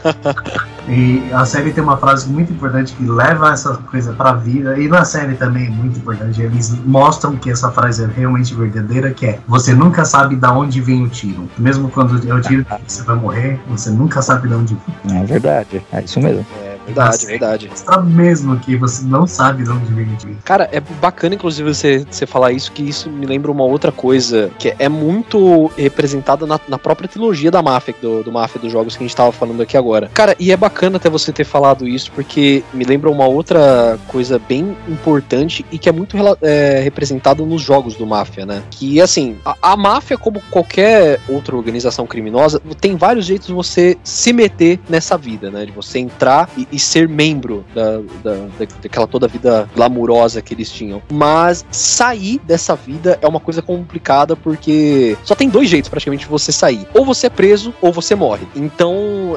e 0.88 1.24
a 1.34 1.46
série 1.46 1.72
tem 1.72 1.84
uma 1.84 1.98
frase 1.98 2.30
muito 2.30 2.54
importante 2.54 2.94
que 2.94 3.04
leva 3.04 3.52
essa 3.52 3.76
coisa 3.76 4.14
pra 4.14 4.34
vida. 4.34 4.80
E 4.80 4.88
na 4.88 5.04
série 5.04 5.36
também 5.36 5.68
é 5.68 5.70
muito 5.70 6.00
importante. 6.00 6.42
Eles 6.42 6.78
mostram 6.86 7.36
que 7.36 7.52
essa 7.52 7.72
frase 7.72 8.04
é 8.04 8.08
realmente 8.08 8.54
verdadeira, 8.54 9.12
que 9.12 9.26
é 9.26 9.40
você 9.48 9.74
nunca 9.74 10.06
sabe 10.06 10.36
de 10.36 10.48
onde 10.48 10.82
vem 10.82 11.04
o 11.04 11.10
tiro. 11.10 11.50
Mesmo 11.58 11.90
quando 11.90 12.16
é 12.28 12.34
o 12.34 12.42
tiro 12.42 12.66
que 12.66 12.80
você 12.88 13.04
vai 13.04 13.16
morrer, 13.16 13.60
você 13.68 13.90
nunca 13.90 14.22
sabe 14.22 14.48
de 14.48 14.54
onde 14.54 14.78
vem. 15.06 15.09
É 15.16 15.24
verdade, 15.24 15.82
é 15.92 16.02
isso 16.02 16.20
mesmo. 16.20 16.46
Verdade, 16.94 17.26
verdade. 17.26 17.70
Está 17.74 18.00
mesmo 18.00 18.58
que 18.60 18.76
você 18.76 19.04
não 19.06 19.28
sabe 19.28 19.64
de 19.64 19.70
onde 19.70 19.94
vem 19.94 20.06
o 20.06 20.38
Cara, 20.44 20.70
é 20.72 20.80
bacana, 20.80 21.36
inclusive, 21.36 21.74
você, 21.74 22.06
você 22.10 22.26
falar 22.26 22.52
isso, 22.52 22.72
que 22.72 22.84
isso 22.84 23.10
me 23.10 23.26
lembra 23.26 23.52
uma 23.52 23.64
outra 23.64 23.92
coisa 23.92 24.52
que 24.58 24.74
é 24.78 24.90
muito 24.90 25.72
representada 25.78 26.46
na, 26.46 26.60
na 26.68 26.78
própria 26.78 27.08
trilogia 27.08 27.52
da 27.52 27.62
máfia, 27.62 27.94
do, 28.02 28.24
do 28.24 28.32
máfia 28.32 28.60
dos 28.60 28.72
jogos 28.72 28.96
que 28.96 29.04
a 29.04 29.08
gente 29.08 29.16
tava 29.16 29.32
falando 29.32 29.62
aqui 29.62 29.78
agora. 29.78 30.10
Cara, 30.14 30.36
e 30.40 30.52
é 30.52 30.58
bacana 30.58 30.98
até 30.98 31.10
você 31.10 31.32
ter 31.32 31.44
falado 31.44 31.88
isso, 31.88 32.12
porque 32.12 32.64
me 32.74 32.86
lembra 32.86 33.10
uma 33.10 33.26
outra 33.28 34.00
coisa 34.08 34.40
bem 34.40 34.76
importante 34.88 35.66
e 35.72 35.78
que 35.78 35.90
é 35.90 35.92
muito 35.92 36.16
é, 36.42 36.82
representada 36.82 37.44
nos 37.44 37.62
jogos 37.62 37.96
do 37.96 38.06
máfia, 38.06 38.46
né? 38.46 38.64
Que, 38.72 39.02
assim, 39.02 39.38
a, 39.46 39.56
a 39.62 39.78
máfia, 39.78 40.18
como 40.18 40.42
qualquer 40.50 41.20
outra 41.28 41.56
organização 41.56 42.06
criminosa, 42.06 42.62
tem 42.80 42.96
vários 42.96 43.26
jeitos 43.26 43.48
de 43.48 43.54
você 43.54 43.98
se 44.04 44.34
meter 44.34 44.80
nessa 44.90 45.10
nessa 45.10 45.18
vida, 45.18 45.50
né? 45.50 45.66
De 45.66 45.72
você 45.72 45.98
entrar 45.98 46.50
e, 46.56 46.68
e 46.72 46.79
ser 46.80 47.08
membro 47.08 47.66
da, 47.74 47.98
da, 48.24 48.66
daquela 48.82 49.08
toda 49.08 49.28
vida 49.28 49.70
glamurosa 49.76 50.42
que 50.42 50.54
eles 50.54 50.72
tinham. 50.72 51.02
Mas 51.12 51.66
sair 51.72 52.40
dessa 52.44 52.76
vida 52.76 53.18
é 53.22 53.28
uma 53.28 53.40
coisa 53.40 53.62
complicada 53.62 54.36
porque 54.36 55.18
só 55.24 55.36
tem 55.36 55.50
dois 55.50 55.70
jeitos 55.70 55.90
praticamente 55.90 56.26
de 56.26 56.30
você 56.30 56.52
sair. 56.52 56.88
Ou 56.94 57.06
você 57.06 57.28
é 57.28 57.30
preso 57.30 57.74
ou 57.82 57.92
você 57.92 58.16
morre. 58.16 58.48
Então 58.56 59.36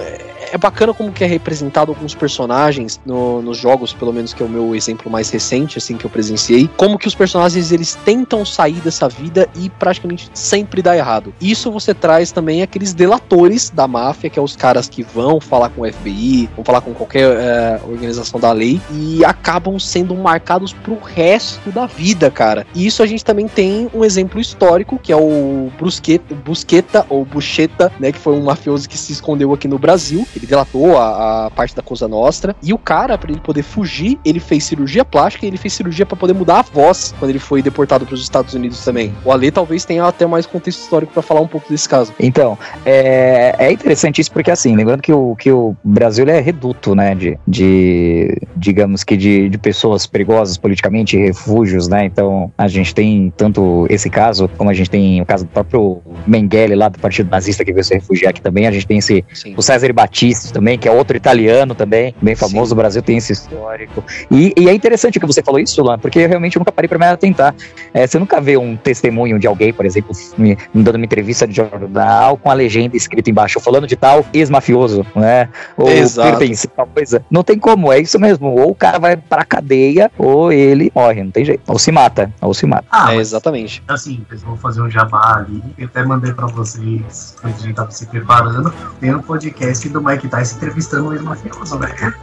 é, 0.53 0.59
bacana 0.59 0.93
como 0.95 1.13
que 1.13 1.25
é 1.25 1.27
representado 1.27 1.93
alguns 1.93 2.15
personagens 2.15 3.01
no, 3.05 3.43
nos 3.43 3.59
jogos, 3.59 3.93
pelo 3.93 4.13
menos 4.13 4.33
que 4.33 4.43
é 4.43 4.47
o 4.47 4.49
meu 4.49 4.75
exemplo 4.75 5.11
mais 5.11 5.31
recente, 5.31 5.79
assim, 5.79 5.97
que 5.97 6.05
eu 6.05 6.11
presenciei. 6.11 6.69
Como 6.77 6.99
que 6.99 7.07
os 7.07 7.15
personagens 7.15 7.73
eles 7.73 7.95
tentam 8.05 8.45
sair 8.45 8.81
dessa 8.81 9.09
vida 9.09 9.49
e 9.57 9.71
praticamente 9.71 10.31
sempre 10.35 10.83
dá 10.83 10.97
errado. 10.97 11.33
Isso 11.41 11.71
você 11.71 11.95
traz 11.95 12.33
também 12.33 12.63
aqueles 12.63 12.93
delatores 12.93 13.71
da 13.71 13.87
máfia, 13.87 14.31
que 14.31 14.39
é 14.39 14.43
os 14.43 14.57
caras 14.57 14.89
que 14.89 15.03
vão 15.03 15.41
falar 15.41 15.71
com 15.71 15.83
o 15.83 15.93
FBI, 15.93 16.49
vão 16.55 16.65
falar 16.65 16.81
com 16.81 16.93
qualquer 16.93 17.37
é, 17.37 17.81
organização 17.85 18.41
da 18.41 18.53
lei 18.53 18.81
e 18.91 19.25
acabam 19.25 19.79
sendo 19.79 20.15
marcados 20.15 20.73
pro 20.73 20.99
resto 20.99 21.71
da 21.71 21.87
vida, 21.87 22.31
cara. 22.31 22.67
E 22.75 22.87
isso 22.87 23.03
a 23.03 23.07
gente 23.07 23.25
também 23.25 23.49
tem 23.49 23.91
um 23.95 24.05
exemplo 24.05 24.41
histórico, 24.41 24.99
que 24.99 25.13
é 25.13 25.17
o 25.17 25.71
Brusqueta, 25.79 26.35
Busqueta 26.35 27.07
ou 27.09 27.25
Bucheta, 27.25 27.93
né, 27.99 28.13
que 28.13 28.19
foi 28.19 28.35
um 28.35 28.43
mafioso 28.43 28.89
que 28.89 28.99
se 28.99 29.13
escondeu 29.13 29.53
aqui 29.53 29.69
no 29.69 29.79
Brasil. 29.79 30.27
Ele 30.35 30.47
delatou 30.47 30.97
a, 30.99 31.47
a 31.47 31.51
parte 31.51 31.75
da 31.75 31.83
Cosa 31.83 32.09
Nostra. 32.09 32.55
E 32.63 32.73
o 32.73 32.79
cara, 32.79 33.17
para 33.19 33.31
ele 33.31 33.41
poder 33.41 33.63
fugir, 33.63 34.19
ele 34.25 34.41
fez 34.41 34.65
cirurgia 34.65 35.05
plástica 35.05 35.45
e 35.45 35.49
ele 35.49 35.57
fez 35.57 35.73
cirurgia 35.73 36.07
para 36.07 36.17
poder 36.17 36.33
mudar 36.33 36.61
a 36.61 36.63
voz 36.63 37.15
quando 37.19 37.31
ele 37.31 37.39
foi 37.39 37.63
deportado 37.63 38.07
para 38.07 38.15
os 38.15 38.23
Estados 38.23 38.55
Unidos 38.55 38.85
também. 38.85 39.13
O 39.25 39.33
Ale 39.33 39.51
talvez 39.51 39.85
tenha 39.85 40.05
até 40.05 40.27
mais 40.27 40.47
contexto 40.47 40.81
histórico 40.81 41.13
para 41.13 41.23
falar 41.23 41.41
um 41.41 41.49
pouco 41.49 41.69
desse 41.69 41.89
caso. 41.89 42.13
Então, 42.19 42.59
é, 42.85 43.55
é 43.59 43.73
interessante 43.73 44.21
isso 44.21 44.33
porque, 44.33 44.51
assim, 44.51 44.75
lembrando 44.75 45.03
que 45.03 45.13
o, 45.13 45.37
que 45.37 45.51
o 45.51 45.77
Brasil 45.85 46.27
é 46.29 46.41
reduto, 46.41 46.95
né, 46.95 47.15
de, 47.15 47.39
de 47.47 48.37
digamos 48.57 49.05
que 49.05 49.17
de, 49.17 49.49
de 49.49 49.59
pessoas 49.59 50.07
perigosas 50.07 50.57
politicamente, 50.57 51.17
refúgios, 51.17 51.89
né, 51.89 52.05
então 52.05 52.53
a 52.57 52.69
gente 52.69 52.95
tem 52.95 53.33
tanto 53.37 53.87
esse 53.89 54.09
caso, 54.09 54.49
como 54.57 54.71
a 54.71 54.75
gente 54.75 54.91
tem 54.91 55.21
o 55.21 55.27
caso 55.27 55.45
do 55.45 55.51
próprio 55.51 56.01
Mengele 56.27 56.75
lá 56.75 56.89
do 56.89 56.99
Partido 56.99 57.31
Nazista 57.31 57.65
que 57.65 57.73
veio 57.73 57.85
se 57.85 57.95
refugiar 57.95 58.31
aqui 58.31 58.41
também, 58.41 58.67
a 58.67 58.71
gente 58.71 58.87
tem 58.87 58.99
esse, 58.99 59.25
Sim. 59.33 59.55
o 59.57 59.63
César 59.63 59.87
Battisti 60.23 60.53
também, 60.53 60.79
que 60.79 60.89
é 60.89 60.93
outro 60.93 61.17
italiano 61.17 61.75
também, 61.75 62.15
bem 62.23 62.37
famoso, 62.37 62.69
Sim. 62.69 62.73
o 62.75 62.77
Brasil 62.77 63.03
tem 63.03 63.17
esse 63.17 63.33
histórico, 63.33 64.05
e, 64.31 64.53
e, 64.57 64.69
é 64.69 64.75
interessante 64.75 65.19
que 65.19 65.27
você 65.27 65.43
falou 65.43 65.61
isso, 65.61 65.83
Lan, 65.83 65.99
porque 65.99 66.21
eu 66.21 66.29
realmente 66.29 66.59
nunca 66.59 66.71
parei 66.71 66.89
para 66.89 66.99
me 66.99 67.07
atentar, 67.07 67.55
é, 67.93 68.07
você 68.07 68.19
nunca 68.19 68.41
vê 68.41 68.57
um 68.57 68.77
testemunho 68.77 69.39
de 69.39 69.47
alguém, 69.47 69.73
por 69.73 69.85
exemplo, 69.85 70.13
me, 70.39 70.57
me 70.73 70.83
dando 70.83 70.97
uma 70.97 71.05
entrevista 71.05 71.47
de 71.47 71.55
jornal 71.55 72.37
com 72.37 72.51
a 72.51 72.55
legenda 72.55 72.97
escrita 72.97 73.31
embaixo, 73.31 73.61
falando 73.61 73.87
de 73.87 73.97
tal 73.97 74.25
ex-mafioso, 74.33 75.05
né, 75.15 75.49
ou 75.77 75.89
Exato. 75.91 76.39
pertence 76.39 76.69
tal 76.69 76.87
coisa. 76.87 77.25
Não 77.31 77.43
tem 77.43 77.59
como, 77.59 77.93
é 77.93 77.99
isso 77.99 78.19
mesmo. 78.19 78.49
Ou 78.49 78.71
o 78.71 78.75
cara 78.75 78.99
vai 78.99 79.17
pra 79.17 79.45
cadeia, 79.45 80.11
ou 80.19 80.53
ele 80.53 80.91
morre, 80.95 81.23
não 81.23 81.31
tem 81.31 81.45
jeito. 81.45 81.63
Ou 81.67 81.79
se 81.79 81.91
mata, 81.91 82.33
ou 82.41 82.55
se 82.55 82.67
mata. 82.67 82.85
Ah, 82.91 83.15
é, 83.15 83.17
exatamente. 83.17 83.83
Assim, 83.89 84.25
eu 84.31 84.39
vou 84.39 84.57
fazer 84.57 84.83
um 84.83 84.91
jabá 84.91 85.37
ali. 85.39 85.63
Eu 85.79 85.87
até 85.87 86.05
mandei 86.05 86.33
pra 86.33 86.47
vocês, 86.47 87.37
quando 87.41 87.55
a 87.55 87.59
gente 87.59 87.75
tava 87.75 87.91
se 87.91 88.07
preparando, 88.07 88.73
tem 89.01 89.15
um 89.15 89.23
podcast 89.23 89.89
do 89.89 90.03
Mike 90.13 90.29
Tyson 90.29 90.57
entrevistando 90.57 91.09
o 91.09 91.13
ex-mafioso, 91.13 91.79
né? 91.79 92.15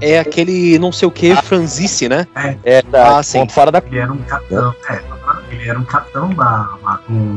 É 0.00 0.18
aquele 0.18 0.78
não 0.78 0.92
sei 0.92 1.08
o 1.08 1.10
que, 1.10 1.32
ah. 1.32 1.42
Franzice, 1.42 2.08
né? 2.08 2.26
É, 2.34 2.78
é 2.78 2.82
da, 2.82 3.18
ah, 3.18 3.22
sim. 3.22 3.46
fora 3.48 3.70
da... 3.70 3.82
Ele 3.84 3.98
era 3.98 4.12
um 4.12 4.18
capitão, 4.18 4.74
é, 4.88 5.00
ele 5.52 5.68
era 5.68 5.78
um 5.78 5.84
capitão 5.84 6.30
da. 6.30 6.78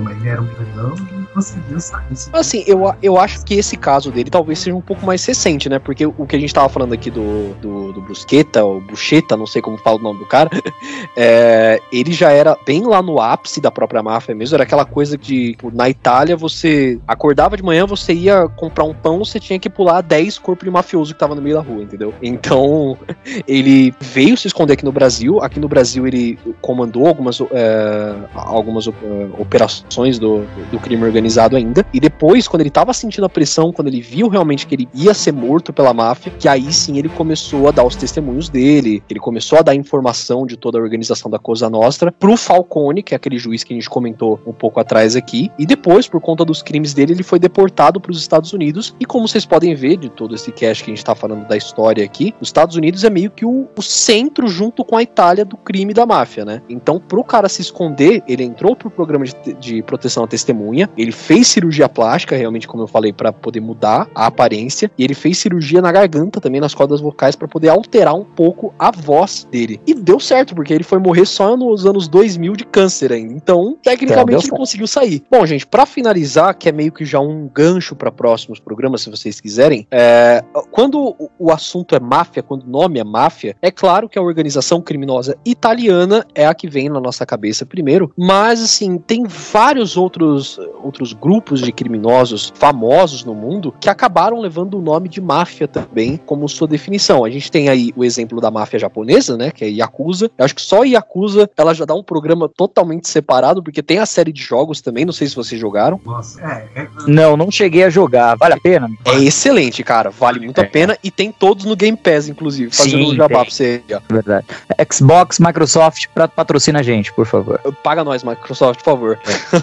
Ele 0.10 0.30
era 0.30 0.42
um 0.42 0.48
grandão 0.48 0.96
e 0.96 1.26
conseguiu 1.34 1.80
sair. 1.80 2.06
Assim, 2.32 2.64
eu, 2.66 2.94
eu 3.02 3.20
acho 3.20 3.44
que 3.44 3.56
esse 3.56 3.76
caso 3.76 4.12
dele 4.12 4.30
talvez 4.30 4.60
seja 4.60 4.76
um 4.76 4.82
pouco 4.82 5.06
mais 5.06 5.24
recente, 5.26 5.68
né? 5.68 5.80
Porque 5.80 6.06
o 6.06 6.26
que 6.26 6.36
a 6.36 6.40
gente 6.40 6.54
tava 6.54 6.70
falando 6.70 6.94
aqui 6.94 7.12
do, 7.12 7.54
do, 7.62 7.94
do 7.94 8.02
Brusqueta, 8.02 8.64
ou 8.64 8.80
Bucheta, 8.80 9.36
não 9.36 9.46
sei 9.46 9.62
como 9.62 9.78
fala 9.78 9.98
o 9.98 10.02
nome 10.02 10.20
do 10.20 10.26
cara, 10.26 10.50
é, 11.16 11.82
ele 11.92 12.14
já 12.14 12.32
era 12.32 12.58
bem 12.66 12.86
lá 12.86 13.02
no 13.02 13.20
ápice 13.20 13.60
da 13.60 13.70
própria 13.70 14.02
máfia 14.02 14.34
mesmo. 14.34 14.56
Era 14.56 14.64
aquela 14.64 14.86
coisa 14.86 15.18
de, 15.18 15.52
tipo, 15.52 15.72
na 15.76 15.90
Itália, 15.90 16.38
você 16.38 17.00
acordava 17.08 17.58
de 17.58 17.64
manhã, 17.64 17.86
você 17.86 18.14
ia 18.14 18.48
comprar 18.50 18.84
um 18.84 18.94
pão, 18.94 19.20
você 19.20 19.40
tinha 19.40 19.60
que 19.60 19.70
pular 19.70 20.02
10 20.02 20.40
corpos 20.40 20.66
de 20.66 20.72
mafioso 20.72 21.14
que 21.14 21.20
tava 21.20 21.36
no 21.36 21.42
meio 21.42 21.56
da 21.56 21.62
rua, 21.62 21.84
entendeu? 21.84 22.14
Então, 22.22 22.98
ele 23.48 23.94
veio 24.00 24.38
se 24.38 24.48
esconder 24.48 24.74
aqui 24.74 24.86
no 24.86 24.92
Brasil. 24.92 25.42
Aqui 25.42 25.60
no 25.60 25.68
Brasil, 25.68 26.08
ele 26.08 26.38
comandou 26.62 27.08
algumas. 27.08 27.40
É, 27.52 28.05
algumas 28.34 28.88
operações 28.88 30.20
do, 30.20 30.46
do 30.72 30.80
crime 30.80 31.04
organizado 31.04 31.56
ainda. 31.56 31.86
E 31.94 32.00
depois, 32.00 32.48
quando 32.48 32.62
ele 32.62 32.70
tava 32.70 32.94
sentindo 32.94 33.26
a 33.26 33.30
pressão, 33.30 33.72
quando 33.72 33.88
ele 33.88 34.02
viu 34.02 34.28
realmente 34.28 34.68
que 34.68 34.76
ele 34.76 34.90
ia 34.94 35.14
ser 35.14 35.32
morto 35.32 35.72
pela 35.72 35.94
máfia, 35.94 36.32
que 36.38 36.48
aí 36.48 36.72
sim 36.72 36.98
ele 36.98 37.10
começou 37.10 37.68
a 37.68 37.72
dar 37.72 37.84
os 37.84 37.96
testemunhos 37.96 38.50
dele, 38.50 39.04
ele 39.10 39.20
começou 39.20 39.60
a 39.60 39.62
dar 39.62 39.76
informação 39.76 40.46
de 40.46 40.58
toda 40.58 40.78
a 40.78 40.82
organização 40.82 41.30
da 41.30 41.40
Cosa 41.40 41.70
Nostra 41.70 42.12
pro 42.12 42.38
Falcone, 42.38 43.04
que 43.04 43.14
é 43.14 43.18
aquele 43.18 43.38
juiz 43.38 43.64
que 43.64 43.74
a 43.74 43.76
gente 43.76 43.90
comentou 43.90 44.40
um 44.46 44.54
pouco 44.54 44.80
atrás 44.80 45.16
aqui. 45.16 45.52
E 45.58 45.66
depois, 45.66 46.08
por 46.08 46.22
conta 46.22 46.44
dos 46.44 46.62
crimes 46.62 46.94
dele, 46.94 47.14
ele 47.14 47.24
foi 47.24 47.40
deportado 47.40 48.00
para 48.00 48.12
os 48.12 48.20
Estados 48.20 48.54
Unidos. 48.54 48.96
E 49.00 49.06
como 49.06 49.28
vocês 49.28 49.46
podem 49.46 49.76
ver 49.76 49.98
de 49.98 50.10
todo 50.10 50.36
esse 50.36 50.52
cast 50.52 50.84
que 50.84 50.92
a 50.92 50.96
gente 50.96 51.06
tá 51.06 51.16
falando 51.16 51.48
da 51.48 51.58
história 51.58 52.04
aqui, 52.04 52.34
os 52.42 52.50
Estados 52.50 52.76
Unidos 52.76 53.04
é 53.04 53.10
meio 53.10 53.32
que 53.32 53.46
o, 53.46 53.68
o 53.76 53.82
centro 53.82 54.48
junto 54.48 54.84
com 54.84 54.98
a 54.98 55.04
Itália 55.04 55.46
do 55.46 55.58
crime 55.58 55.94
da 55.94 56.06
máfia, 56.06 56.46
né? 56.46 56.62
Então, 56.70 57.00
pro 57.00 57.24
cara 57.24 57.50
se 57.50 57.62
esconder 57.62 57.95
ele 58.04 58.44
entrou 58.44 58.76
pro 58.76 58.90
programa 58.90 59.26
de, 59.26 59.54
de 59.54 59.84
proteção 59.84 60.24
à 60.24 60.28
testemunha, 60.28 60.90
ele 60.98 61.12
fez 61.12 61.48
cirurgia 61.48 61.88
plástica, 61.88 62.36
realmente, 62.36 62.68
como 62.68 62.84
eu 62.84 62.88
falei, 62.88 63.14
para 63.14 63.32
poder 63.32 63.60
mudar 63.60 64.08
a 64.14 64.28
aparência, 64.28 64.92
e 64.98 65.04
ele 65.04 65.14
fez 65.14 65.38
cirurgia 65.38 65.82
na 65.82 65.92
garganta 65.92 66.42
também, 66.42 66.62
nas 66.62 66.74
cordas 66.74 67.02
vocais, 67.02 67.36
para 67.36 67.48
poder 67.48 67.70
alterar 67.70 68.16
um 68.16 68.24
pouco 68.24 68.74
a 68.78 68.92
voz 68.92 69.48
dele. 69.52 69.80
E 69.86 69.94
deu 69.94 70.20
certo, 70.20 70.56
porque 70.56 70.74
ele 70.74 70.84
foi 70.84 71.00
morrer 71.00 71.26
só 71.26 71.56
nos 71.56 71.86
anos 71.86 72.08
2000 72.08 72.54
de 72.54 72.66
câncer 72.66 73.12
ainda. 73.12 73.34
Então, 73.34 73.78
tecnicamente, 73.82 74.46
é, 74.46 74.48
ele 74.48 74.58
conseguiu 74.58 74.88
sair. 74.88 75.24
Bom, 75.30 75.46
gente, 75.46 75.66
para 75.66 75.86
finalizar, 75.86 76.56
que 76.56 76.70
é 76.70 76.72
meio 76.72 76.92
que 76.92 77.06
já 77.06 77.20
um 77.20 77.50
gancho 77.54 77.96
para 77.96 78.12
próximos 78.12 78.60
programas, 78.60 79.02
se 79.02 79.10
vocês 79.10 79.40
quiserem, 79.40 79.88
é, 79.92 80.44
quando 80.72 81.16
o 81.38 81.52
assunto 81.52 81.96
é 81.96 82.00
máfia, 82.00 82.44
quando 82.44 82.64
o 82.64 82.70
nome 82.70 83.00
é 83.00 83.04
máfia, 83.04 83.56
é 83.62 83.72
claro 83.72 84.10
que 84.10 84.18
a 84.18 84.22
organização 84.22 84.82
criminosa 84.82 85.38
italiana 85.46 86.26
é 86.34 86.46
a 86.46 86.54
que 86.54 86.68
vem 86.68 86.90
na 86.90 87.00
nossa 87.00 87.26
cabeça 87.26 87.66
primeiro, 87.76 88.10
mas 88.18 88.64
assim, 88.64 88.98
tem 88.98 89.26
vários 89.26 89.98
outros, 89.98 90.58
outros 90.82 91.12
grupos 91.12 91.62
de 91.62 91.74
criminosos 91.74 92.54
famosos 92.56 93.26
no 93.26 93.36
mundo 93.36 93.74
que 93.82 93.90
acabaram 93.90 94.40
levando 94.40 94.78
o 94.78 94.82
nome 94.82 95.10
de 95.10 95.20
máfia 95.20 95.68
também 95.68 96.18
como 96.26 96.48
sua 96.48 96.68
definição. 96.68 97.26
A 97.26 97.30
gente 97.30 97.52
tem 97.52 97.68
aí 97.68 97.92
o 97.98 98.06
exemplo 98.06 98.40
da 98.40 98.50
máfia 98.50 98.80
japonesa, 98.80 99.36
né, 99.36 99.52
que 99.52 99.66
é 99.66 99.68
Yakuza. 99.68 100.32
Eu 100.38 100.46
acho 100.46 100.56
que 100.56 100.62
só 100.62 100.86
Yakuza 100.86 101.50
ela 101.58 101.74
já 101.74 101.84
dá 101.84 101.94
um 101.94 102.04
programa 102.04 102.48
totalmente 102.48 103.10
separado, 103.10 103.62
porque 103.62 103.84
tem 103.84 104.00
a 104.00 104.06
série 104.06 104.32
de 104.32 104.42
jogos 104.42 104.80
também, 104.80 105.04
não 105.04 105.14
sei 105.14 105.28
se 105.28 105.36
vocês 105.36 105.60
jogaram. 105.60 106.00
Nossa, 106.06 106.42
é, 106.42 106.82
é... 106.82 106.88
Não, 107.06 107.36
não 107.36 107.52
cheguei 107.52 107.84
a 107.84 107.90
jogar. 107.90 108.38
Vale 108.38 108.54
a 108.54 108.60
pena? 108.60 108.90
É 109.04 109.18
excelente, 109.18 109.84
cara. 109.84 110.10
Vale 110.10 110.40
muito 110.40 110.62
é. 110.62 110.64
a 110.64 110.68
pena 110.68 110.98
e 111.04 111.12
tem 111.12 111.30
todos 111.30 111.66
no 111.66 111.76
Game 111.76 111.98
Pass, 111.98 112.30
inclusive, 112.30 112.74
fazendo 112.74 113.06
Sim, 113.06 113.12
um 113.12 113.16
jabá 113.16 113.42
pra 113.42 113.52
você. 113.52 113.84
Verdade. 114.10 114.46
Xbox, 114.92 115.40
Microsoft, 115.40 116.08
patrocina 116.36 116.80
a 116.80 116.84
gente, 116.84 117.12
por 117.14 117.26
favor. 117.26 117.60
Paga 117.84 118.04
nós, 118.04 118.24
Microsoft, 118.24 118.80
por 118.80 118.86
favor. 118.86 119.20
É. 119.26 119.58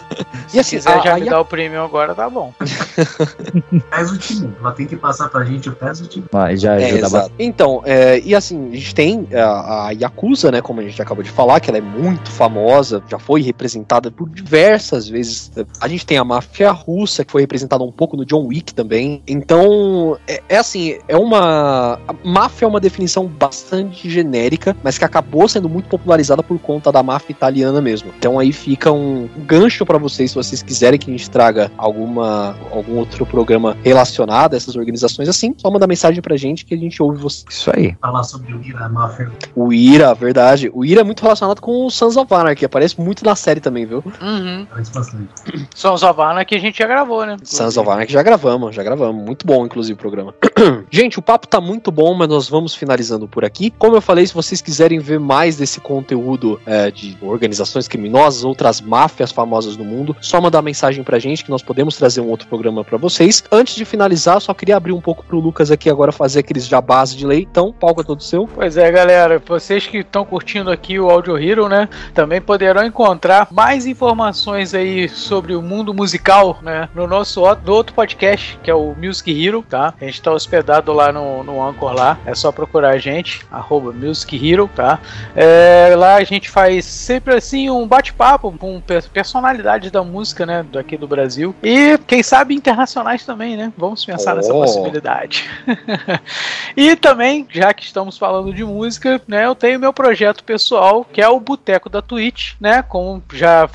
e 0.54 0.58
assim, 0.58 0.76
Se 0.80 0.88
quiser 0.88 0.98
a, 0.98 1.00
já 1.00 1.14
a, 1.14 1.18
me 1.18 1.28
a... 1.28 1.30
dar 1.30 1.40
o 1.40 1.44
prêmio 1.44 1.82
agora, 1.82 2.14
tá 2.14 2.28
bom. 2.28 2.52
Pés 3.90 4.10
o 4.10 4.18
time. 4.18 4.54
Ela 4.60 4.72
tem 4.72 4.86
que 4.86 4.96
passar 4.96 5.28
pra 5.28 5.44
gente 5.44 5.68
o 5.68 5.72
pés 5.72 6.00
o 6.00 6.06
time. 6.06 6.26
Ah, 6.32 6.54
já 6.54 6.80
é, 6.80 6.86
ajuda 6.86 7.30
Então, 7.38 7.82
é, 7.84 8.20
e 8.20 8.34
assim, 8.34 8.70
a 8.70 8.74
gente 8.74 8.94
tem 8.94 9.28
a, 9.32 9.88
a 9.88 9.90
Yakuza, 9.90 10.50
né, 10.50 10.60
como 10.60 10.80
a 10.80 10.84
gente 10.84 11.00
acabou 11.00 11.22
de 11.22 11.30
falar, 11.30 11.60
que 11.60 11.70
ela 11.70 11.78
é 11.78 11.82
muito 11.82 12.30
famosa, 12.30 13.02
já 13.08 13.18
foi 13.18 13.42
representada 13.42 14.10
por 14.10 14.28
diversas 14.28 15.08
vezes. 15.08 15.50
A 15.80 15.88
gente 15.88 16.06
tem 16.06 16.18
a 16.18 16.24
máfia 16.24 16.70
russa, 16.70 17.24
que 17.24 17.32
foi 17.32 17.42
representada 17.42 17.82
um 17.82 17.92
pouco 17.92 18.16
no 18.16 18.24
John 18.24 18.46
Wick 18.46 18.74
também. 18.74 19.22
Então, 19.26 20.18
é, 20.26 20.42
é 20.48 20.56
assim, 20.56 20.98
é 21.08 21.16
uma. 21.16 21.98
Máfia 22.24 22.66
é 22.66 22.68
uma 22.68 22.80
definição 22.80 23.26
bastante 23.26 24.08
genérica, 24.08 24.76
mas 24.82 24.98
que 24.98 25.04
acabou 25.04 25.48
sendo 25.48 25.68
muito 25.68 25.88
popularizada 25.88 26.42
por 26.42 26.58
conta 26.58 26.90
da 26.90 27.02
máfia 27.02 27.32
italiana 27.32 27.80
mesmo. 27.80 27.91
Então 28.00 28.38
aí 28.38 28.52
fica 28.52 28.90
um 28.90 29.28
gancho 29.46 29.84
para 29.84 29.98
vocês, 29.98 30.30
se 30.30 30.36
vocês 30.36 30.62
quiserem 30.62 30.98
que 30.98 31.10
a 31.10 31.12
gente 31.12 31.28
traga 31.30 31.70
alguma, 31.76 32.56
algum 32.70 32.96
outro 32.96 33.26
programa 33.26 33.76
relacionado 33.82 34.54
a 34.54 34.56
essas 34.56 34.76
organizações 34.76 35.28
assim, 35.28 35.54
só 35.56 35.70
manda 35.70 35.86
mensagem 35.86 36.22
pra 36.22 36.36
gente 36.36 36.64
que 36.64 36.74
a 36.74 36.78
gente 36.78 37.02
ouve 37.02 37.20
vocês. 37.20 37.44
Isso 37.48 37.70
aí. 37.74 37.96
Falar 38.00 38.22
sobre 38.22 38.54
o 38.54 38.62
Ira, 38.62 38.86
a 38.86 38.88
máfia. 38.88 39.30
O 39.54 39.72
Ira, 39.72 40.14
verdade. 40.14 40.70
O 40.72 40.84
Ira 40.84 41.00
é 41.00 41.04
muito 41.04 41.22
relacionado 41.22 41.60
com 41.60 41.86
o 41.86 41.90
Sons 41.90 42.16
of 42.16 42.32
Anarchy, 42.32 42.64
aparece 42.64 43.00
muito 43.00 43.24
na 43.24 43.36
série 43.36 43.60
também, 43.60 43.84
viu? 43.86 44.02
Uhum. 44.20 44.66
Parece 44.70 44.92
bastante. 44.92 45.28
Sons 45.74 46.02
of 46.02 46.20
Anarchy 46.20 46.54
a 46.54 46.58
gente 46.58 46.78
já 46.78 46.86
gravou, 46.86 47.26
né? 47.26 47.36
Sons 47.42 47.76
of 47.76 47.88
Anarchy 47.88 48.12
já 48.12 48.22
gravamos, 48.22 48.74
já 48.74 48.82
gravamos. 48.82 49.24
Muito 49.24 49.46
bom, 49.46 49.66
inclusive, 49.66 49.94
o 49.94 49.96
programa. 49.96 50.34
gente, 50.90 51.18
o 51.18 51.22
papo 51.22 51.46
tá 51.46 51.60
muito 51.60 51.90
bom, 51.90 52.14
mas 52.14 52.28
nós 52.28 52.48
vamos 52.48 52.74
finalizando 52.74 53.28
por 53.28 53.44
aqui. 53.44 53.70
Como 53.78 53.96
eu 53.96 54.00
falei, 54.00 54.26
se 54.26 54.34
vocês 54.34 54.60
quiserem 54.60 54.98
ver 54.98 55.18
mais 55.18 55.56
desse 55.56 55.80
conteúdo 55.80 56.60
é, 56.66 56.90
de 56.90 57.16
organizações 57.22 57.81
criminosas, 57.88 58.44
outras 58.44 58.80
máfias 58.80 59.32
famosas 59.32 59.76
do 59.76 59.84
mundo, 59.84 60.16
só 60.20 60.40
mandar 60.40 60.62
mensagem 60.62 61.02
pra 61.02 61.18
gente 61.18 61.44
que 61.44 61.50
nós 61.50 61.62
podemos 61.62 61.96
trazer 61.96 62.20
um 62.20 62.28
outro 62.28 62.48
programa 62.48 62.84
para 62.84 62.98
vocês. 62.98 63.42
Antes 63.50 63.74
de 63.74 63.84
finalizar, 63.84 64.40
só 64.40 64.54
queria 64.54 64.76
abrir 64.76 64.92
um 64.92 65.00
pouco 65.00 65.24
pro 65.24 65.40
Lucas 65.40 65.70
aqui 65.70 65.90
agora 65.90 66.12
fazer 66.12 66.40
aqueles 66.40 66.66
jabás 66.66 67.14
de 67.14 67.26
lei. 67.26 67.46
Então, 67.50 67.72
palco 67.72 68.00
é 68.00 68.04
todo 68.04 68.22
seu. 68.22 68.48
Pois 68.54 68.76
é, 68.76 68.90
galera. 68.90 69.42
Vocês 69.44 69.86
que 69.86 69.98
estão 69.98 70.24
curtindo 70.24 70.70
aqui 70.70 70.98
o 70.98 71.10
Audio 71.10 71.38
Hero, 71.38 71.68
né? 71.68 71.88
Também 72.14 72.40
poderão 72.40 72.84
encontrar 72.84 73.48
mais 73.50 73.86
informações 73.86 74.74
aí 74.74 75.08
sobre 75.08 75.54
o 75.54 75.62
mundo 75.62 75.92
musical, 75.92 76.58
né? 76.62 76.88
No 76.94 77.06
nosso 77.06 77.40
outro 77.40 77.94
podcast, 77.94 78.58
que 78.62 78.70
é 78.70 78.74
o 78.74 78.94
Music 78.94 79.30
Hero, 79.30 79.64
tá? 79.68 79.94
A 80.00 80.04
gente 80.04 80.22
tá 80.22 80.32
hospedado 80.32 80.92
lá 80.92 81.12
no, 81.12 81.42
no 81.42 81.62
Anchor 81.62 81.92
lá. 81.92 82.18
É 82.24 82.34
só 82.34 82.52
procurar 82.52 82.90
a 82.90 82.98
gente, 82.98 83.44
arroba 83.50 83.92
Music 83.92 84.36
Hero, 84.36 84.70
tá? 84.74 84.98
É, 85.34 85.94
lá 85.96 86.16
a 86.16 86.24
gente 86.24 86.48
faz 86.48 86.84
sempre 86.84 87.34
assim 87.34 87.70
um 87.72 87.86
bate-papo 87.86 88.52
com 88.58 88.80
personalidades 89.12 89.90
da 89.90 90.02
música, 90.02 90.46
né? 90.46 90.64
Daqui 90.70 90.96
do 90.96 91.06
Brasil. 91.06 91.54
E 91.62 91.98
quem 92.06 92.22
sabe 92.22 92.54
internacionais 92.54 93.24
também, 93.24 93.56
né? 93.56 93.72
Vamos 93.76 94.04
pensar 94.04 94.32
oh. 94.32 94.36
nessa 94.36 94.52
possibilidade. 94.52 95.48
e 96.76 96.96
também, 96.96 97.46
já 97.50 97.72
que 97.72 97.84
estamos 97.84 98.18
falando 98.18 98.52
de 98.52 98.64
música, 98.64 99.20
né? 99.26 99.46
Eu 99.46 99.54
tenho 99.54 99.80
meu 99.80 99.92
projeto 99.92 100.44
pessoal, 100.44 101.04
que 101.04 101.20
é 101.20 101.28
o 101.28 101.40
Boteco 101.40 101.88
da 101.88 102.02
Twitch, 102.02 102.54
né? 102.60 102.82
Como 102.82 103.22
já 103.32 103.68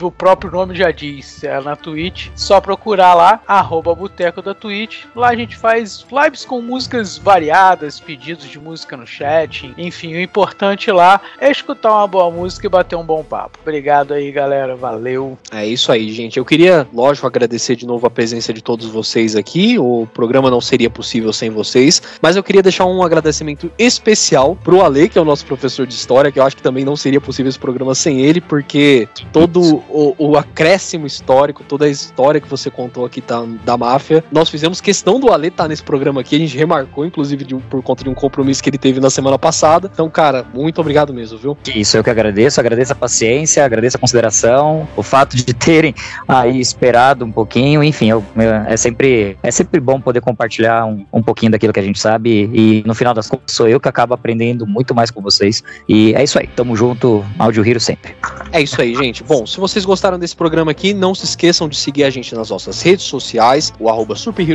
o 0.00 0.10
próprio 0.10 0.50
nome 0.50 0.74
já 0.74 0.90
diz, 0.90 1.42
é 1.44 1.60
na 1.60 1.76
Twitch. 1.76 2.28
Só 2.34 2.60
procurar 2.60 3.14
lá, 3.14 3.40
arroba 3.46 3.94
Boteco 3.94 4.42
da 4.42 4.54
Twitch. 4.54 5.04
Lá 5.14 5.28
a 5.28 5.36
gente 5.36 5.56
faz 5.56 6.06
lives 6.10 6.44
com 6.44 6.60
músicas 6.60 7.18
variadas, 7.18 8.00
pedidos 8.00 8.48
de 8.48 8.58
música 8.58 8.96
no 8.96 9.06
chat. 9.06 9.72
Enfim, 9.76 10.14
o 10.14 10.20
importante 10.20 10.90
lá 10.90 11.20
é 11.40 11.50
escutar 11.50 11.92
uma 11.92 12.06
boa 12.06 12.30
música 12.30 12.66
e 12.66 12.70
bater 12.70 12.96
um 12.96 13.04
bom 13.04 13.19
papo. 13.24 13.58
Obrigado 13.62 14.14
aí, 14.14 14.30
galera. 14.30 14.76
Valeu. 14.76 15.38
É 15.52 15.66
isso 15.66 15.92
aí, 15.92 16.10
gente. 16.12 16.38
Eu 16.38 16.44
queria, 16.44 16.86
lógico, 16.92 17.26
agradecer 17.26 17.76
de 17.76 17.86
novo 17.86 18.06
a 18.06 18.10
presença 18.10 18.52
de 18.52 18.62
todos 18.62 18.86
vocês 18.86 19.36
aqui. 19.36 19.78
O 19.78 20.06
programa 20.12 20.50
não 20.50 20.60
seria 20.60 20.90
possível 20.90 21.32
sem 21.32 21.50
vocês, 21.50 22.02
mas 22.20 22.36
eu 22.36 22.42
queria 22.42 22.62
deixar 22.62 22.86
um 22.86 23.02
agradecimento 23.02 23.70
especial 23.78 24.56
pro 24.62 24.82
Ale, 24.82 25.08
que 25.08 25.18
é 25.18 25.22
o 25.22 25.24
nosso 25.24 25.44
professor 25.46 25.86
de 25.86 25.94
história, 25.94 26.30
que 26.30 26.38
eu 26.38 26.44
acho 26.44 26.56
que 26.56 26.62
também 26.62 26.84
não 26.84 26.96
seria 26.96 27.20
possível 27.20 27.48
esse 27.48 27.58
programa 27.58 27.94
sem 27.94 28.20
ele, 28.20 28.40
porque 28.40 29.08
todo 29.32 29.82
o, 29.88 30.14
o 30.18 30.36
acréscimo 30.36 31.06
histórico, 31.06 31.62
toda 31.64 31.84
a 31.84 31.88
história 31.88 32.40
que 32.40 32.48
você 32.48 32.70
contou 32.70 33.04
aqui 33.04 33.20
tá, 33.20 33.44
da 33.64 33.76
máfia, 33.76 34.24
nós 34.30 34.48
fizemos 34.48 34.80
questão 34.80 35.18
do 35.18 35.32
Ale 35.32 35.48
estar 35.48 35.64
tá 35.64 35.68
nesse 35.68 35.82
programa 35.82 36.20
aqui, 36.20 36.36
a 36.36 36.38
gente 36.38 36.56
remarcou, 36.56 37.04
inclusive, 37.04 37.44
de, 37.44 37.54
por 37.54 37.82
conta 37.82 38.04
de 38.04 38.10
um 38.10 38.14
compromisso 38.14 38.62
que 38.62 38.70
ele 38.70 38.78
teve 38.78 39.00
na 39.00 39.10
semana 39.10 39.38
passada. 39.38 39.90
Então, 39.92 40.08
cara, 40.10 40.44
muito 40.54 40.80
obrigado 40.80 41.12
mesmo, 41.12 41.38
viu? 41.38 41.56
Isso, 41.74 41.96
eu 41.96 42.04
que 42.04 42.10
agradeço, 42.10 42.60
agradeço 42.60 42.92
a 42.92 42.96
paciência, 43.10 43.64
agradeço 43.64 43.96
a 43.96 44.00
consideração, 44.00 44.88
o 44.96 45.02
fato 45.02 45.36
de 45.36 45.52
terem 45.52 45.92
aí 46.28 46.60
esperado 46.60 47.24
um 47.24 47.32
pouquinho, 47.32 47.82
enfim, 47.82 48.10
eu, 48.10 48.24
é, 48.66 48.76
sempre, 48.76 49.36
é 49.42 49.50
sempre 49.50 49.80
bom 49.80 50.00
poder 50.00 50.20
compartilhar 50.20 50.86
um, 50.86 51.04
um 51.12 51.22
pouquinho 51.22 51.50
daquilo 51.50 51.72
que 51.72 51.80
a 51.80 51.82
gente 51.82 51.98
sabe 51.98 52.48
e 52.54 52.82
no 52.86 52.94
final 52.94 53.12
das 53.12 53.28
contas 53.28 53.54
sou 53.54 53.68
eu 53.68 53.80
que 53.80 53.88
acabo 53.88 54.14
aprendendo 54.14 54.66
muito 54.66 54.94
mais 54.94 55.10
com 55.10 55.20
vocês 55.20 55.62
e 55.88 56.14
é 56.14 56.22
isso 56.22 56.38
aí, 56.38 56.46
tamo 56.46 56.76
junto, 56.76 57.24
Audio 57.38 57.66
Hero 57.66 57.80
sempre. 57.80 58.14
É 58.52 58.62
isso 58.62 58.80
aí, 58.80 58.94
gente. 58.94 59.24
Bom, 59.24 59.44
se 59.44 59.58
vocês 59.58 59.84
gostaram 59.84 60.18
desse 60.18 60.36
programa 60.36 60.70
aqui, 60.70 60.94
não 60.94 61.14
se 61.14 61.24
esqueçam 61.24 61.68
de 61.68 61.76
seguir 61.76 62.04
a 62.04 62.10
gente 62.10 62.34
nas 62.34 62.50
nossas 62.50 62.80
redes 62.80 63.04
sociais, 63.04 63.72
o 63.78 63.88
arroba 63.88 64.14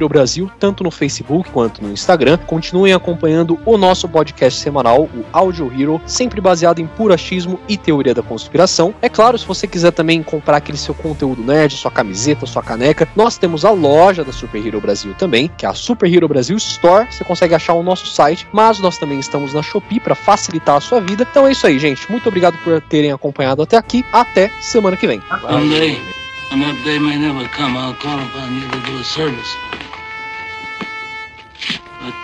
Brasil, 0.10 0.49
tanto 0.60 0.84
no 0.84 0.91
Facebook 0.91 1.49
quanto 1.51 1.84
no 1.84 1.91
Instagram. 1.91 2.38
Continuem 2.38 2.93
acompanhando 2.93 3.60
o 3.66 3.78
nosso 3.78 4.08
podcast 4.08 4.60
semanal, 4.60 5.03
o 5.03 5.26
Audio 5.34 5.72
Hero, 5.78 6.01
sempre 6.06 6.39
baseado 6.39 6.80
em 6.80 6.88
puro 6.88 7.14
achismo 7.14 7.60
e 7.68 7.78
teoria 7.78 8.14
da 8.14 8.24
conspiração. 8.46 8.93
É 9.02 9.10
claro, 9.10 9.38
se 9.38 9.46
você 9.46 9.68
quiser 9.68 9.91
também 9.91 10.22
comprar 10.22 10.58
aquele 10.58 10.78
seu 10.78 10.93
conteúdo 10.93 11.41
nerd, 11.43 11.76
sua 11.76 11.91
camiseta, 11.91 12.46
sua 12.46 12.62
caneca, 12.62 13.08
nós 13.16 13.38
temos 13.38 13.66
a 13.66 13.72
loja 13.72 14.24
da 14.24 14.32
Super 14.32 14.66
Hero 14.66 14.80
Brasil 14.80 15.14
também, 15.16 15.50
que 15.58 15.66
é 15.66 15.70
a 15.70 15.74
Super 15.74 16.12
Hero 16.12 16.28
Brasil 16.28 16.56
Store. 16.58 17.08
Você 17.12 17.24
consegue 17.24 17.56
achar 17.56 17.74
o 17.74 17.84
nosso 17.84 18.06
site, 18.08 18.48
mas 18.52 18.80
nós 18.80 18.98
também 18.98 19.20
estamos 19.20 19.54
na 19.54 19.62
Shopee 19.62 20.00
para 20.00 20.16
facilitar 20.16 20.78
a 20.78 20.82
sua 20.82 21.02
vida. 21.02 21.28
Então 21.30 21.48
é 21.48 21.52
isso 21.52 21.66
aí, 21.66 21.80
gente. 21.80 22.10
Muito 22.10 22.28
obrigado 22.30 22.58
por 22.64 22.80
terem 22.82 23.12
acompanhado 23.12 23.62
até 23.62 23.78
aqui. 23.78 24.06
Até 24.14 24.52
semana 24.62 24.96
que 24.96 25.08
vem. 25.08 25.20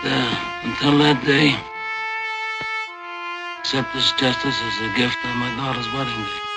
Uh, 0.04 0.62
until 0.64 0.98
that 0.98 1.24
day, 1.24 1.56
accept 3.64 3.92
this 3.92 4.12
justice 4.12 4.62
as 4.64 4.80
a 4.82 4.88
gift 4.90 5.24
on 5.24 5.38
my 5.38 5.52
daughter's 5.52 5.90
wedding 5.90 6.24
day. 6.24 6.51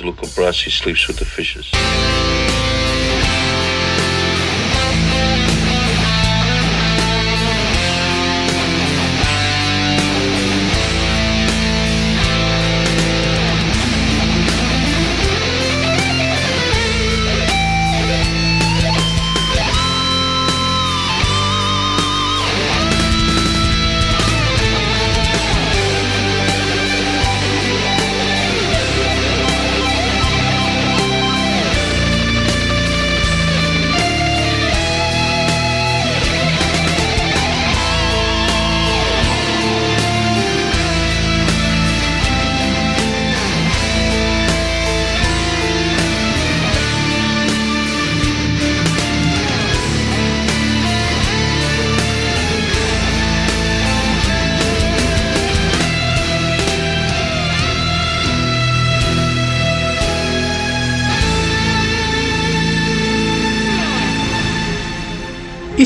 Angelo 0.00 0.12
He 0.62 0.70
sleeps 0.70 1.08
with 1.08 1.16
the 1.16 1.24
fishes. 1.24 1.72